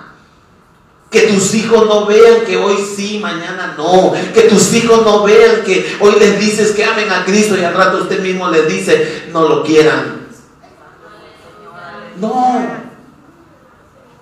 Que 1.09 1.21
tus 1.21 1.55
hijos 1.55 1.87
no 1.87 2.05
vean 2.05 2.45
que 2.45 2.55
hoy 2.55 2.75
sí, 2.95 3.19
mañana 3.19 3.73
no. 3.75 4.13
Que 4.33 4.41
tus 4.41 4.73
hijos 4.73 5.03
no 5.03 5.23
vean 5.23 5.63
que 5.65 5.97
hoy 5.99 6.13
les 6.19 6.39
dices 6.39 6.71
que 6.71 6.83
amen 6.83 7.11
a 7.11 7.25
Cristo 7.25 7.57
y 7.57 7.63
al 7.63 7.73
rato 7.73 8.03
usted 8.03 8.21
mismo 8.21 8.49
les 8.49 8.67
dice 8.67 9.23
no 9.31 9.47
lo 9.47 9.63
quieran. 9.63 10.27
No. 12.19 12.61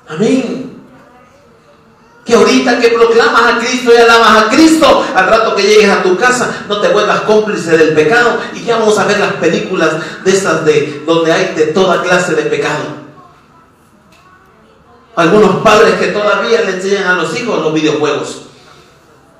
Amén. 0.07 0.77
Que 2.25 2.35
ahorita 2.35 2.79
que 2.79 2.89
proclamas 2.89 3.53
a 3.53 3.57
Cristo 3.57 3.91
y 3.93 3.97
alabas 3.97 4.43
a 4.43 4.49
Cristo, 4.49 5.05
al 5.15 5.27
rato 5.27 5.55
que 5.55 5.63
llegues 5.63 5.89
a 5.89 6.03
tu 6.03 6.17
casa, 6.17 6.65
no 6.67 6.81
te 6.81 6.89
vuelvas 6.89 7.21
cómplice 7.21 7.77
del 7.77 7.93
pecado. 7.93 8.37
Y 8.53 8.63
ya 8.63 8.77
vamos 8.77 8.99
a 8.99 9.05
ver 9.05 9.19
las 9.19 9.33
películas 9.33 9.91
de 10.23 10.31
esas 10.31 10.65
de 10.65 11.03
donde 11.05 11.31
hay 11.31 11.53
de 11.55 11.67
toda 11.67 12.01
clase 12.01 12.35
de 12.35 12.43
pecado. 12.43 13.06
Algunos 15.17 15.63
padres 15.63 15.95
que 15.95 16.09
todavía 16.09 16.61
le 16.61 16.73
enseñan 16.73 17.07
a 17.07 17.13
los 17.13 17.35
hijos 17.35 17.59
los 17.59 17.73
videojuegos. 17.73 18.43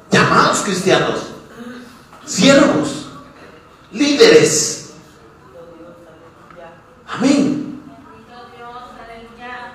Llamados 0.09 0.61
cristianos, 0.61 1.19
siervos, 2.25 3.09
líderes. 3.91 4.93
Amén. 7.07 7.79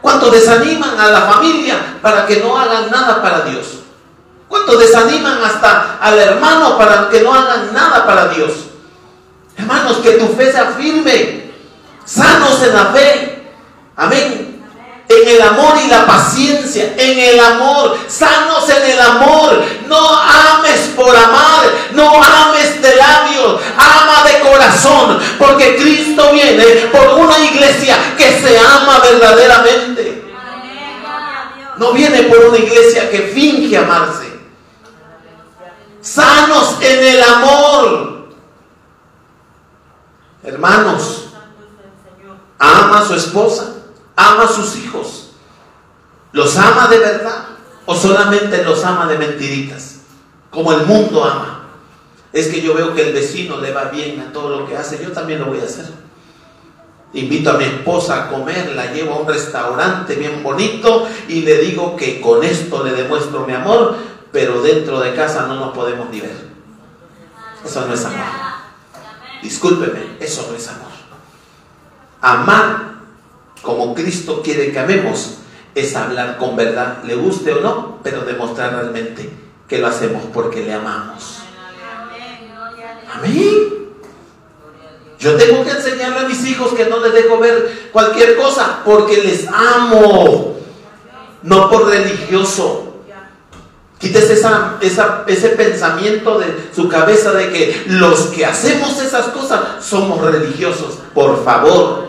¿Cuántos 0.00 0.32
desaniman 0.32 0.98
a 0.98 1.06
la 1.06 1.20
familia 1.20 1.98
para 2.02 2.26
que 2.26 2.40
no 2.40 2.58
hagan 2.58 2.90
nada 2.90 3.22
para 3.22 3.42
Dios? 3.42 3.66
¿Cuántos 4.48 4.80
desaniman 4.80 5.40
hasta 5.44 5.98
al 6.00 6.18
hermano 6.18 6.76
para 6.76 7.10
que 7.10 7.20
no 7.22 7.32
hagan 7.32 7.72
nada 7.72 8.04
para 8.04 8.26
Dios? 8.26 8.50
Hermanos, 9.56 9.98
que 9.98 10.14
tu 10.14 10.26
fe 10.34 10.50
sea 10.50 10.72
firme, 10.72 11.52
sanos 12.04 12.60
en 12.60 12.74
la 12.74 12.86
fe. 12.86 13.52
Amén 13.94 14.51
en 15.20 15.28
el 15.28 15.42
amor 15.42 15.74
y 15.84 15.88
la 15.88 16.06
paciencia, 16.06 16.94
en 16.96 17.18
el 17.18 17.40
amor, 17.40 17.98
sanos 18.08 18.68
en 18.68 18.90
el 18.90 19.00
amor. 19.00 19.62
No 19.86 20.18
ames 20.18 20.90
por 20.96 21.14
amar, 21.14 21.64
no 21.92 22.22
ames 22.22 22.80
de 22.80 22.96
labios, 22.96 23.60
ama 23.76 24.24
de 24.24 24.40
corazón, 24.40 25.18
porque 25.38 25.76
Cristo 25.76 26.32
viene 26.32 26.64
por 26.92 27.08
una 27.18 27.38
iglesia 27.38 27.96
que 28.16 28.40
se 28.40 28.58
ama 28.58 29.00
verdaderamente. 29.00 30.24
No 31.78 31.92
viene 31.92 32.24
por 32.24 32.38
una 32.46 32.58
iglesia 32.58 33.10
que 33.10 33.32
finge 33.34 33.76
amarse. 33.76 34.30
Sanos 36.00 36.76
en 36.80 37.04
el 37.04 37.22
amor. 37.22 38.28
Hermanos, 40.44 41.28
ama 42.58 42.98
a 42.98 43.06
su 43.06 43.14
esposa 43.14 43.81
ama 44.16 44.44
a 44.44 44.48
sus 44.48 44.76
hijos. 44.76 45.30
¿Los 46.32 46.56
ama 46.56 46.88
de 46.88 46.98
verdad 46.98 47.44
o 47.86 47.94
solamente 47.94 48.64
los 48.64 48.84
ama 48.84 49.06
de 49.06 49.18
mentiritas? 49.18 50.00
Como 50.50 50.72
el 50.72 50.86
mundo 50.86 51.24
ama. 51.24 51.68
Es 52.32 52.48
que 52.48 52.62
yo 52.62 52.74
veo 52.74 52.94
que 52.94 53.08
el 53.08 53.12
vecino 53.12 53.58
le 53.58 53.72
va 53.72 53.84
bien 53.84 54.20
a 54.20 54.32
todo 54.32 54.60
lo 54.60 54.66
que 54.66 54.76
hace, 54.76 55.02
yo 55.02 55.12
también 55.12 55.40
lo 55.40 55.46
voy 55.46 55.60
a 55.60 55.64
hacer. 55.64 55.86
Invito 57.14 57.50
a 57.50 57.58
mi 57.58 57.64
esposa 57.64 58.24
a 58.24 58.30
comer, 58.30 58.72
la 58.74 58.90
llevo 58.90 59.14
a 59.14 59.18
un 59.18 59.28
restaurante 59.28 60.14
bien 60.14 60.42
bonito 60.42 61.06
y 61.28 61.42
le 61.42 61.58
digo 61.58 61.94
que 61.94 62.22
con 62.22 62.42
esto 62.42 62.82
le 62.82 62.92
demuestro 62.92 63.46
mi 63.46 63.52
amor, 63.52 63.96
pero 64.32 64.62
dentro 64.62 64.98
de 65.00 65.14
casa 65.14 65.46
no 65.46 65.56
nos 65.56 65.74
podemos 65.74 66.08
ni 66.08 66.22
ver. 66.22 66.52
Eso 67.62 67.86
no 67.86 67.92
es 67.92 68.04
amor. 68.06 68.24
Discúlpeme, 69.42 70.16
eso 70.20 70.46
no 70.50 70.56
es 70.56 70.68
amor. 70.68 70.90
Amar 72.22 72.91
como 73.62 73.94
Cristo 73.94 74.42
quiere 74.42 74.72
que 74.72 74.78
amemos, 74.78 75.38
es 75.74 75.96
hablar 75.96 76.36
con 76.36 76.56
verdad, 76.56 77.02
le 77.04 77.14
guste 77.14 77.52
o 77.52 77.60
no, 77.60 77.98
pero 78.02 78.24
demostrar 78.24 78.72
realmente 78.74 79.30
que 79.68 79.78
lo 79.78 79.86
hacemos 79.86 80.24
porque 80.34 80.62
le 80.64 80.74
amamos. 80.74 81.38
Amén. 83.14 83.72
Yo 85.18 85.36
tengo 85.36 85.64
que 85.64 85.70
enseñarle 85.70 86.18
a 86.18 86.28
mis 86.28 86.44
hijos 86.46 86.72
que 86.72 86.86
no 86.86 86.98
les 87.00 87.14
dejo 87.14 87.38
ver 87.38 87.90
cualquier 87.92 88.36
cosa 88.36 88.80
porque 88.84 89.18
les 89.18 89.46
amo, 89.48 90.56
no 91.42 91.70
por 91.70 91.88
religioso. 91.88 92.88
Quítese 93.98 94.32
esa, 94.32 95.24
ese 95.28 95.48
pensamiento 95.50 96.40
de 96.40 96.70
su 96.74 96.88
cabeza 96.88 97.30
de 97.32 97.52
que 97.52 97.84
los 97.86 98.26
que 98.26 98.44
hacemos 98.44 99.00
esas 99.00 99.26
cosas 99.26 99.84
somos 99.84 100.20
religiosos. 100.20 100.98
Por 101.14 101.44
favor, 101.44 102.08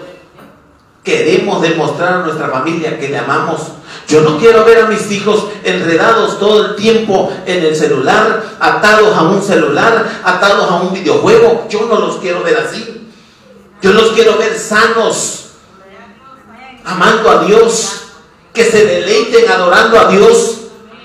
Queremos 1.03 1.61
demostrar 1.61 2.13
a 2.13 2.17
nuestra 2.19 2.47
familia 2.47 2.97
que 2.97 3.09
le 3.09 3.17
amamos. 3.17 3.59
Yo 4.07 4.21
no 4.21 4.37
quiero 4.37 4.63
ver 4.63 4.79
a 4.79 4.87
mis 4.87 5.11
hijos 5.11 5.47
enredados 5.63 6.39
todo 6.39 6.65
el 6.65 6.75
tiempo 6.75 7.31
en 7.45 7.63
el 7.63 7.75
celular, 7.75 8.43
atados 8.59 9.15
a 9.15 9.23
un 9.23 9.41
celular, 9.41 10.21
atados 10.23 10.71
a 10.71 10.75
un 10.75 10.93
videojuego. 10.93 11.67
Yo 11.69 11.87
no 11.87 11.99
los 11.99 12.17
quiero 12.17 12.41
ver 12.41 12.57
así. 12.57 13.09
Yo 13.81 13.91
los 13.91 14.11
quiero 14.11 14.37
ver 14.37 14.57
sanos, 14.57 15.47
amando 16.85 17.29
a 17.29 17.43
Dios, 17.43 18.03
que 18.53 18.63
se 18.63 18.85
deleiten 18.85 19.49
adorando 19.51 19.99
a 19.99 20.07
Dios, 20.07 20.57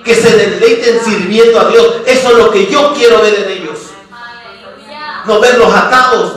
que 0.04 0.14
se 0.14 0.36
deleiten 0.36 1.00
sirviendo 1.04 1.58
a 1.58 1.64
Dios. 1.70 1.96
Eso 2.06 2.30
es 2.30 2.38
lo 2.38 2.52
que 2.52 2.66
yo 2.66 2.92
quiero 2.94 3.20
ver 3.20 3.34
en 3.34 3.50
ellos. 3.50 3.78
No 5.26 5.40
verlos 5.40 5.74
atados 5.74 6.34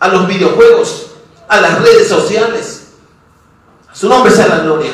a 0.00 0.08
los 0.08 0.26
videojuegos, 0.26 1.08
a 1.48 1.60
las 1.60 1.82
redes 1.82 2.08
sociales. 2.08 2.83
Su 3.94 4.08
nombre 4.08 4.32
sea 4.32 4.48
la 4.48 4.58
gloria. 4.58 4.90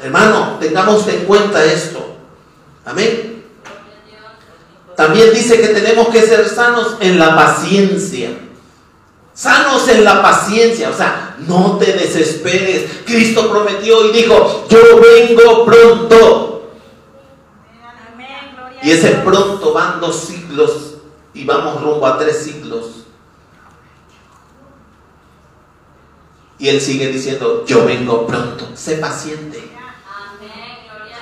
Hermano, 0.00 0.56
tengamos 0.60 1.06
en 1.06 1.24
cuenta 1.24 1.64
esto. 1.64 2.16
Amén. 2.84 3.44
También 4.96 5.32
dice 5.32 5.60
que 5.60 5.68
tenemos 5.68 6.08
que 6.08 6.22
ser 6.22 6.48
sanos 6.48 6.96
en 7.00 7.20
la 7.20 7.36
paciencia. 7.36 8.30
Sanos 9.32 9.88
en 9.88 10.04
la 10.04 10.20
paciencia. 10.20 10.90
O 10.90 10.96
sea, 10.96 11.36
no 11.46 11.78
te 11.78 11.92
desesperes. 11.92 12.90
Cristo 13.06 13.48
prometió 13.48 14.08
y 14.08 14.12
dijo, 14.12 14.66
yo 14.68 14.80
vengo 15.00 15.64
pronto. 15.64 16.72
Y 18.82 18.90
ese 18.90 19.10
pronto 19.24 19.72
van 19.72 20.00
dos 20.00 20.16
siglos 20.16 20.94
y 21.32 21.44
vamos 21.44 21.80
rumbo 21.80 22.04
a 22.04 22.18
tres 22.18 22.42
siglos. 22.42 23.01
Y 26.62 26.68
él 26.68 26.80
sigue 26.80 27.08
diciendo, 27.08 27.64
yo 27.66 27.84
vengo 27.84 28.24
pronto, 28.24 28.68
sé 28.76 28.98
paciente. 28.98 29.60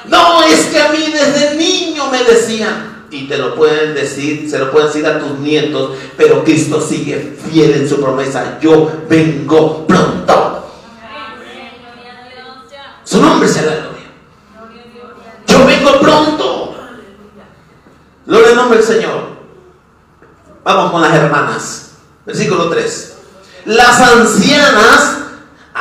No, 0.04 0.42
es 0.42 0.66
que 0.66 0.78
a 0.78 0.92
mí 0.92 0.98
desde 1.10 1.56
niño 1.56 2.10
me 2.10 2.22
decían, 2.24 3.06
y 3.10 3.26
te 3.26 3.38
lo 3.38 3.54
pueden 3.54 3.94
decir, 3.94 4.50
se 4.50 4.58
lo 4.58 4.70
pueden 4.70 4.88
decir 4.88 5.06
a 5.06 5.18
tus 5.18 5.38
nietos, 5.38 5.96
pero 6.18 6.44
Cristo 6.44 6.78
sigue 6.78 7.38
fiel 7.50 7.72
en 7.72 7.88
su 7.88 8.02
promesa. 8.02 8.58
Yo 8.60 8.92
vengo 9.08 9.86
pronto. 9.86 10.70
Su 13.02 13.22
nombre 13.22 13.48
sea 13.48 13.62
la 13.62 13.76
gloria. 13.76 14.10
Yo 15.46 15.64
vengo 15.64 16.00
pronto. 16.00 16.74
Gloria 18.26 18.48
al 18.50 18.56
nombre 18.56 18.78
del 18.80 18.86
Señor. 18.86 19.22
Vamos 20.64 20.92
con 20.92 21.00
las 21.00 21.14
hermanas. 21.14 21.92
Versículo 22.26 22.68
3. 22.68 23.16
Las 23.64 24.00
ancianas 24.00 25.09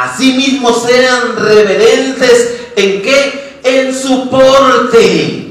asimismo 0.03 0.73
sean 0.73 1.35
reverentes 1.35 2.71
en 2.75 3.01
qué? 3.01 3.59
En 3.63 3.93
su 3.93 4.29
porte 4.29 5.49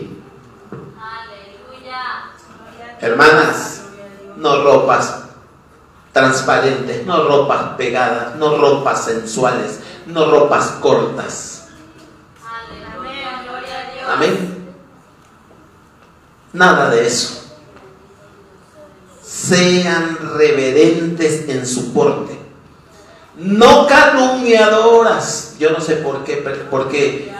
Hermanas, 3.00 3.82
no 4.36 4.62
ropas 4.64 5.22
transparentes, 6.12 7.06
no 7.06 7.28
ropas 7.28 7.76
pegadas, 7.76 8.34
no 8.36 8.56
ropas 8.56 9.04
sensuales, 9.04 9.80
no 10.06 10.30
ropas 10.30 10.66
cortas. 10.80 11.68
Amén. 14.08 14.74
Nada 16.52 16.90
de 16.90 17.06
eso. 17.06 17.44
Sean 19.22 20.18
reverentes 20.36 21.48
en 21.48 21.66
su 21.66 21.92
porte. 21.92 22.37
No 23.38 23.86
calumniadoras. 23.86 25.56
Yo 25.58 25.70
no 25.70 25.80
sé 25.80 25.96
por 25.96 26.24
qué, 26.24 26.44
porque 26.70 27.32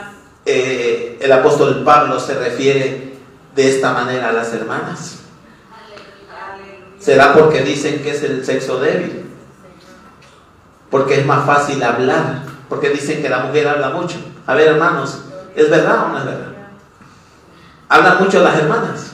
eh, 0.46 1.18
el 1.20 1.32
apóstol 1.32 1.82
Pablo 1.84 2.20
se 2.20 2.34
refiere 2.34 3.18
de 3.55 3.68
esta 3.68 3.92
manera 3.92 4.28
a 4.28 4.32
las 4.32 4.53
hermanas. 4.55 5.18
¿Será 7.01 7.34
porque 7.34 7.62
dicen 7.62 8.03
que 8.03 8.11
es 8.11 8.22
el 8.22 8.44
sexo 8.44 8.80
débil? 8.80 9.24
Porque 10.90 11.20
es 11.20 11.26
más 11.26 11.44
fácil 11.44 11.82
hablar. 11.82 12.42
Porque 12.68 12.90
dicen 12.90 13.22
que 13.22 13.28
la 13.28 13.40
mujer 13.40 13.66
habla 13.66 13.90
mucho. 13.90 14.18
A 14.46 14.55
ver, 14.55 14.68
hermanos, 14.68 15.22
¿es 15.57 15.68
verdad 15.68 16.05
o 16.05 16.09
no 16.11 16.18
es 16.18 16.24
verdad? 16.24 16.53
Hablan 17.88 18.22
mucho 18.22 18.42
las 18.42 18.59
hermanas. 18.59 19.12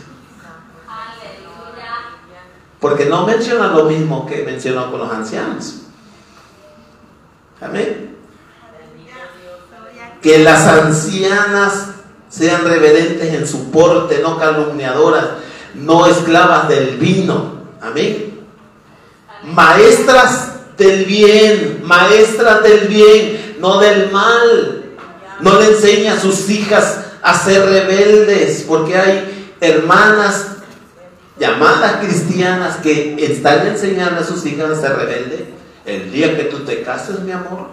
Porque 2.80 3.06
no 3.06 3.24
mencionan 3.26 3.74
lo 3.74 3.84
mismo 3.84 4.26
que 4.26 4.42
mencionó 4.42 4.90
con 4.90 5.00
los 5.00 5.10
ancianos. 5.10 5.83
Amén. 7.60 8.16
Que 10.22 10.38
las 10.38 10.66
ancianas 10.66 11.88
sean 12.30 12.64
reverentes 12.64 13.34
en 13.34 13.46
su 13.46 13.70
porte, 13.70 14.20
no 14.22 14.38
calumniadoras, 14.38 15.26
no 15.74 16.06
esclavas 16.06 16.68
del 16.68 16.96
vino 16.96 17.54
Amén. 17.84 18.40
Maestras 19.42 20.52
del 20.78 21.04
bien, 21.04 21.82
maestras 21.84 22.62
del 22.62 22.88
bien, 22.88 23.56
no 23.60 23.78
del 23.78 24.10
mal. 24.10 24.84
No 25.40 25.60
le 25.60 25.66
enseña 25.68 26.14
a 26.14 26.20
sus 26.20 26.48
hijas 26.48 27.00
a 27.22 27.38
ser 27.38 27.62
rebeldes, 27.66 28.64
porque 28.66 28.96
hay 28.96 29.54
hermanas 29.60 30.46
llamadas 31.38 31.96
cristianas 32.04 32.76
que 32.76 33.16
están 33.18 33.66
enseñando 33.66 34.22
a 34.22 34.24
sus 34.24 34.46
hijas 34.46 34.70
a 34.70 34.80
ser 34.80 34.96
rebeldes. 34.96 35.40
El 35.84 36.10
día 36.12 36.36
que 36.36 36.44
tú 36.44 36.60
te 36.60 36.82
cases, 36.82 37.20
mi 37.20 37.32
amor, 37.32 37.68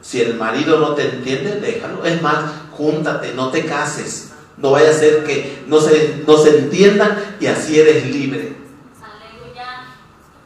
si 0.00 0.20
el 0.20 0.34
marido 0.34 0.78
no 0.80 0.94
te 0.94 1.08
entiende, 1.08 1.60
déjalo. 1.60 2.04
Es 2.04 2.20
más, 2.22 2.44
júntate, 2.72 3.34
no 3.34 3.50
te 3.50 3.64
cases. 3.64 4.32
No 4.56 4.72
vaya 4.72 4.90
a 4.90 4.94
ser 4.94 5.24
que 5.24 5.62
no 5.66 5.80
se, 5.80 6.24
no 6.26 6.36
se 6.36 6.58
entiendan 6.58 7.36
y 7.40 7.46
así 7.46 7.78
eres 7.78 8.06
libre. 8.06 8.56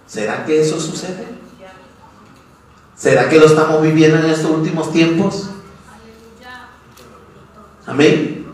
¿Será 0.07 0.45
que 0.45 0.61
eso 0.61 0.81
sucede? 0.81 1.27
¿Será 2.97 3.29
que 3.29 3.39
lo 3.39 3.47
estamos 3.47 3.83
viviendo 3.83 4.19
en 4.19 4.31
estos 4.31 4.51
últimos 4.51 4.93
tiempos? 4.93 5.51
Amén. 7.87 8.47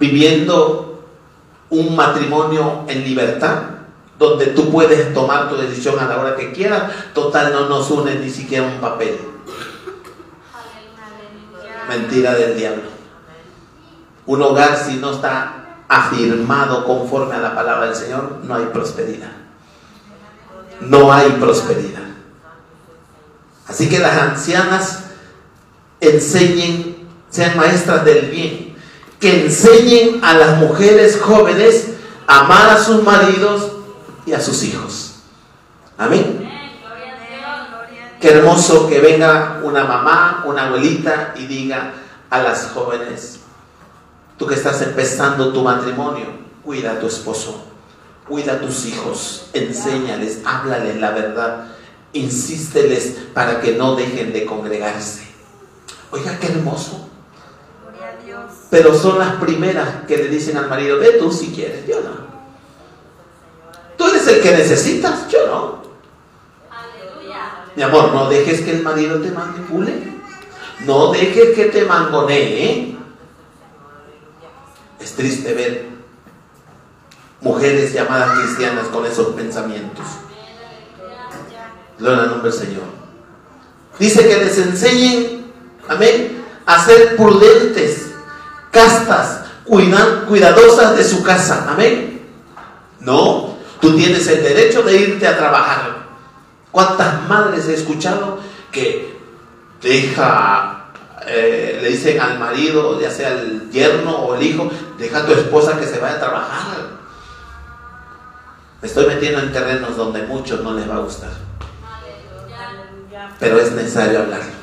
Viviendo 0.00 1.04
un 1.70 1.94
matrimonio 1.94 2.84
en 2.88 3.04
libertad, 3.04 3.62
donde 4.22 4.46
tú 4.46 4.70
puedes 4.70 5.12
tomar 5.12 5.48
tu 5.48 5.56
decisión 5.56 5.98
a 5.98 6.06
la 6.06 6.18
hora 6.18 6.36
que 6.36 6.52
quieras. 6.52 6.90
Total, 7.14 7.52
no 7.52 7.68
nos 7.68 7.90
une 7.90 8.14
ni 8.16 8.30
siquiera 8.30 8.66
un 8.66 8.80
papel. 8.80 9.18
Mentira 11.88 12.34
del 12.34 12.56
diablo. 12.56 12.82
Un 14.26 14.42
hogar 14.42 14.76
si 14.76 14.96
no 14.96 15.12
está 15.12 15.84
afirmado 15.88 16.84
conforme 16.84 17.34
a 17.34 17.40
la 17.40 17.54
palabra 17.54 17.86
del 17.86 17.96
Señor, 17.96 18.38
no 18.44 18.54
hay 18.54 18.66
prosperidad 18.66 19.42
no 20.88 21.12
hay 21.12 21.30
prosperidad. 21.32 22.02
Así 23.68 23.88
que 23.88 23.98
las 23.98 24.18
ancianas 24.18 25.04
enseñen, 26.00 27.08
sean 27.30 27.56
maestras 27.56 28.04
del 28.04 28.26
bien, 28.30 28.76
que 29.20 29.46
enseñen 29.46 30.22
a 30.24 30.34
las 30.34 30.58
mujeres 30.58 31.20
jóvenes 31.20 31.90
a 32.26 32.40
amar 32.40 32.70
a 32.70 32.82
sus 32.82 33.02
maridos 33.02 33.71
y 34.26 34.32
a 34.32 34.40
sus 34.40 34.62
hijos. 34.64 35.16
Amén. 35.98 36.48
Qué 38.20 38.30
hermoso 38.30 38.88
que 38.88 39.00
venga 39.00 39.60
una 39.64 39.84
mamá, 39.84 40.44
una 40.46 40.66
abuelita 40.66 41.34
y 41.36 41.46
diga 41.46 41.92
a 42.30 42.42
las 42.42 42.68
jóvenes, 42.68 43.40
tú 44.38 44.46
que 44.46 44.54
estás 44.54 44.80
empezando 44.82 45.52
tu 45.52 45.62
matrimonio, 45.62 46.26
cuida 46.64 46.92
a 46.92 47.00
tu 47.00 47.08
esposo 47.08 47.72
Cuida 48.28 48.54
a 48.54 48.60
tus 48.60 48.86
hijos, 48.86 49.50
enséñales, 49.52 50.42
háblales 50.44 50.96
la 51.00 51.10
verdad, 51.10 51.66
insísteles 52.12 53.18
para 53.34 53.60
que 53.60 53.72
no 53.72 53.96
dejen 53.96 54.32
de 54.32 54.46
congregarse. 54.46 55.26
Oiga, 56.10 56.38
qué 56.38 56.46
hermoso. 56.46 57.08
Pero 58.70 58.96
son 58.96 59.18
las 59.18 59.34
primeras 59.34 60.06
que 60.06 60.16
le 60.16 60.28
dicen 60.28 60.56
al 60.56 60.68
marido, 60.68 60.98
ve 60.98 61.16
tú 61.18 61.32
si 61.32 61.48
quieres, 61.48 61.86
yo 61.86 62.00
no. 62.00 62.31
Tú 63.96 64.06
eres 64.08 64.26
el 64.28 64.40
que 64.40 64.50
necesitas, 64.52 65.28
yo 65.28 65.46
no. 65.46 65.82
Mi 67.74 67.82
amor, 67.82 68.12
no 68.12 68.28
dejes 68.28 68.60
que 68.60 68.72
el 68.72 68.82
marido 68.82 69.20
te 69.20 69.30
manipule. 69.30 70.12
No 70.84 71.12
dejes 71.12 71.54
que 71.54 71.66
te 71.66 71.84
mangonee. 71.84 72.96
Es 75.00 75.14
triste 75.14 75.52
ver 75.54 75.92
mujeres 77.40 77.92
llamadas 77.92 78.38
cristianas 78.38 78.86
con 78.88 79.04
esos 79.06 79.28
pensamientos. 79.28 80.06
Gloria 81.98 82.22
al 82.22 82.30
nombre 82.30 82.50
del 82.50 82.60
Señor. 82.60 82.84
Dice 83.98 84.26
que 84.26 84.44
les 84.44 84.58
enseñen, 84.58 85.52
amén, 85.88 86.44
a 86.66 86.84
ser 86.84 87.16
prudentes, 87.16 88.12
castas, 88.70 89.42
cuidadosas 89.64 90.96
de 90.96 91.04
su 91.04 91.22
casa. 91.22 91.66
Amén. 91.68 92.28
No, 93.00 93.51
tú 93.82 93.96
tienes 93.96 94.26
el 94.28 94.44
derecho 94.44 94.82
de 94.84 94.96
irte 94.96 95.26
a 95.26 95.36
trabajar. 95.36 96.04
¿Cuántas 96.70 97.28
madres 97.28 97.68
he 97.68 97.74
escuchado 97.74 98.38
que 98.70 99.18
deja, 99.82 100.86
eh, 101.26 101.80
le 101.82 101.88
dicen 101.90 102.20
al 102.20 102.38
marido, 102.38 102.98
ya 103.00 103.10
sea 103.10 103.30
el 103.30 103.68
yerno 103.72 104.16
o 104.16 104.36
el 104.36 104.42
hijo, 104.44 104.70
deja 104.96 105.18
a 105.18 105.26
tu 105.26 105.32
esposa 105.32 105.78
que 105.78 105.86
se 105.86 105.98
vaya 105.98 106.14
a 106.14 106.20
trabajar? 106.20 106.78
Me 108.80 108.86
estoy 108.86 109.06
metiendo 109.06 109.40
en 109.40 109.52
terrenos 109.52 109.96
donde 109.96 110.22
muchos 110.22 110.60
no 110.62 110.74
les 110.74 110.88
va 110.88 110.94
a 110.94 111.00
gustar. 111.00 111.30
Pero 113.40 113.58
es 113.58 113.72
necesario 113.72 114.20
hablarlo. 114.20 114.62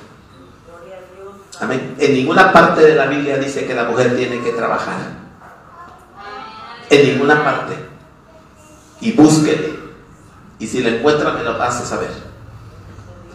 Amén. 1.59 1.95
En 1.99 2.13
ninguna 2.13 2.53
parte 2.53 2.81
de 2.81 2.95
la 2.95 3.07
Biblia 3.07 3.37
dice 3.37 3.65
que 3.65 3.73
la 3.73 3.83
mujer 3.83 4.15
tiene 4.15 4.41
que 4.41 4.51
trabajar. 4.51 4.99
En 6.89 7.05
ninguna 7.05 7.43
parte. 7.43 7.88
Y 9.01 9.13
búsquele. 9.13 9.79
Y 10.59 10.67
si 10.67 10.81
lo 10.81 10.89
encuentra, 10.89 11.31
me 11.33 11.43
lo 11.43 11.51
hace 11.61 11.85
saber. 11.85 12.09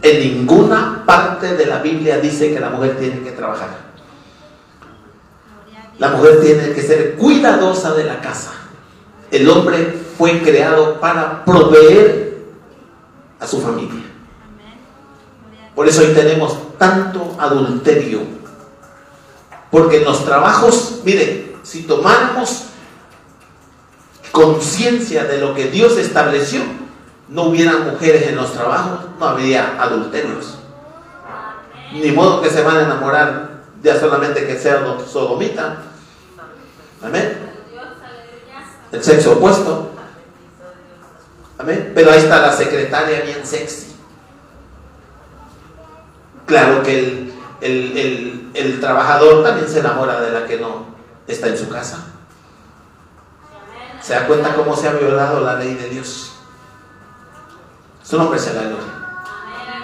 En 0.02 0.20
ninguna 0.20 1.02
parte 1.06 1.56
de 1.56 1.66
la 1.66 1.78
Biblia 1.78 2.18
dice 2.18 2.52
que 2.52 2.60
la 2.60 2.68
mujer 2.68 2.98
tiene 2.98 3.22
que 3.22 3.32
trabajar. 3.32 3.70
La 5.98 6.10
mujer 6.10 6.40
tiene 6.40 6.72
que 6.72 6.82
ser 6.82 7.14
cuidadosa 7.14 7.94
de 7.94 8.04
la 8.04 8.20
casa. 8.20 8.52
El 9.30 9.48
hombre 9.48 9.98
fue 10.18 10.42
creado 10.42 11.00
para 11.00 11.44
proveer 11.44 12.44
a 13.40 13.46
su 13.46 13.60
familia. 13.60 14.02
Por 15.74 15.88
eso 15.88 16.02
hoy 16.02 16.08
tenemos 16.08 16.76
tanto 16.78 17.36
adulterio. 17.38 18.20
Porque 19.70 19.98
en 19.98 20.04
los 20.04 20.24
trabajos, 20.24 21.00
mire, 21.04 21.56
si 21.62 21.82
tomáramos 21.82 22.66
conciencia 24.34 25.24
de 25.24 25.38
lo 25.38 25.54
que 25.54 25.70
Dios 25.70 25.96
estableció, 25.96 26.60
no 27.28 27.44
hubiera 27.44 27.78
mujeres 27.78 28.26
en 28.26 28.34
los 28.34 28.52
trabajos, 28.52 29.06
no 29.18 29.26
habría 29.26 29.80
adulterios. 29.80 30.58
Ni 31.92 32.10
modo 32.10 32.42
que 32.42 32.50
se 32.50 32.62
van 32.62 32.78
a 32.78 32.82
enamorar 32.82 33.62
ya 33.80 33.98
solamente 33.98 34.44
que 34.44 34.58
sea 34.58 34.84
sodomita. 35.06 35.76
Amén. 37.00 37.38
el 38.90 39.04
sexo 39.04 39.34
opuesto. 39.34 39.92
Amén. 41.56 41.92
Pero 41.94 42.10
ahí 42.10 42.18
está 42.18 42.40
la 42.40 42.52
secretaria 42.52 43.20
bien 43.20 43.46
sexy. 43.46 43.94
Claro 46.44 46.82
que 46.82 47.32
el, 47.60 48.50
el 48.52 48.80
trabajador 48.80 49.44
también 49.44 49.68
se 49.68 49.78
enamora 49.78 50.20
de 50.20 50.32
la 50.32 50.44
que 50.44 50.58
no 50.58 50.86
está 51.28 51.46
en 51.46 51.56
su 51.56 51.68
casa. 51.68 52.13
Se 54.04 54.12
da 54.12 54.26
cuenta 54.26 54.54
cómo 54.54 54.76
se 54.76 54.86
ha 54.86 54.92
violado 54.92 55.40
la 55.40 55.54
ley 55.54 55.74
de 55.74 55.88
Dios. 55.88 56.32
Su 58.02 58.18
nombre 58.18 58.38
se 58.38 58.52
la 58.52 58.60
gloria. 58.60 58.84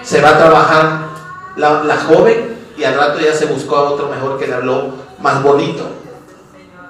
Se 0.03 0.21
va 0.21 0.31
a 0.31 0.39
trabajar 0.39 1.09
la, 1.57 1.97
joven 2.07 2.55
y 2.77 2.85
al 2.85 2.97
rato 2.97 3.19
ya 3.19 3.35
se 3.35 3.47
buscó 3.47 3.77
a 3.77 3.91
otro 3.91 4.11
mejor 4.11 4.39
que 4.39 4.47
le 4.47 4.55
habló 4.55 4.93
más 5.21 5.43
bonito. 5.43 5.89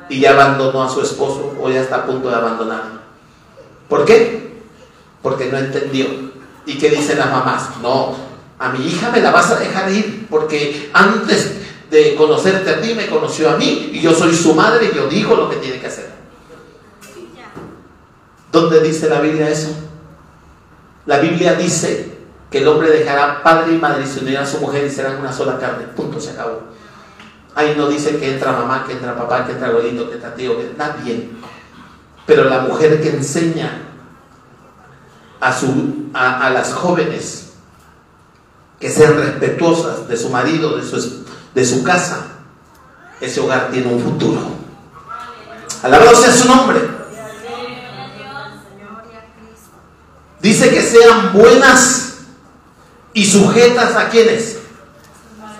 Y 0.08 0.18
ya 0.18 0.32
abandonó 0.32 0.82
a 0.82 0.90
su 0.90 1.02
esposo 1.02 1.56
o 1.62 1.70
ya 1.70 1.82
está 1.82 1.98
a 1.98 2.06
punto 2.06 2.28
de 2.28 2.34
abandonarlo. 2.34 2.98
¿Por 3.88 4.04
qué? 4.04 4.62
Porque 5.22 5.52
no 5.52 5.58
entendió. 5.58 6.06
¿Y 6.66 6.78
qué 6.78 6.90
dicen 6.90 7.18
las 7.18 7.30
mamás? 7.30 7.78
No, 7.80 8.16
a 8.58 8.70
mi 8.70 8.84
hija 8.84 9.08
me 9.10 9.20
la 9.20 9.30
vas 9.30 9.52
a 9.52 9.60
dejar 9.60 9.88
ir 9.92 10.26
porque 10.28 10.90
antes 10.92 11.60
de 11.92 12.16
conocerte 12.16 12.70
a 12.70 12.80
ti 12.80 12.92
me 12.94 13.06
conoció 13.06 13.50
a 13.50 13.56
mí 13.56 13.90
y 13.92 14.00
yo 14.00 14.12
soy 14.14 14.34
su 14.34 14.52
madre 14.52 14.90
y 14.92 14.96
yo 14.96 15.06
digo 15.06 15.36
lo 15.36 15.48
que 15.48 15.56
tiene 15.56 15.78
que 15.78 15.86
hacer. 15.86 16.09
¿Dónde 18.52 18.80
dice 18.80 19.08
la 19.08 19.20
Biblia 19.20 19.48
eso? 19.48 19.70
La 21.06 21.18
Biblia 21.18 21.54
dice 21.54 22.18
que 22.50 22.58
el 22.58 22.68
hombre 22.68 22.90
dejará 22.90 23.42
padre 23.42 23.74
y 23.74 23.78
madre 23.78 24.04
y 24.04 24.06
se 24.06 24.20
unirá 24.20 24.42
a 24.42 24.46
su 24.46 24.58
mujer 24.58 24.84
y 24.84 24.90
serán 24.90 25.18
una 25.18 25.32
sola 25.32 25.58
carne. 25.58 25.84
Punto, 25.84 26.20
se 26.20 26.30
acabó. 26.30 26.62
Ahí 27.54 27.74
no 27.76 27.88
dice 27.88 28.18
que 28.18 28.34
entra 28.34 28.52
mamá, 28.52 28.84
que 28.86 28.92
entra 28.92 29.16
papá, 29.16 29.46
que 29.46 29.52
entra 29.52 29.68
abuelito, 29.68 30.08
que 30.08 30.16
entra 30.16 30.34
tío, 30.34 30.56
que 30.56 30.72
nadie. 30.76 31.30
Pero 32.26 32.44
la 32.44 32.60
mujer 32.60 33.00
que 33.00 33.10
enseña 33.10 33.82
a, 35.40 35.52
su, 35.52 36.10
a, 36.12 36.50
las 36.50 36.72
jóvenes 36.74 37.52
que 38.78 38.90
sean 38.90 39.16
respetuosas 39.16 40.08
de 40.08 40.16
su 40.16 40.28
marido, 40.30 40.76
de 40.76 40.84
su, 40.84 41.24
de 41.54 41.64
su 41.64 41.82
casa, 41.82 42.26
ese 43.20 43.40
hogar 43.40 43.70
tiene 43.70 43.92
un 43.92 44.00
futuro. 44.00 44.40
Alabado 45.82 46.14
sea 46.14 46.32
su 46.32 46.48
nombre. 46.48 46.89
Dice 50.40 50.70
que 50.70 50.80
sean 50.80 51.32
buenas 51.32 52.18
y 53.12 53.26
sujetas 53.26 53.94
a 53.94 54.08
quienes? 54.08 54.58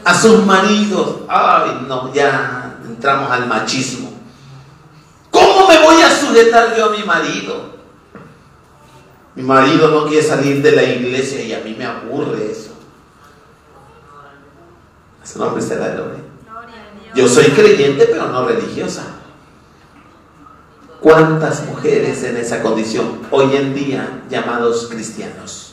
A 0.05 0.15
sus 0.15 0.45
maridos. 0.47 1.21
Ay, 1.29 1.85
no, 1.87 2.13
ya 2.15 2.79
entramos 2.87 3.31
al 3.31 3.47
machismo. 3.47 4.11
¿Cómo 5.31 5.69
me 5.69 5.79
voy 5.83 6.01
a 6.03 6.11
sujetar 6.11 6.75
yo 6.77 6.87
a 6.87 6.91
mi 6.91 7.05
marido? 7.05 7.71
Mi 9.35 9.43
marido 9.43 9.89
no 9.89 10.07
quiere 10.07 10.27
salir 10.27 10.63
de 10.63 10.73
la 10.73 10.83
iglesia 10.83 11.43
y 11.43 11.53
a 11.53 11.61
mí 11.61 11.75
me 11.79 11.85
aburre 11.85 12.51
eso. 12.51 12.71
Ese 15.23 15.39
nombre 15.39 15.63
se 15.63 15.77
da 15.77 15.95
Yo 17.15 17.29
soy 17.29 17.47
creyente, 17.51 18.07
pero 18.07 18.29
no 18.29 18.47
religiosa. 18.47 19.20
¿Cuántas 21.01 21.65
mujeres 21.65 22.23
en 22.25 22.37
esa 22.37 22.63
condición 22.63 23.21
hoy 23.31 23.57
en 23.57 23.75
día 23.75 24.23
llamados 24.29 24.87
cristianos? 24.91 25.73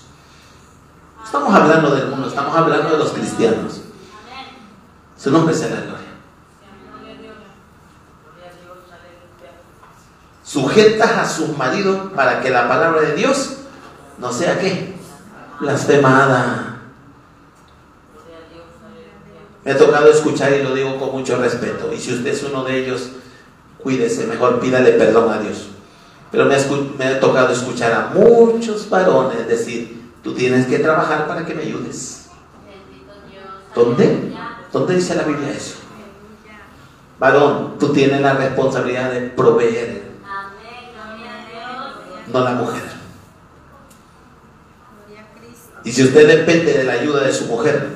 Estamos 1.23 1.53
hablando 1.53 1.93
del 1.93 2.07
mundo, 2.07 2.30
estamos 2.30 2.55
hablando 2.55 2.91
de 2.91 2.97
los 2.97 3.11
cristianos. 3.11 3.82
Su 5.17 5.32
nombre 5.32 5.53
sea 5.53 5.69
la 5.69 5.82
gloria. 5.82 6.07
Sujetas 10.45 11.11
a 11.11 11.28
sus 11.28 11.57
maridos 11.57 12.13
para 12.15 12.39
que 12.39 12.49
la 12.49 12.69
palabra 12.69 13.01
de 13.01 13.15
Dios 13.15 13.57
no 14.19 14.32
sea 14.32 14.57
qué? 14.57 14.95
Blasfemada. 15.59 16.80
Me 19.65 19.73
ha 19.73 19.78
tocado 19.78 20.09
escuchar 20.09 20.53
y 20.53 20.63
lo 20.63 20.73
digo 20.73 20.97
con 20.97 21.11
mucho 21.11 21.36
respeto. 21.36 21.91
Y 21.91 21.99
si 21.99 22.13
usted 22.13 22.28
es 22.28 22.43
uno 22.43 22.63
de 22.63 22.78
ellos, 22.78 23.09
cuídese, 23.88 24.28
mejor 24.28 24.60
pídale 24.60 24.92
perdón 24.92 25.32
a 25.32 25.40
Dios. 25.40 25.70
Pero 26.30 26.44
me 26.44 27.06
ha, 27.06 27.20
tocado 27.22 27.54
escuchar 27.54 27.94
a 27.94 28.12
muchos 28.14 28.90
varones 28.90 29.48
decir, 29.48 30.12
tú 30.22 30.34
tienes 30.34 30.68
que 30.68 30.80
trabajar 30.80 31.26
para 31.26 31.46
que 31.46 31.54
me 31.54 31.62
ayudes. 31.62 32.28
¿Dónde? 33.74 34.34
¿Dónde 34.74 34.94
dice 34.94 35.16
la 35.16 35.24
Biblia 35.24 35.52
eso? 35.52 35.76
Varón, 37.18 37.80
tú 37.80 37.94
tienes 37.94 38.20
la 38.20 38.34
responsabilidad 38.34 39.10
de 39.10 39.22
proveer, 39.22 40.04
no 42.34 42.40
la 42.42 42.52
mujer. 42.56 42.84
Y 45.86 45.92
si 45.94 46.04
usted 46.04 46.28
depende 46.28 46.74
de 46.74 46.84
la 46.84 46.92
ayuda 46.92 47.24
de 47.24 47.32
su 47.32 47.46
mujer, 47.46 47.88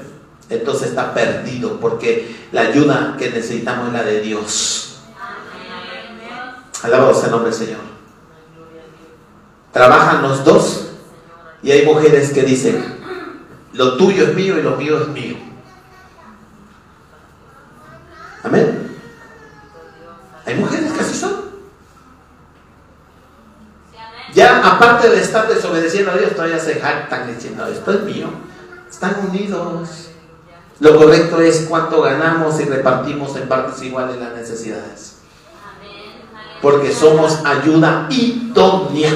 entonces 0.50 0.88
está 0.88 1.14
perdido, 1.14 1.82
porque 1.82 2.34
la 2.54 2.62
ayuda 2.62 3.18
que 3.20 3.30
necesitamos 3.30 3.88
es 3.88 3.94
la 3.94 4.04
de 4.04 4.22
Dios. 4.22 4.91
Alabado 6.84 7.14
sea 7.14 7.26
el 7.26 7.32
nombre 7.32 7.52
Señor. 7.52 7.80
Trabajan 9.72 10.22
los 10.22 10.44
dos 10.44 10.90
y 11.62 11.72
hay 11.72 11.86
mujeres 11.86 12.32
que 12.32 12.42
dicen, 12.42 12.84
lo 13.74 13.98
tuyo 13.98 14.24
es 14.24 14.36
mío 14.36 14.58
y 14.58 14.64
lo 14.64 14.76
mío 14.76 15.02
es 15.02 15.08
mío. 15.10 15.38
Amén. 18.44 18.98
Hay 20.46 20.56
mujeres 20.56 20.92
que 20.92 21.00
así 21.00 21.18
son. 21.18 21.52
Ya 24.34 24.68
aparte 24.68 25.10
de 25.10 25.22
estar 25.22 25.48
desobedeciendo 25.48 26.12
a 26.12 26.18
Dios, 26.18 26.32
todavía 26.32 26.60
se 26.60 26.80
jactan 26.80 27.34
diciendo, 27.34 27.68
esto 27.68 27.92
es 27.92 28.02
mío. 28.02 28.28
Están 28.90 29.28
unidos. 29.30 30.10
Lo 30.80 30.98
correcto 30.98 31.40
es 31.40 31.68
cuánto 31.70 32.02
ganamos 32.02 32.60
y 32.60 32.66
repartimos 32.66 33.36
en 33.36 33.48
partes 33.48 33.82
iguales 33.84 34.18
las 34.18 34.34
necesidades 34.34 35.11
porque 36.62 36.94
somos 36.94 37.44
ayuda 37.44 38.08
idónea. 38.10 39.12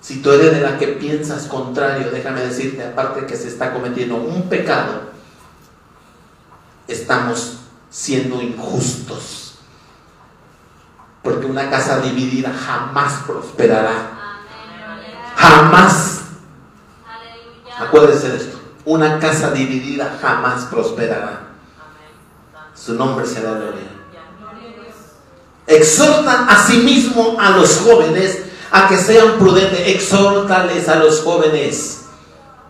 Si 0.00 0.22
tú 0.22 0.30
eres 0.30 0.52
de 0.52 0.60
la 0.60 0.78
que 0.78 0.88
piensas 0.88 1.46
contrario, 1.46 2.10
déjame 2.10 2.40
decirte, 2.42 2.84
aparte 2.84 3.26
que 3.26 3.36
se 3.36 3.48
está 3.48 3.72
cometiendo 3.72 4.16
un 4.16 4.48
pecado, 4.48 5.10
estamos 6.86 7.58
siendo 7.90 8.40
injustos. 8.40 9.58
Porque 11.22 11.46
una 11.46 11.70
casa 11.70 12.00
dividida 12.00 12.52
jamás 12.52 13.24
prosperará. 13.26 14.12
Jamás. 15.34 16.20
Acuérdense 17.78 18.28
de 18.28 18.36
esto. 18.36 18.60
Una 18.84 19.18
casa 19.18 19.50
dividida 19.50 20.18
jamás 20.20 20.66
prosperará. 20.66 21.48
Su 22.74 22.94
nombre 22.94 23.26
será 23.26 23.54
gloria 23.54 23.95
exhortan 25.66 26.48
a 26.48 26.64
sí 26.66 26.78
mismo 26.78 27.36
a 27.38 27.50
los 27.50 27.78
jóvenes 27.78 28.42
a 28.70 28.88
que 28.88 28.96
sean 28.96 29.38
prudentes. 29.38 29.80
Exhórtales 29.86 30.88
a 30.88 30.96
los 30.96 31.20
jóvenes 31.20 32.04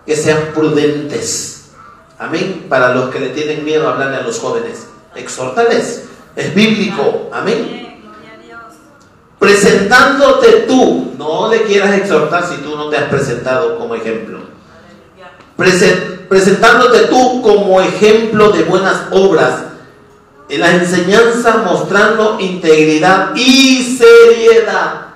que 0.05 0.17
sean 0.17 0.53
prudentes. 0.55 1.71
Amén. 2.19 2.67
Para 2.69 2.95
los 2.95 3.11
que 3.11 3.21
le 3.21 3.31
tienen 3.31 3.65
miedo 3.65 3.89
hablarle 3.89 4.17
a 4.17 4.23
los 4.23 4.39
jóvenes. 4.39 4.87
Exhórtales. 5.15 6.05
Es 6.35 6.55
bíblico. 6.55 7.31
Amén. 7.33 8.03
Presentándote 9.39 10.65
tú. 10.69 11.15
No 11.19 11.49
le 11.51 11.63
quieras 11.63 11.95
exhortar 11.95 12.47
si 12.47 12.57
tú 12.63 12.77
no 12.77 12.89
te 12.89 12.97
has 12.97 13.05
presentado 13.05 13.79
como 13.79 13.95
ejemplo. 13.95 14.41
presentándote 16.29 17.07
tú 17.07 17.43
como 17.43 17.81
ejemplo 17.81 18.51
de 18.51 18.65
buenas 18.65 19.07
obras 19.11 19.67
en 20.49 20.61
la 20.61 20.75
enseñanza 20.75 21.59
mostrando 21.59 22.39
integridad 22.41 23.35
y 23.35 23.97
seriedad. 23.97 25.07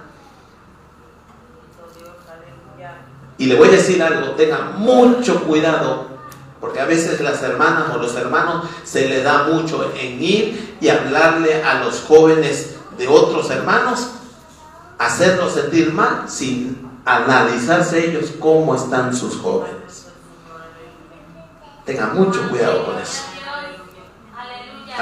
Y 3.39 3.47
le 3.47 3.55
voy 3.55 3.69
a 3.69 3.73
decir 3.73 4.03
algo, 4.03 4.33
tenga 4.33 4.73
mucho 4.77 5.43
cuidado, 5.45 6.09
porque 6.61 6.81
a 6.81 6.85
veces 6.85 7.21
las 7.21 7.43
hermanas 7.43 7.85
o 7.95 7.99
los 7.99 8.15
hermanos 8.15 8.67
se 8.85 9.09
le 9.09 9.23
da 9.23 9.45
mucho 9.45 9.93
en 9.97 10.23
ir 10.23 10.77
y 10.81 10.89
hablarle 10.89 11.63
a 11.63 11.83
los 11.83 12.03
jóvenes 12.03 12.77
de 12.99 13.09
otros 13.09 13.49
hermanos, 13.51 14.11
hacerlos 14.99 15.55
sentir 15.55 15.91
mal 15.91 16.29
sin 16.29 16.91
analizarse 17.07 18.11
ellos 18.11 18.33
cómo 18.39 18.75
están 18.75 19.17
sus 19.17 19.37
jóvenes. 19.37 20.09
Tenga 21.87 22.09
mucho 22.09 22.47
cuidado 22.51 22.85
con 22.85 22.99
eso. 22.99 23.23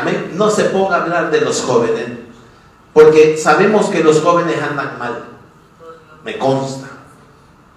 Amén. 0.00 0.32
No 0.34 0.50
se 0.50 0.64
ponga 0.64 0.96
a 0.96 1.02
hablar 1.02 1.30
de 1.30 1.40
los 1.40 1.60
jóvenes, 1.62 2.06
porque 2.92 3.36
sabemos 3.36 3.86
que 3.86 4.02
los 4.02 4.20
jóvenes 4.20 4.62
andan 4.62 4.98
mal. 4.98 5.24
Me 6.24 6.38
consta. 6.38 6.88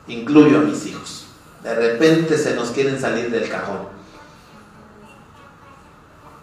Incluyo 0.07 0.59
a 0.59 0.61
mis 0.61 0.85
hijos. 0.85 1.25
De 1.63 1.73
repente 1.73 2.37
se 2.37 2.55
nos 2.55 2.69
quieren 2.69 2.99
salir 2.99 3.31
del 3.31 3.49
cajón. 3.49 3.89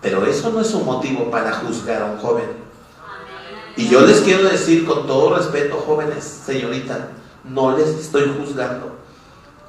Pero 0.01 0.25
eso 0.27 0.51
no 0.51 0.61
es 0.61 0.73
un 0.75 0.85
motivo 0.85 1.31
para 1.31 1.53
juzgar 1.53 2.03
a 2.03 2.07
un 2.07 2.19
joven. 2.19 2.47
Y 3.77 3.89
yo 3.89 4.01
les 4.01 4.21
quiero 4.21 4.45
decir 4.45 4.85
con 4.85 5.07
todo 5.07 5.37
respeto, 5.37 5.77
jóvenes, 5.77 6.25
señoritas, 6.25 6.99
no 7.45 7.77
les 7.77 7.89
estoy 7.89 8.33
juzgando. 8.37 8.97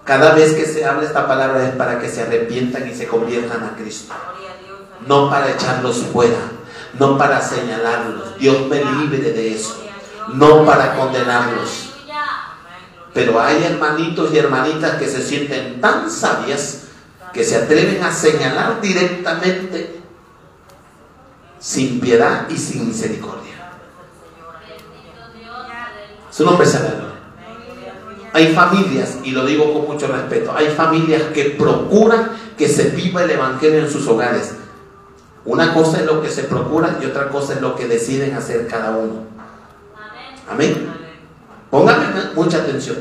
Cada 0.04 0.34
vez 0.34 0.54
que 0.54 0.66
se 0.66 0.86
habla 0.86 1.04
esta 1.04 1.28
palabra 1.28 1.68
es 1.68 1.76
para 1.76 2.00
que 2.00 2.10
se 2.10 2.24
arrepientan 2.24 2.88
y 2.88 2.96
se 2.96 3.08
conviertan 3.08 3.64
a 3.64 3.76
Cristo. 3.76 4.14
No 5.08 5.30
para 5.30 5.52
echarlos 5.52 6.04
fuera, 6.12 6.40
no 6.98 7.18
para 7.18 7.42
señalarlos. 7.42 8.38
Dios 8.38 8.68
me 8.68 8.84
libre 8.84 9.20
de 9.20 9.56
eso. 9.56 9.82
No 10.34 10.66
para 10.66 10.96
condenarlos. 10.96 11.90
Pero 13.14 13.40
hay 13.42 13.64
hermanitos 13.64 14.34
y 14.34 14.38
hermanitas 14.38 14.96
que 15.00 15.08
se 15.08 15.22
sienten 15.22 15.82
tan 15.82 16.10
sabias 16.10 16.84
que 17.34 17.44
se 17.44 17.56
atreven 17.56 18.04
a 18.04 18.12
señalar 18.12 18.82
directamente 18.82 20.00
sin 21.60 22.00
piedad 22.00 22.48
y 22.50 22.58
sin 22.58 22.88
misericordia. 22.88 23.74
Su 26.32 26.46
nombre 26.46 26.66
es 26.66 26.78
Hay 28.34 28.54
familias, 28.54 29.18
y 29.24 29.32
lo 29.32 29.46
digo 29.46 29.74
con 29.74 29.94
mucho 29.94 30.08
respeto, 30.08 30.54
hay 30.56 30.70
familias 30.70 31.24
que 31.34 31.56
procuran 31.58 32.32
que 32.58 32.68
se 32.68 32.92
viva 32.92 33.24
el 33.24 33.32
Evangelio 33.32 33.80
en 33.80 33.92
sus 33.92 34.08
hogares. 34.08 34.56
Una 35.50 35.74
cosa 35.74 35.98
es 35.98 36.06
lo 36.06 36.22
que 36.22 36.30
se 36.30 36.44
procura 36.44 37.00
y 37.02 37.06
otra 37.08 37.30
cosa 37.30 37.54
es 37.54 37.62
lo 37.62 37.76
que 37.76 37.88
deciden 37.88 38.36
hacer 38.36 38.68
cada 38.68 38.92
uno. 38.92 39.24
Amén. 40.48 40.94
Pónganme 41.72 42.06
mucha 42.36 42.60
atención. 42.60 42.98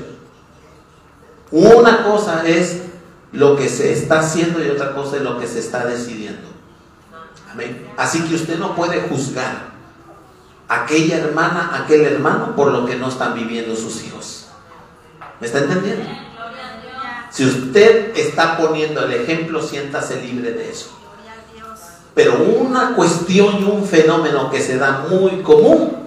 Una 1.50 2.04
cosa 2.04 2.48
es 2.48 2.84
lo 3.32 3.54
que 3.54 3.68
se 3.68 3.92
está 3.92 4.20
haciendo 4.20 4.64
y 4.64 4.70
otra 4.70 4.94
cosa 4.94 5.16
es 5.16 5.22
lo 5.22 5.38
que 5.38 5.46
se 5.46 5.58
está 5.58 5.84
decidiendo. 5.84 6.48
Amén. 7.52 7.86
Así 7.98 8.24
que 8.24 8.36
usted 8.36 8.58
no 8.58 8.74
puede 8.74 9.02
juzgar 9.02 9.68
a 10.68 10.84
aquella 10.84 11.18
hermana, 11.18 11.68
a 11.74 11.84
aquel 11.84 12.00
hermano 12.00 12.56
por 12.56 12.72
lo 12.72 12.86
que 12.86 12.96
no 12.96 13.10
están 13.10 13.34
viviendo 13.34 13.76
sus 13.76 14.02
hijos. 14.04 14.46
¿Me 15.38 15.48
está 15.48 15.58
entendiendo? 15.58 16.08
Si 17.30 17.44
usted 17.44 18.16
está 18.16 18.56
poniendo 18.56 19.04
el 19.04 19.12
ejemplo, 19.12 19.60
siéntase 19.60 20.22
libre 20.22 20.52
de 20.52 20.70
eso. 20.70 20.97
Pero 22.18 22.34
una 22.34 22.96
cuestión 22.96 23.60
y 23.60 23.62
un 23.62 23.86
fenómeno 23.86 24.50
que 24.50 24.60
se 24.60 24.76
da 24.76 25.06
muy 25.08 25.40
común 25.42 25.98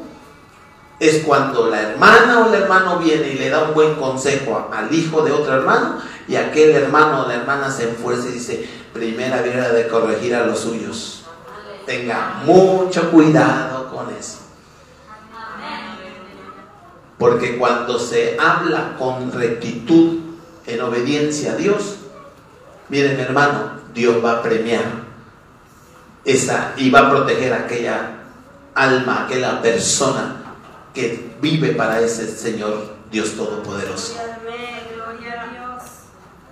es 0.99 1.23
cuando 1.23 1.69
la 1.69 1.83
hermana 1.83 2.41
o 2.41 2.53
el 2.53 2.61
hermano 2.61 2.99
viene 2.99 3.29
y 3.29 3.35
le 3.35 3.49
da 3.49 3.63
un 3.63 3.73
buen 3.73 3.95
consejo 3.95 4.67
al 4.73 4.93
hijo 4.93 5.21
de 5.21 5.31
otro 5.31 5.53
hermano 5.53 6.01
y 6.27 6.35
aquel 6.35 6.71
hermano 6.71 7.21
o 7.21 7.27
la 7.29 7.35
hermana 7.35 7.71
se 7.71 7.87
enfuerza 7.87 8.27
y 8.27 8.33
dice, 8.33 8.67
primera 8.91 9.41
viene 9.41 9.69
de 9.69 9.87
corregir 9.87 10.35
a 10.35 10.45
los 10.45 10.59
suyos. 10.59 11.23
Tenga 11.85 12.41
mucho 12.43 13.09
cuidado 13.09 13.89
con 13.89 14.13
eso. 14.13 14.39
Porque 17.17 17.57
cuando 17.57 17.97
se 17.97 18.37
habla 18.37 18.97
con 18.99 19.31
rectitud, 19.31 20.19
en 20.67 20.81
obediencia 20.81 21.53
a 21.53 21.55
Dios, 21.55 21.99
miren 22.89 23.17
hermano, 23.17 23.79
Dios 23.93 24.21
va 24.21 24.33
a 24.33 24.41
premiar 24.41 25.00
esa 26.25 26.73
y 26.77 26.89
va 26.89 26.99
a 26.99 27.09
proteger 27.09 27.53
a 27.53 27.57
aquella 27.65 28.21
alma, 28.75 29.25
aquella 29.25 29.61
persona 29.61 30.35
que 30.93 31.35
vive 31.41 31.69
para 31.69 31.99
ese 32.01 32.27
Señor 32.27 32.95
Dios 33.11 33.31
Todopoderoso. 33.35 34.15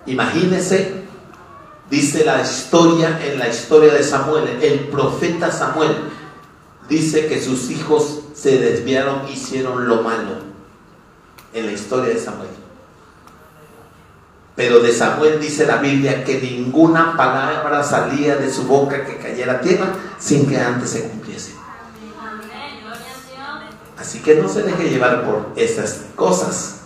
Imagínese, 0.06 1.04
dice 1.90 2.24
la 2.24 2.42
historia, 2.42 3.20
en 3.24 3.38
la 3.38 3.48
historia 3.48 3.92
de 3.92 4.02
Samuel, 4.02 4.58
el 4.62 4.88
profeta 4.88 5.50
Samuel 5.50 5.94
dice 6.88 7.26
que 7.26 7.40
sus 7.40 7.70
hijos 7.70 8.20
se 8.34 8.58
desviaron, 8.58 9.28
hicieron 9.28 9.88
lo 9.88 10.02
malo 10.02 10.50
en 11.52 11.66
la 11.66 11.72
historia 11.72 12.14
de 12.14 12.20
Samuel. 12.20 12.48
Pero 14.56 14.80
de 14.80 14.92
Samuel 14.92 15.40
dice 15.40 15.66
la 15.66 15.76
Biblia 15.76 16.24
que 16.24 16.40
ninguna 16.40 17.16
palabra 17.16 17.82
salía 17.82 18.36
de 18.36 18.52
su 18.52 18.64
boca 18.64 19.06
que 19.06 19.18
cayera 19.40 19.52
a 19.54 19.60
tierra 19.60 19.86
sin 20.18 20.46
que 20.46 20.56
antes 20.56 20.90
se 20.90 21.08
cumpliese. 21.08 21.54
Así 23.98 24.20
que 24.20 24.36
no 24.36 24.48
se 24.48 24.62
deje 24.62 24.88
llevar 24.88 25.24
por 25.24 25.52
esas 25.56 26.02
cosas. 26.16 26.80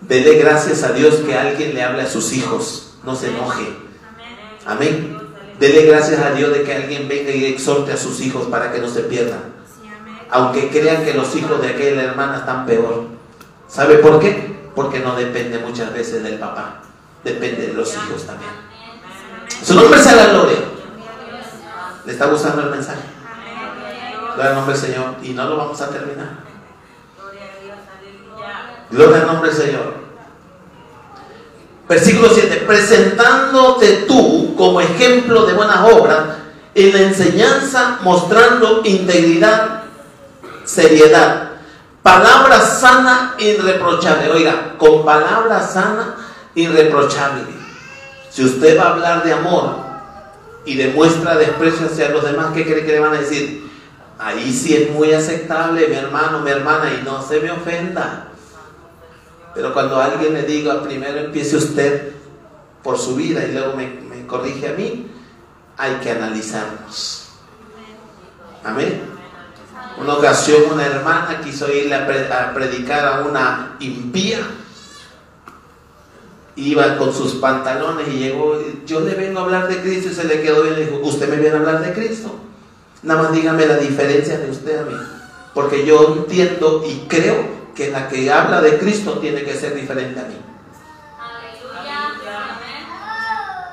Dele 0.00 0.38
gracias 0.38 0.82
a 0.82 0.92
Dios 0.92 1.16
que 1.16 1.36
alguien 1.36 1.74
le 1.74 1.82
hable 1.82 2.02
a 2.02 2.06
sus 2.06 2.32
hijos. 2.32 2.94
No 3.04 3.14
se 3.14 3.28
enoje. 3.28 3.76
Amén. 4.66 5.18
Dele 5.58 5.86
gracias 5.86 6.20
a 6.20 6.32
Dios 6.32 6.52
de 6.52 6.62
que 6.62 6.74
alguien 6.74 7.08
venga 7.08 7.30
y 7.30 7.46
exhorte 7.46 7.92
a 7.92 7.96
sus 7.96 8.20
hijos 8.20 8.46
para 8.46 8.72
que 8.72 8.80
no 8.80 8.88
se 8.88 9.00
pierdan. 9.00 9.52
Aunque 10.30 10.70
crean 10.70 11.04
que 11.04 11.12
los 11.12 11.34
hijos 11.36 11.60
de 11.60 11.68
aquella 11.68 12.02
hermana 12.02 12.38
están 12.38 12.64
peor. 12.64 13.08
¿Sabe 13.68 13.96
por 13.96 14.20
qué? 14.20 14.70
Porque 14.74 15.00
no 15.00 15.16
depende 15.16 15.58
muchas 15.58 15.92
veces 15.92 16.22
del 16.22 16.38
papá. 16.38 16.82
Depende 17.22 17.68
de 17.68 17.74
los 17.74 17.92
hijos 17.94 18.24
también. 18.24 18.50
Su 19.62 19.74
nombre 19.74 20.00
la 20.02 20.26
gloria. 20.28 20.79
¿Le 22.04 22.12
está 22.12 22.26
gustando 22.26 22.62
el 22.62 22.70
mensaje? 22.70 23.00
Gloria 24.34 24.50
al 24.50 24.54
nombre 24.54 24.74
del 24.74 24.82
Señor. 24.82 25.14
Y 25.22 25.30
no 25.30 25.44
lo 25.44 25.56
vamos 25.56 25.80
a 25.80 25.88
terminar. 25.90 26.28
Gloria 28.90 29.20
al 29.20 29.26
nombre 29.26 29.50
del 29.50 29.58
Señor. 29.58 29.94
Versículo 31.88 32.28
7. 32.32 32.64
Presentándote 32.66 34.04
tú 34.08 34.54
como 34.56 34.80
ejemplo 34.80 35.44
de 35.44 35.52
buenas 35.52 35.92
obras 35.92 36.20
en 36.74 36.92
la 36.92 37.00
enseñanza, 37.00 37.98
mostrando 38.02 38.82
integridad, 38.84 39.82
seriedad, 40.64 41.50
palabra 42.02 42.60
sana, 42.60 43.34
irreprochable. 43.38 44.30
Oiga, 44.30 44.74
con 44.78 45.04
palabra 45.04 45.60
sana, 45.66 46.14
irreprochable. 46.54 47.42
Si 48.30 48.44
usted 48.44 48.78
va 48.78 48.84
a 48.84 48.90
hablar 48.92 49.24
de 49.24 49.32
amor 49.32 49.89
y 50.64 50.76
demuestra 50.76 51.36
desprecio 51.36 51.86
hacia 51.86 52.10
los 52.10 52.24
demás, 52.24 52.52
¿qué 52.54 52.64
cree 52.64 52.84
que 52.84 52.92
le 52.92 53.00
van 53.00 53.14
a 53.14 53.20
decir? 53.20 53.70
Ahí 54.18 54.52
sí 54.52 54.76
es 54.76 54.90
muy 54.90 55.12
aceptable, 55.12 55.88
mi 55.88 55.94
hermano, 55.94 56.40
mi 56.40 56.50
hermana, 56.50 56.92
y 56.92 57.02
no 57.02 57.22
se 57.22 57.40
me 57.40 57.50
ofenda. 57.50 58.28
Pero 59.54 59.72
cuando 59.72 60.00
alguien 60.00 60.34
le 60.34 60.42
diga, 60.42 60.82
primero 60.82 61.18
empiece 61.18 61.56
usted 61.56 62.12
por 62.82 62.98
su 62.98 63.16
vida 63.16 63.44
y 63.44 63.52
luego 63.52 63.74
me, 63.74 64.26
corrige 64.26 64.68
a 64.68 64.72
mí, 64.72 65.10
hay 65.76 65.94
que 65.96 66.10
analizarnos. 66.10 67.30
Amén. 68.62 69.02
Una 69.98 70.14
ocasión 70.14 70.62
una 70.72 70.86
hermana 70.86 71.40
quiso 71.42 71.70
irle 71.72 71.94
a, 71.94 72.52
predicar 72.54 73.06
a 73.06 73.20
una 73.22 73.76
impía. 73.80 74.38
Iba 76.60 76.98
con 76.98 77.14
sus 77.14 77.36
pantalones 77.36 78.06
y 78.08 78.18
llegó, 78.18 78.58
yo 78.84 79.00
le 79.00 79.14
vengo 79.14 79.40
a 79.40 79.44
hablar 79.44 79.66
de 79.66 79.80
Cristo 79.80 80.10
y 80.10 80.14
se 80.14 80.24
le 80.24 80.42
quedó 80.42 80.62
bien 80.62 80.74
y 80.76 80.82
dijo, 80.82 81.00
usted 81.02 81.26
me 81.30 81.36
viene 81.36 81.56
a 81.56 81.58
hablar 81.60 81.82
de 81.82 81.94
Cristo. 81.94 82.34
Nada 83.02 83.22
más 83.22 83.32
dígame 83.32 83.64
la 83.64 83.78
diferencia 83.78 84.38
de 84.38 84.50
usted 84.50 84.78
a 84.78 84.84
mí. 84.84 84.94
Porque 85.54 85.86
yo 85.86 86.16
entiendo 86.18 86.84
y 86.86 87.06
creo 87.08 87.36
que 87.74 87.90
la 87.90 88.08
que 88.08 88.30
habla 88.30 88.60
de 88.60 88.76
Cristo 88.78 89.12
tiene 89.20 89.42
que 89.42 89.54
ser 89.54 89.74
diferente 89.74 90.20
a 90.20 90.24
mí. 90.24 90.36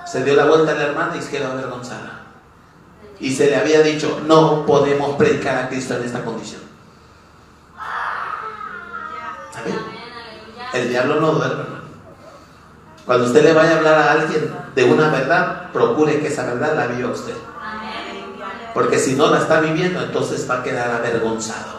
Se 0.09 0.23
dio 0.23 0.35
la 0.35 0.45
vuelta 0.45 0.71
a 0.71 0.75
la 0.75 0.83
hermana 0.83 1.17
y 1.17 1.21
se 1.21 1.31
quedó 1.31 1.51
avergonzada. 1.51 2.23
Y 3.19 3.35
se 3.35 3.47
le 3.47 3.57
había 3.57 3.81
dicho, 3.81 4.21
no 4.25 4.65
podemos 4.65 5.17
predicar 5.17 5.57
a 5.57 5.67
Cristo 5.67 5.97
en 5.97 6.03
esta 6.03 6.23
condición. 6.23 6.61
El 10.73 10.89
diablo 10.89 11.19
no 11.19 11.31
duerme, 11.33 11.76
Cuando 13.07 13.25
usted 13.25 13.41
le 13.41 13.53
vaya 13.53 13.71
a 13.71 13.77
hablar 13.77 13.95
a 13.95 14.11
alguien 14.11 14.53
de 14.75 14.83
una 14.83 15.07
verdad, 15.09 15.71
procure 15.71 16.19
que 16.19 16.27
esa 16.27 16.45
verdad 16.45 16.75
la 16.75 16.87
viva 16.87 17.09
usted. 17.09 17.35
Porque 18.73 18.99
si 18.99 19.15
no 19.15 19.27
la 19.27 19.39
está 19.39 19.61
viviendo, 19.61 20.01
entonces 20.01 20.45
va 20.47 20.55
a 20.59 20.63
quedar 20.63 20.91
avergonzado. 20.91 21.77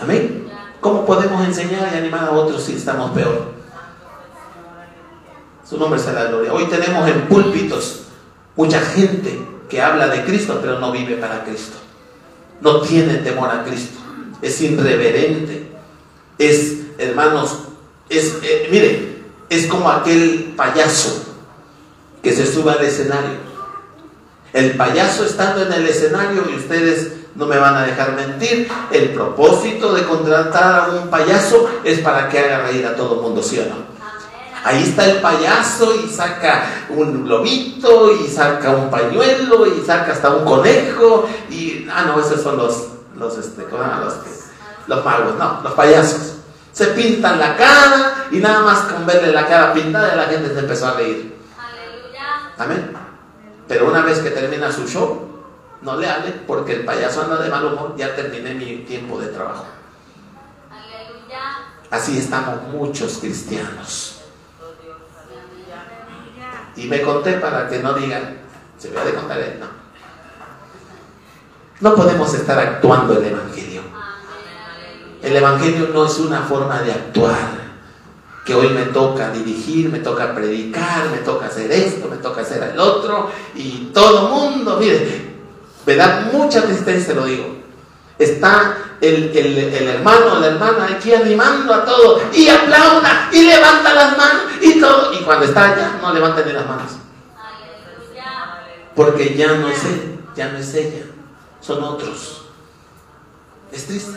Amén. 0.00 0.50
¿Cómo 0.80 1.04
podemos 1.04 1.44
enseñar 1.44 1.90
y 1.92 1.98
animar 1.98 2.24
a 2.24 2.30
otros 2.30 2.62
si 2.62 2.76
estamos 2.76 3.10
peor? 3.10 3.52
Su 5.68 5.76
nombre 5.76 6.00
sea 6.00 6.14
la 6.14 6.24
gloria. 6.24 6.54
Hoy 6.54 6.64
tenemos 6.64 7.06
en 7.06 7.28
púlpitos 7.28 8.04
mucha 8.56 8.80
gente 8.80 9.38
que 9.68 9.82
habla 9.82 10.08
de 10.08 10.24
Cristo, 10.24 10.60
pero 10.62 10.78
no 10.78 10.92
vive 10.92 11.16
para 11.16 11.44
Cristo. 11.44 11.76
No 12.62 12.80
tiene 12.80 13.16
temor 13.18 13.50
a 13.50 13.64
Cristo. 13.64 13.98
Es 14.40 14.62
irreverente. 14.62 15.70
Es, 16.38 16.78
hermanos, 16.96 17.64
es, 18.08 18.38
eh, 18.42 18.68
mire, 18.70 19.17
es 19.48 19.66
como 19.66 19.90
aquel 19.90 20.54
payaso 20.56 21.24
que 22.22 22.34
se 22.34 22.46
sube 22.46 22.72
al 22.72 22.84
escenario 22.84 23.48
el 24.52 24.76
payaso 24.76 25.24
estando 25.24 25.62
en 25.62 25.72
el 25.72 25.86
escenario, 25.86 26.44
y 26.50 26.56
ustedes 26.56 27.12
no 27.34 27.46
me 27.46 27.58
van 27.58 27.76
a 27.76 27.82
dejar 27.82 28.12
mentir, 28.12 28.68
el 28.90 29.10
propósito 29.10 29.92
de 29.94 30.04
contratar 30.04 30.80
a 30.80 30.92
un 30.92 31.08
payaso 31.08 31.68
es 31.84 32.00
para 32.00 32.28
que 32.28 32.38
haga 32.38 32.66
reír 32.66 32.86
a 32.86 32.96
todo 32.96 33.16
el 33.16 33.20
mundo, 33.20 33.42
¿sí 33.42 33.58
o 33.58 33.66
no? 33.66 33.98
Ahí 34.64 34.82
está 34.82 35.08
el 35.08 35.20
payaso 35.20 35.94
y 35.94 36.08
saca 36.08 36.86
un 36.88 37.24
globito 37.24 38.12
y 38.12 38.26
saca 38.26 38.70
un 38.70 38.90
pañuelo 38.90 39.66
y 39.66 39.84
saca 39.86 40.12
hasta 40.12 40.30
un 40.30 40.44
conejo 40.44 41.28
y, 41.48 41.86
ah, 41.94 42.04
no, 42.06 42.20
esos 42.20 42.42
son 42.42 42.56
los, 42.56 42.88
los, 43.16 43.38
este, 43.38 43.62
los, 43.70 44.14
los 44.88 45.04
magos, 45.04 45.36
no, 45.38 45.60
los 45.62 45.72
payasos. 45.74 46.37
Se 46.78 46.86
pintan 46.94 47.40
la 47.40 47.56
cara 47.56 48.28
y 48.30 48.36
nada 48.36 48.60
más 48.60 48.78
con 48.82 49.04
verle 49.04 49.32
la 49.32 49.48
cara 49.48 49.72
pintada 49.72 50.14
la 50.14 50.26
gente 50.26 50.54
se 50.54 50.60
empezó 50.60 50.86
a 50.86 50.92
reír. 50.92 51.36
Aleluya. 51.58 52.52
Amén. 52.56 52.96
Pero 53.66 53.88
una 53.88 54.02
vez 54.02 54.20
que 54.20 54.30
termina 54.30 54.70
su 54.70 54.86
show, 54.86 55.28
no 55.82 55.96
le 55.96 56.08
hable 56.08 56.30
porque 56.46 56.74
el 56.74 56.84
payaso 56.84 57.22
anda 57.22 57.42
de 57.42 57.50
mal 57.50 57.64
humor, 57.64 57.96
ya 57.96 58.14
terminé 58.14 58.54
mi 58.54 58.84
tiempo 58.84 59.18
de 59.18 59.26
trabajo. 59.26 59.66
Aleluya. 60.70 61.66
Así 61.90 62.16
estamos 62.16 62.62
muchos 62.72 63.18
cristianos. 63.18 64.20
Y 66.76 66.86
me 66.86 67.02
conté 67.02 67.38
para 67.38 67.68
que 67.68 67.80
no 67.80 67.92
digan, 67.94 68.38
se 68.78 68.90
me 68.90 69.00
ha 69.00 69.04
de 69.04 69.14
contar 69.14 69.40
él, 69.40 69.58
no. 69.58 69.66
No 71.80 71.96
podemos 71.96 72.32
estar 72.34 72.56
actuando 72.56 73.18
el 73.18 73.24
Evangelio. 73.24 73.67
El 75.22 75.36
Evangelio 75.36 75.90
no 75.92 76.06
es 76.06 76.18
una 76.18 76.42
forma 76.42 76.80
de 76.82 76.92
actuar. 76.92 77.68
Que 78.44 78.54
hoy 78.54 78.68
me 78.70 78.84
toca 78.86 79.30
dirigir, 79.30 79.90
me 79.90 79.98
toca 79.98 80.34
predicar, 80.34 81.10
me 81.10 81.18
toca 81.18 81.46
hacer 81.46 81.70
esto, 81.70 82.08
me 82.08 82.16
toca 82.16 82.40
hacer 82.40 82.62
el 82.72 82.78
otro. 82.80 83.30
Y 83.54 83.90
todo 83.92 84.28
mundo, 84.30 84.78
mire, 84.80 85.34
me 85.84 85.96
da 85.96 86.30
mucha 86.32 86.62
tristeza, 86.62 87.12
lo 87.12 87.26
digo. 87.26 87.56
Está 88.18 88.74
el, 89.00 89.30
el- 89.36 89.58
el 89.74 89.88
hermano 89.88 90.40
la 90.40 90.46
hermana 90.48 90.88
aquí 90.96 91.12
animando 91.14 91.72
a 91.74 91.84
todos 91.84 92.22
y 92.32 92.48
aplauda 92.48 93.28
y 93.32 93.42
levanta 93.42 93.92
las 93.94 94.16
manos 94.16 94.42
y 94.62 94.80
todo. 94.80 95.12
Y 95.12 95.18
cuando 95.24 95.44
está 95.44 95.72
allá, 95.72 95.98
no 96.00 96.12
levanta 96.14 96.42
ni 96.44 96.52
las 96.52 96.66
manos. 96.66 96.92
Porque 98.96 99.36
ya 99.36 99.52
no 99.54 99.68
es 99.68 99.84
él, 99.84 100.18
ya 100.34 100.48
no 100.50 100.58
es 100.58 100.74
ella, 100.74 101.04
son 101.60 101.84
otros. 101.84 102.42
Es 103.70 103.86
triste. 103.86 104.16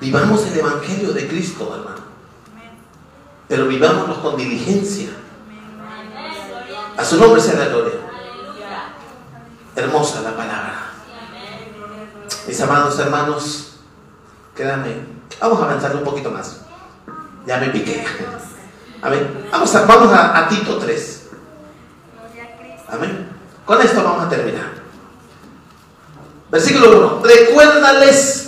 Vivamos 0.00 0.46
el 0.46 0.58
Evangelio 0.58 1.12
de 1.12 1.26
Cristo, 1.26 1.74
hermano. 1.74 2.02
Pero 3.48 3.66
vivámoslo 3.66 4.22
con 4.22 4.36
diligencia. 4.36 5.10
A 6.96 7.04
su 7.04 7.16
nombre 7.18 7.40
sea 7.40 7.58
la 7.58 7.68
gloria. 7.68 7.94
Hermosa 9.74 10.20
la 10.22 10.36
palabra. 10.36 10.92
Mis 12.46 12.60
amados 12.60 12.98
hermanos, 12.98 13.76
créanme, 14.54 14.96
vamos 15.40 15.60
a 15.60 15.64
avanzar 15.64 15.94
un 15.94 16.04
poquito 16.04 16.30
más. 16.30 16.62
Ya 17.46 17.58
me 17.58 17.68
piqué. 17.68 18.04
Amén. 19.02 19.48
Vamos 19.50 19.74
a, 19.74 19.86
vamos 19.86 20.12
a, 20.12 20.38
a 20.38 20.48
Tito 20.48 20.78
3. 20.78 21.28
Amén. 22.88 23.28
Con 23.64 23.80
esto 23.80 24.02
vamos 24.02 24.26
a 24.26 24.28
terminar. 24.28 24.72
Versículo 26.50 27.20
1. 27.20 27.22
Recuérdales 27.24 28.47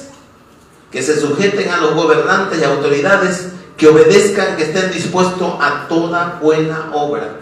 que 0.90 1.02
se 1.02 1.18
sujeten 1.20 1.70
a 1.70 1.78
los 1.78 1.94
gobernantes 1.94 2.60
y 2.60 2.64
autoridades, 2.64 3.52
que 3.76 3.88
obedezcan, 3.88 4.56
que 4.56 4.64
estén 4.64 4.90
dispuestos 4.90 5.54
a 5.60 5.86
toda 5.88 6.38
buena 6.42 6.90
obra. 6.92 7.36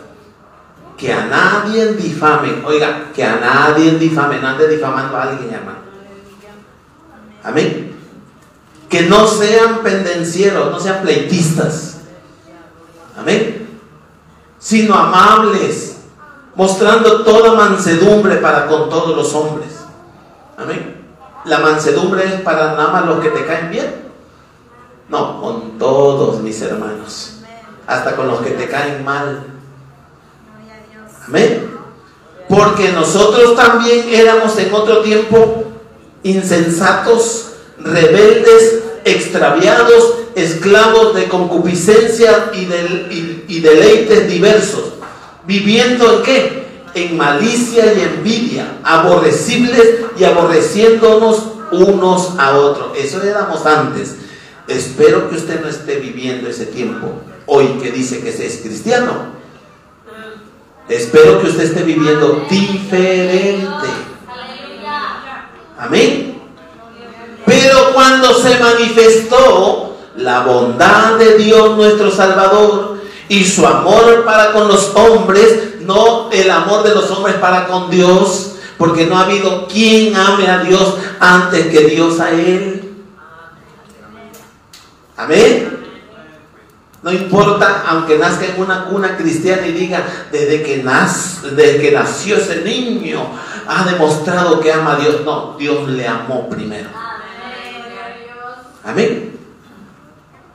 Que 0.96 1.12
a 1.12 1.26
nadie 1.26 1.94
difamen. 1.94 2.62
Oiga, 2.64 3.06
que 3.14 3.24
a 3.24 3.36
nadie 3.36 3.92
difamen. 3.92 4.42
No 4.42 4.48
ande 4.48 4.68
difamando 4.68 5.16
a 5.16 5.22
alguien, 5.22 5.52
hermano. 5.52 5.78
Amén. 7.42 7.96
Que 8.88 9.02
no 9.02 9.26
sean 9.26 9.78
pendencieros, 9.82 10.70
no 10.70 10.80
sean 10.80 11.02
pleitistas. 11.02 11.98
Amén. 13.16 13.68
Sino 14.58 14.94
amables, 14.94 15.98
mostrando 16.54 17.22
toda 17.22 17.54
mansedumbre 17.54 18.36
para 18.36 18.66
con 18.66 18.90
todos 18.90 19.16
los 19.16 19.32
hombres. 19.34 19.70
Amén. 20.56 20.97
La 21.44 21.58
mansedumbre 21.58 22.24
es 22.24 22.40
para 22.42 22.72
nada 22.72 22.88
más 22.88 23.06
los 23.06 23.20
que 23.20 23.30
te 23.30 23.44
caen 23.46 23.70
bien. 23.70 23.94
No, 25.08 25.40
con 25.40 25.78
todos 25.78 26.40
mis 26.40 26.60
hermanos. 26.62 27.34
Hasta 27.86 28.14
con 28.16 28.28
los 28.28 28.40
que 28.40 28.50
te 28.50 28.68
caen 28.68 29.04
mal. 29.04 29.44
Amén. 31.26 31.70
Porque 32.48 32.92
nosotros 32.92 33.56
también 33.56 34.08
éramos 34.10 34.56
en 34.58 34.72
otro 34.72 35.00
tiempo 35.00 35.64
insensatos, 36.22 37.52
rebeldes, 37.78 38.82
extraviados, 39.04 40.14
esclavos 40.34 41.14
de 41.14 41.28
concupiscencia 41.28 42.50
y, 42.52 42.58
y- 42.58 43.44
y 43.48 43.60
deleites 43.60 44.28
diversos. 44.28 44.84
Viviendo 45.46 46.16
en 46.18 46.22
qué? 46.22 46.67
En 46.94 47.16
malicia 47.16 47.92
y 47.94 48.00
envidia, 48.00 48.78
aborrecibles 48.82 50.00
y 50.18 50.24
aborreciéndonos 50.24 51.42
unos 51.70 52.38
a 52.38 52.56
otros. 52.56 52.96
Eso 52.96 53.22
éramos 53.22 53.64
antes. 53.66 54.16
Espero 54.66 55.28
que 55.30 55.36
usted 55.36 55.60
no 55.60 55.68
esté 55.68 55.96
viviendo 55.96 56.48
ese 56.48 56.66
tiempo 56.66 57.20
hoy 57.46 57.66
que 57.82 57.90
dice 57.90 58.20
que 58.20 58.28
es 58.28 58.60
cristiano. 58.62 59.38
Espero 60.88 61.40
que 61.40 61.48
usted 61.48 61.64
esté 61.64 61.82
viviendo 61.82 62.46
diferente. 62.48 63.88
Amén. 65.78 66.40
Pero 67.44 67.92
cuando 67.94 68.34
se 68.34 68.58
manifestó 68.58 69.96
la 70.16 70.40
bondad 70.40 71.18
de 71.18 71.38
Dios 71.38 71.76
nuestro 71.76 72.10
Salvador 72.10 72.98
y 73.28 73.44
su 73.44 73.66
amor 73.66 74.24
para 74.24 74.52
con 74.52 74.68
los 74.68 74.94
hombres, 74.94 75.67
no 75.88 76.30
el 76.30 76.50
amor 76.50 76.82
de 76.84 76.94
los 76.94 77.10
hombres 77.10 77.34
para 77.36 77.66
con 77.66 77.90
Dios, 77.90 78.52
porque 78.76 79.06
no 79.06 79.18
ha 79.18 79.22
habido 79.24 79.66
quien 79.66 80.14
ame 80.14 80.46
a 80.48 80.58
Dios 80.58 80.94
antes 81.18 81.66
que 81.66 81.80
Dios 81.86 82.20
a 82.20 82.30
él. 82.30 82.94
Amén. 85.16 85.74
No 87.02 87.12
importa, 87.12 87.84
aunque 87.88 88.18
nazca 88.18 88.46
en 88.46 88.60
una 88.60 88.84
cuna 88.86 89.16
cristiana 89.16 89.66
y 89.66 89.72
diga, 89.72 90.04
desde 90.30 90.62
que, 90.62 90.84
naz- 90.84 91.40
desde 91.42 91.80
que 91.80 91.92
nació 91.92 92.36
ese 92.36 92.62
niño, 92.62 93.20
ha 93.66 93.84
demostrado 93.84 94.60
que 94.60 94.72
ama 94.72 94.92
a 94.94 94.96
Dios. 94.96 95.22
No, 95.24 95.56
Dios 95.58 95.88
le 95.88 96.06
amó 96.06 96.48
primero. 96.48 96.90
Amén. 98.84 99.38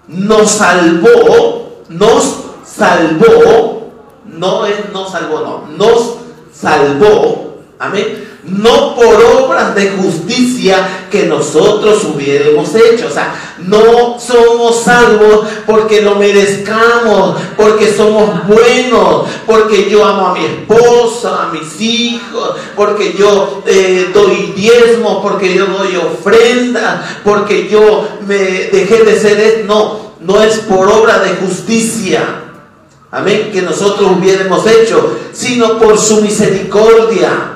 Nos 0.07 0.51
salvó, 0.51 1.83
nos 1.89 2.43
salvó, 2.65 3.82
no 4.25 4.65
es 4.65 4.91
no 4.91 5.09
salvó, 5.09 5.39
no, 5.39 5.77
nos 5.77 6.15
salvó, 6.53 7.57
amén, 7.79 8.33
no 8.45 8.93
por 8.95 9.15
obras 9.23 9.73
de 9.73 9.91
justicia 9.91 11.05
que 11.09 11.25
nosotros 11.25 12.03
hubiéramos 12.03 12.75
hecho, 12.75 13.07
o 13.07 13.09
sea, 13.09 13.55
no 13.59 14.19
somos 14.19 14.81
salvos 14.81 15.47
porque 15.65 16.01
lo 16.01 16.15
merezcamos, 16.15 17.37
porque 17.55 17.93
somos 17.93 18.45
buenos, 18.45 19.27
porque 19.45 19.89
yo 19.89 20.05
amo 20.05 20.27
a 20.27 20.33
mi 20.33 20.45
esposa, 20.45 21.43
a 21.43 21.53
mis 21.53 21.79
hijos, 21.79 22.55
porque 22.75 23.13
yo 23.13 23.63
eh, 23.65 24.09
doy 24.13 24.53
diezmo, 24.55 25.21
porque 25.21 25.53
yo 25.53 25.65
doy 25.67 25.95
ofrenda, 25.95 27.21
porque 27.23 27.69
yo 27.69 28.07
me 28.27 28.35
dejé 28.35 29.03
de 29.03 29.19
ser, 29.19 29.65
no, 29.65 30.13
no 30.19 30.41
es 30.41 30.57
por 30.59 30.89
obra 30.89 31.19
de 31.19 31.29
justicia, 31.35 32.42
amén, 33.13 33.51
que 33.53 33.61
nosotros 33.61 34.11
hubiéramos 34.17 34.67
hecho, 34.67 35.17
sino 35.31 35.79
por 35.79 35.97
su 35.97 36.21
misericordia 36.21 37.53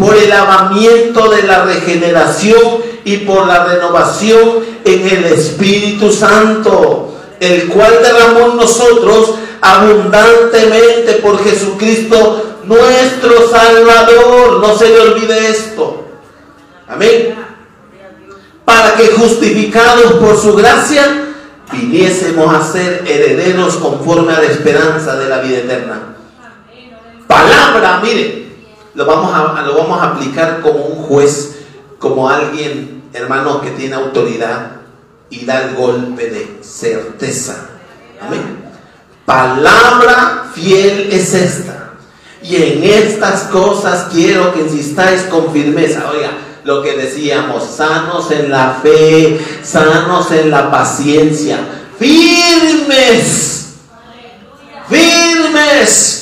por 0.00 0.16
el 0.16 0.30
lavamiento 0.30 1.28
de 1.28 1.42
la 1.42 1.64
regeneración 1.64 2.78
y 3.04 3.18
por 3.18 3.46
la 3.46 3.66
renovación 3.66 4.64
en 4.82 5.06
el 5.06 5.24
Espíritu 5.26 6.10
Santo, 6.10 7.14
el 7.38 7.68
cual 7.68 7.98
derramó 8.02 8.52
en 8.52 8.56
nosotros 8.56 9.34
abundantemente 9.60 11.12
por 11.22 11.44
Jesucristo 11.44 12.56
nuestro 12.64 13.50
Salvador. 13.50 14.60
No 14.60 14.76
se 14.76 14.88
le 14.88 15.00
olvide 15.00 15.50
esto. 15.50 16.04
Amén. 16.88 17.34
Para 18.64 18.94
que 18.94 19.08
justificados 19.08 20.14
por 20.14 20.40
su 20.40 20.54
gracia 20.54 21.29
viniésemos 21.72 22.54
a 22.54 22.62
ser 22.62 23.04
herederos 23.06 23.76
conforme 23.76 24.32
a 24.32 24.40
la 24.40 24.46
esperanza 24.46 25.16
de 25.16 25.28
la 25.28 25.38
vida 25.38 25.58
eterna. 25.58 26.16
Palabra, 27.26 28.00
mire, 28.02 28.48
lo 28.94 29.06
vamos 29.06 29.32
a, 29.32 29.62
lo 29.62 29.76
vamos 29.76 30.00
a 30.00 30.10
aplicar 30.10 30.60
como 30.60 30.84
un 30.84 31.02
juez, 31.04 31.58
como 31.98 32.28
alguien, 32.28 33.04
hermano, 33.12 33.60
que 33.60 33.70
tiene 33.70 33.94
autoridad 33.94 34.72
y 35.30 35.44
da 35.44 35.62
el 35.62 35.76
golpe 35.76 36.28
de 36.28 36.58
certeza. 36.62 37.68
Amén. 38.20 38.58
Palabra 39.24 40.50
fiel 40.52 41.08
es 41.12 41.34
esta. 41.34 41.92
Y 42.42 42.56
en 42.56 42.82
estas 42.82 43.42
cosas 43.44 44.08
quiero 44.10 44.52
que 44.52 44.60
insistáis 44.60 45.22
con 45.24 45.52
firmeza. 45.52 46.10
Oiga, 46.10 46.30
lo 46.64 46.82
que 46.82 46.96
decíamos, 46.96 47.64
sanos 47.64 48.30
en 48.30 48.50
la 48.50 48.78
fe, 48.82 49.40
sanos 49.62 50.30
en 50.32 50.50
la 50.50 50.70
paciencia, 50.70 51.58
firmes, 51.98 53.74
firmes. 54.88 56.16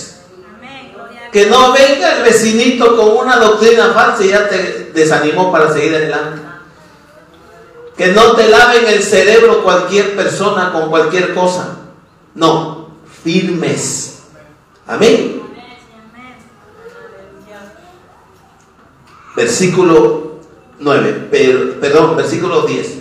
Que 1.33 1.47
no 1.47 1.73
venga 1.73 2.17
el 2.17 2.23
vecinito 2.23 2.97
con 2.97 3.19
una 3.19 3.37
doctrina 3.37 3.93
falsa 3.93 4.25
y 4.25 4.29
ya 4.29 4.49
te 4.49 4.93
desanimó 4.95 5.53
para 5.53 5.73
seguir 5.73 5.95
adelante. 5.95 6.41
Que 7.97 8.09
no 8.09 8.33
te 8.33 8.49
laven 8.49 8.87
el 8.87 9.03
cerebro 9.03 9.63
cualquier 9.63 10.17
persona 10.17 10.73
con 10.73 10.89
cualquier 10.89 11.35
cosa. 11.35 11.77
No, 12.35 12.91
firmes. 13.23 14.21
Amén. 14.87 15.43
Versículo 19.37 20.28
9, 20.81 21.29
per- 21.31 21.81
perdón, 21.81 22.17
versículo 22.17 22.63
10. 22.63 22.99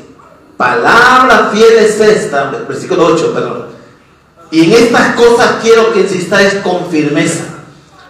Palabra 0.58 1.52
fiel 1.54 1.74
es 1.78 2.00
esta, 2.00 2.46
versículo 2.68 3.06
8, 3.06 3.34
perdón. 3.34 3.66
Y 4.50 4.66
en 4.66 4.84
estas 4.84 5.16
cosas 5.16 5.58
quiero 5.62 5.94
que 5.94 6.02
insistáis 6.02 6.56
con 6.56 6.88
firmeza, 6.90 7.44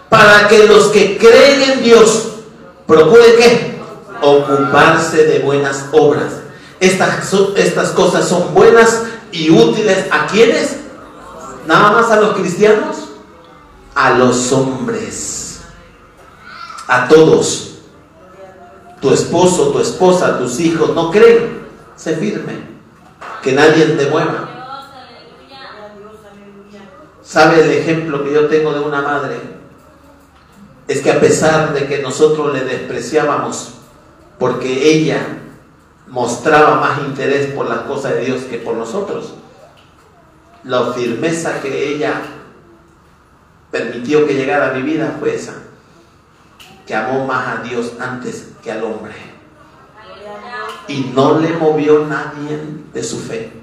para 0.08 0.48
que 0.48 0.66
los 0.66 0.86
que 0.86 1.18
creen 1.18 1.70
en 1.72 1.82
Dios 1.82 2.28
procuren 2.86 3.36
qué? 3.36 3.78
Ocuparse 4.22 5.24
de 5.24 5.40
buenas 5.40 5.86
obras. 5.92 6.32
Estas, 6.80 7.32
estas 7.56 7.90
cosas 7.90 8.26
son 8.26 8.54
buenas 8.54 9.02
y 9.32 9.50
útiles 9.50 10.06
a 10.10 10.26
quienes? 10.26 10.76
Nada 11.66 11.90
más 11.90 12.10
a 12.10 12.20
los 12.20 12.34
cristianos, 12.34 12.96
a 13.94 14.10
los 14.12 14.52
hombres, 14.52 15.60
a 16.86 17.08
todos. 17.08 17.67
Tu 19.00 19.12
esposo, 19.12 19.68
tu 19.70 19.78
esposa, 19.78 20.38
tus 20.38 20.58
hijos 20.60 20.94
no 20.94 21.10
creen, 21.10 21.60
sé 21.96 22.16
firme, 22.16 22.54
que 23.42 23.52
nadie 23.52 23.84
te 23.86 24.10
mueva. 24.10 24.48
¿Sabe 27.22 27.62
el 27.62 27.70
ejemplo 27.70 28.24
que 28.24 28.32
yo 28.32 28.46
tengo 28.46 28.72
de 28.72 28.80
una 28.80 29.02
madre? 29.02 29.36
Es 30.88 31.02
que 31.02 31.12
a 31.12 31.20
pesar 31.20 31.74
de 31.74 31.86
que 31.86 32.02
nosotros 32.02 32.52
le 32.54 32.64
despreciábamos, 32.64 33.74
porque 34.38 34.90
ella 34.90 35.38
mostraba 36.06 36.80
más 36.80 37.00
interés 37.00 37.48
por 37.52 37.68
las 37.68 37.80
cosas 37.80 38.14
de 38.14 38.20
Dios 38.20 38.42
que 38.44 38.58
por 38.58 38.74
nosotros, 38.74 39.34
la 40.64 40.92
firmeza 40.92 41.60
que 41.60 41.94
ella 41.94 42.22
permitió 43.70 44.26
que 44.26 44.34
llegara 44.34 44.70
a 44.70 44.72
mi 44.72 44.82
vida 44.82 45.16
fue 45.20 45.34
esa, 45.34 45.54
que 46.86 46.94
amó 46.94 47.26
más 47.26 47.58
a 47.58 47.62
Dios 47.62 47.92
antes 48.00 48.52
al 48.70 48.84
hombre. 48.84 49.14
Y 50.88 51.12
no 51.14 51.38
le 51.38 51.50
movió 51.50 52.06
nadie 52.06 52.58
de 52.92 53.02
su 53.02 53.18
fe 53.18 53.58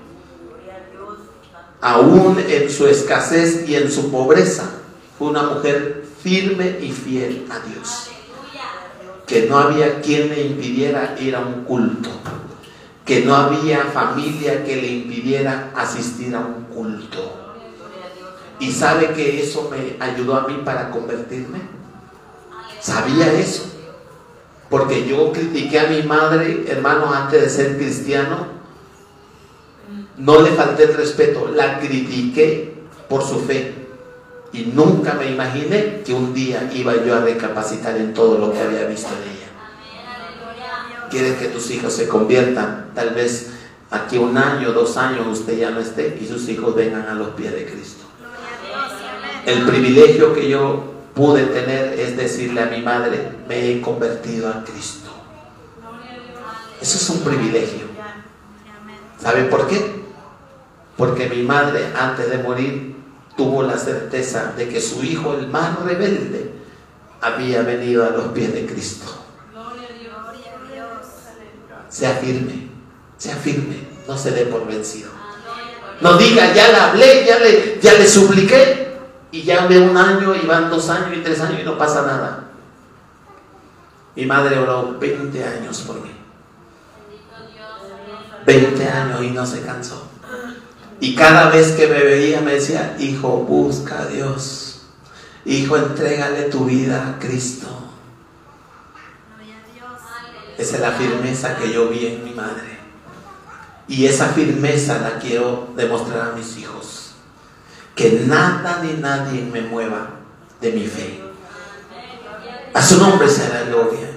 aún 1.86 2.44
en 2.48 2.68
su 2.68 2.88
escasez 2.88 3.70
y 3.70 3.76
en 3.76 3.92
su 3.92 4.10
pobreza, 4.10 4.72
fue 5.20 5.28
una 5.28 5.44
mujer 5.44 6.04
firme 6.24 6.80
y 6.82 6.92
fiel 6.92 7.46
a 7.52 7.60
Dios. 7.60 8.10
Que 9.28 9.46
no 9.46 9.60
había 9.60 10.02
quien 10.02 10.30
le 10.30 10.48
impidiera 10.48 11.16
ir 11.20 11.36
a 11.36 11.42
un 11.42 11.64
culto. 11.64 12.10
Que 13.06 13.24
no 13.24 13.36
había 13.36 13.86
familia 13.86 14.64
que 14.64 14.78
le 14.78 14.88
impidiera 14.88 15.72
asistir 15.76 16.36
a 16.36 16.40
un 16.40 16.64
culto. 16.74 17.54
¿Y 18.60 18.72
sabe 18.72 19.14
que 19.14 19.44
eso 19.44 19.70
me 19.70 20.04
ayudó 20.04 20.38
a 20.38 20.48
mí 20.48 20.62
para 20.66 20.90
convertirme? 20.90 21.60
¿Sabía 22.82 23.32
eso? 23.34 23.75
Porque 24.76 25.08
yo 25.08 25.32
critiqué 25.32 25.80
a 25.80 25.88
mi 25.88 26.04
madre, 26.04 26.66
hermano, 26.68 27.14
antes 27.14 27.42
de 27.42 27.50
ser 27.50 27.78
cristiano, 27.78 28.48
no 30.18 30.42
le 30.42 30.50
falté 30.50 30.84
el 30.84 30.96
respeto, 30.96 31.50
la 31.56 31.80
critiqué 31.80 32.74
por 33.08 33.24
su 33.24 33.40
fe. 33.40 33.74
Y 34.52 34.74
nunca 34.74 35.14
me 35.14 35.32
imaginé 35.32 36.02
que 36.06 36.14
un 36.14 36.34
día 36.34 36.70
iba 36.74 36.94
yo 37.06 37.16
a 37.16 37.22
recapacitar 37.22 37.96
en 37.96 38.14
todo 38.14 38.38
lo 38.38 38.52
que 38.52 38.60
había 38.60 38.86
visto 38.86 39.12
de 39.12 39.24
ella. 39.24 41.10
Quieres 41.10 41.38
que 41.38 41.48
tus 41.48 41.72
hijos 41.72 41.94
se 41.94 42.10
conviertan, 42.10 42.88
tal 42.94 43.12
vez 43.12 43.54
aquí 43.92 44.18
un 44.18 44.38
año, 44.38 44.74
dos 44.74 44.98
años 44.98 45.26
usted 45.26 45.58
ya 45.58 45.70
no 45.70 45.80
esté 45.80 46.20
y 46.22 46.28
sus 46.28 46.50
hijos 46.50 46.76
vengan 46.76 47.08
a 47.08 47.14
los 47.14 47.30
pies 47.30 47.54
de 47.54 47.66
Cristo. 47.66 48.04
El 49.46 49.62
privilegio 49.62 50.34
que 50.34 50.50
yo 50.50 50.95
pude 51.16 51.46
tener 51.46 51.98
es 51.98 52.18
decirle 52.18 52.62
a 52.62 52.66
mi 52.66 52.82
madre, 52.82 53.32
me 53.48 53.72
he 53.72 53.82
convertido 53.82 54.50
a 54.50 54.64
Cristo. 54.64 55.10
Eso 56.82 56.98
es 56.98 57.10
un 57.10 57.22
privilegio. 57.22 57.86
¿Sabe 59.20 59.46
por 59.46 59.68
qué? 59.68 60.04
Porque 60.98 61.28
mi 61.30 61.42
madre 61.42 61.92
antes 61.98 62.30
de 62.30 62.38
morir 62.38 62.96
tuvo 63.36 63.64
la 63.64 63.78
certeza 63.78 64.54
de 64.56 64.68
que 64.70 64.82
su 64.82 65.04
hijo, 65.04 65.34
el 65.34 65.48
más 65.48 65.80
rebelde, 65.80 66.52
había 67.22 67.62
venido 67.64 68.06
a 68.06 68.10
los 68.10 68.28
pies 68.28 68.54
de 68.54 68.66
Cristo. 68.66 69.06
Sea 71.90 72.12
firme, 72.16 72.68
sea 73.18 73.36
firme, 73.38 73.78
no 74.08 74.18
se 74.18 74.32
dé 74.32 74.46
por 74.46 74.68
vencido. 74.68 75.10
No 76.02 76.18
diga, 76.18 76.54
ya 76.54 76.68
le 76.68 76.76
hablé, 76.76 77.26
ya 77.26 77.40
le, 77.40 77.80
ya 77.82 77.94
le 77.94 78.08
supliqué, 78.08 78.85
y 79.36 79.44
ya 79.44 79.68
ve 79.68 79.78
un 79.82 79.98
año, 79.98 80.34
y 80.34 80.46
van 80.46 80.70
dos 80.70 80.90
años 80.90 81.18
y 81.18 81.20
tres 81.20 81.42
años 81.42 81.60
y 81.62 81.66
no 81.66 81.78
pasa 81.78 82.04
nada. 82.04 82.46
Mi 84.16 84.26
madre 84.26 84.58
oró 84.58 84.98
20 84.98 85.44
años 85.44 85.82
por 85.82 86.00
mí. 86.00 86.12
20 88.46 88.90
años 88.90 89.24
y 89.24 89.32
no 89.32 89.46
se 89.46 89.62
cansó. 89.64 90.08
Y 91.02 91.16
cada 91.16 91.50
vez 91.50 91.74
que 91.74 91.86
me 91.88 92.02
veía 92.02 92.40
me 92.40 92.54
decía, 92.54 92.96
hijo, 92.98 93.40
busca 93.40 94.04
a 94.04 94.06
Dios. 94.06 94.84
Hijo, 95.44 95.76
entrégale 95.76 96.44
tu 96.44 96.64
vida 96.64 97.06
a 97.06 97.20
Cristo. 97.20 97.68
Esa 100.58 100.76
es 100.76 100.82
la 100.82 100.92
firmeza 100.92 101.58
que 101.58 101.74
yo 101.74 101.90
vi 101.90 102.08
en 102.08 102.24
mi 102.24 102.32
madre. 102.32 102.80
Y 103.90 104.06
esa 104.06 104.30
firmeza 104.30 105.00
la 105.00 105.20
quiero 105.20 105.74
demostrar 105.76 106.30
a 106.30 106.36
mis 106.38 106.56
hijos. 106.56 106.85
Que 107.96 108.24
nada 108.28 108.82
ni 108.84 108.94
nadie 109.02 109.42
me 109.42 109.62
mueva 109.62 110.10
de 110.62 110.72
mi 110.72 110.86
fe. 110.86 111.22
A 112.74 112.82
su 112.82 112.98
nombre 112.98 113.30
será 113.30 113.64
gloria. 113.64 114.10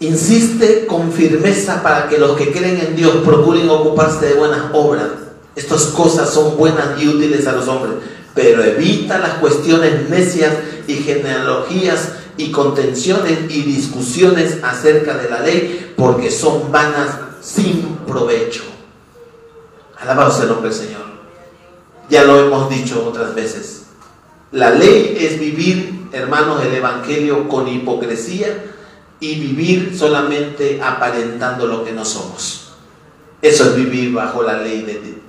Insiste 0.00 0.84
con 0.86 1.10
firmeza 1.10 1.82
para 1.82 2.08
que 2.08 2.18
los 2.18 2.36
que 2.36 2.52
creen 2.52 2.78
en 2.78 2.96
Dios 2.96 3.16
procuren 3.24 3.70
ocuparse 3.70 4.26
de 4.26 4.34
buenas 4.34 4.64
obras. 4.74 5.08
Estas 5.56 5.84
cosas 5.86 6.28
son 6.28 6.58
buenas 6.58 7.00
y 7.00 7.08
útiles 7.08 7.46
a 7.46 7.52
los 7.52 7.66
hombres, 7.68 7.94
pero 8.34 8.62
evita 8.62 9.18
las 9.18 9.34
cuestiones 9.34 10.10
necias 10.10 10.52
y 10.86 10.94
genealogías 10.96 12.12
y 12.36 12.50
contenciones 12.50 13.38
y 13.48 13.62
discusiones 13.62 14.58
acerca 14.62 15.16
de 15.16 15.30
la 15.30 15.40
ley, 15.40 15.94
porque 15.96 16.30
son 16.30 16.70
vanas 16.70 17.10
sin 17.40 17.96
provecho. 18.06 18.73
Alabado 20.04 20.30
sea 20.30 20.42
el 20.42 20.50
nombre 20.50 20.68
del 20.68 20.78
Señor. 20.78 21.00
Ya 22.10 22.24
lo 22.24 22.38
hemos 22.38 22.68
dicho 22.68 23.06
otras 23.06 23.34
veces. 23.34 23.84
La 24.52 24.70
ley 24.70 25.16
es 25.18 25.40
vivir, 25.40 26.08
hermanos, 26.12 26.62
el 26.62 26.74
Evangelio 26.74 27.48
con 27.48 27.66
hipocresía 27.66 28.66
y 29.18 29.40
vivir 29.40 29.96
solamente 29.98 30.78
aparentando 30.82 31.66
lo 31.66 31.84
que 31.84 31.92
no 31.92 32.04
somos. 32.04 32.74
Eso 33.40 33.64
es 33.64 33.76
vivir 33.76 34.12
bajo 34.12 34.42
la 34.42 34.58
ley 34.58 34.82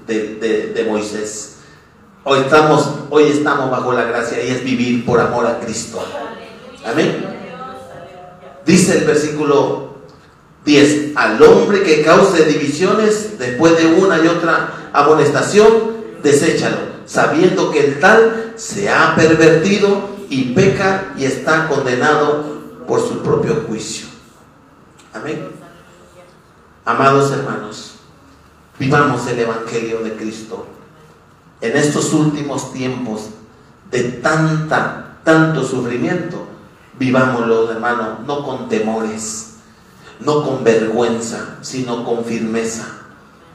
de, 0.08 0.86
Moisés. 0.90 1.56
Hoy 2.26 2.40
estamos, 2.40 2.90
hoy 3.10 3.24
estamos 3.24 3.72
bajo 3.72 3.94
la 3.94 4.04
gracia 4.04 4.44
y 4.44 4.50
es 4.50 4.64
vivir 4.66 5.06
por 5.06 5.22
amor 5.22 5.48
a 5.48 5.60
Cristo. 5.62 6.06
Amén. 6.86 7.26
Dice 8.66 8.98
el 8.98 9.06
versículo 9.06 9.95
10, 10.66 11.16
al 11.16 11.42
hombre 11.44 11.84
que 11.84 12.02
cause 12.02 12.44
divisiones 12.46 13.38
después 13.38 13.78
de 13.78 13.86
una 13.86 14.18
y 14.18 14.28
otra 14.28 14.90
amonestación, 14.94 15.96
deséchalo, 16.24 16.78
sabiendo 17.06 17.72
que 17.72 17.86
el 17.86 18.00
tal 18.00 18.54
se 18.56 18.90
ha 18.90 19.16
pervertido 19.16 20.10
y 20.28 20.54
peca 20.54 21.14
y 21.18 21.26
está 21.26 21.68
condenado 21.68 22.62
por 22.88 23.00
su 23.00 23.20
propio 23.22 23.64
juicio. 23.68 24.08
Amén. 25.14 25.50
Amados 26.84 27.32
hermanos, 27.32 27.96
vivamos 28.80 29.28
el 29.28 29.40
Evangelio 29.40 30.00
de 30.00 30.14
Cristo. 30.16 30.66
En 31.62 31.78
estos 31.78 32.12
últimos 32.12 32.74
tiempos 32.74 33.30
de 33.92 34.04
tanta, 34.04 35.20
tanto 35.24 35.64
sufrimiento, 35.64 36.48
vivámoslo, 36.98 37.72
hermano, 37.72 38.20
no 38.26 38.44
con 38.44 38.68
temores, 38.68 39.55
no 40.20 40.44
con 40.44 40.64
vergüenza, 40.64 41.58
sino 41.62 42.04
con 42.06 42.24
firmeza, 42.26 42.86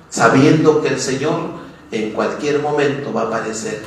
sabiendo 0.09 0.83
que 0.83 0.89
el 0.89 1.01
Señor 1.01 1.61
en 1.91 2.13
cualquier 2.13 2.61
momento 2.61 3.13
va 3.13 3.23
a 3.23 3.27
aparecer. 3.27 3.83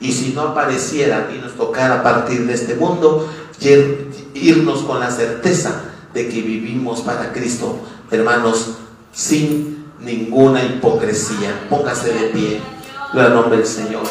Y 0.00 0.12
si 0.12 0.32
no 0.32 0.42
apareciera 0.42 1.30
y 1.34 1.38
nos 1.38 1.54
tocara 1.54 2.02
partir 2.02 2.46
de 2.46 2.54
este 2.54 2.74
mundo, 2.74 3.28
ir- 3.60 4.08
irnos 4.34 4.82
con 4.82 5.00
la 5.00 5.10
certeza 5.10 5.82
de 6.12 6.28
que 6.28 6.42
vivimos 6.42 7.00
para 7.00 7.32
Cristo, 7.32 7.78
hermanos, 8.10 8.74
sin 9.12 9.84
ninguna 10.00 10.62
hipocresía. 10.64 11.66
Póngase 11.70 12.12
de 12.12 12.28
pie. 12.30 12.60
Gloria 13.12 13.28
al 13.30 13.34
nombre 13.34 13.58
del 13.58 13.66
Señor. 13.66 14.02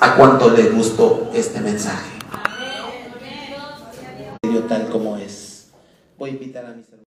a 0.00 0.16
cuánto 0.16 0.50
le 0.50 0.64
gustó 0.70 1.30
este 1.32 1.60
mensaje. 1.60 2.10
tal 4.68 4.88
como 4.88 5.16
es. 5.16 5.68
Voy 6.18 6.30
a 6.30 6.32
invitar 6.32 6.64
a 6.66 6.70
mis 6.70 6.86
hermanos. 6.86 7.01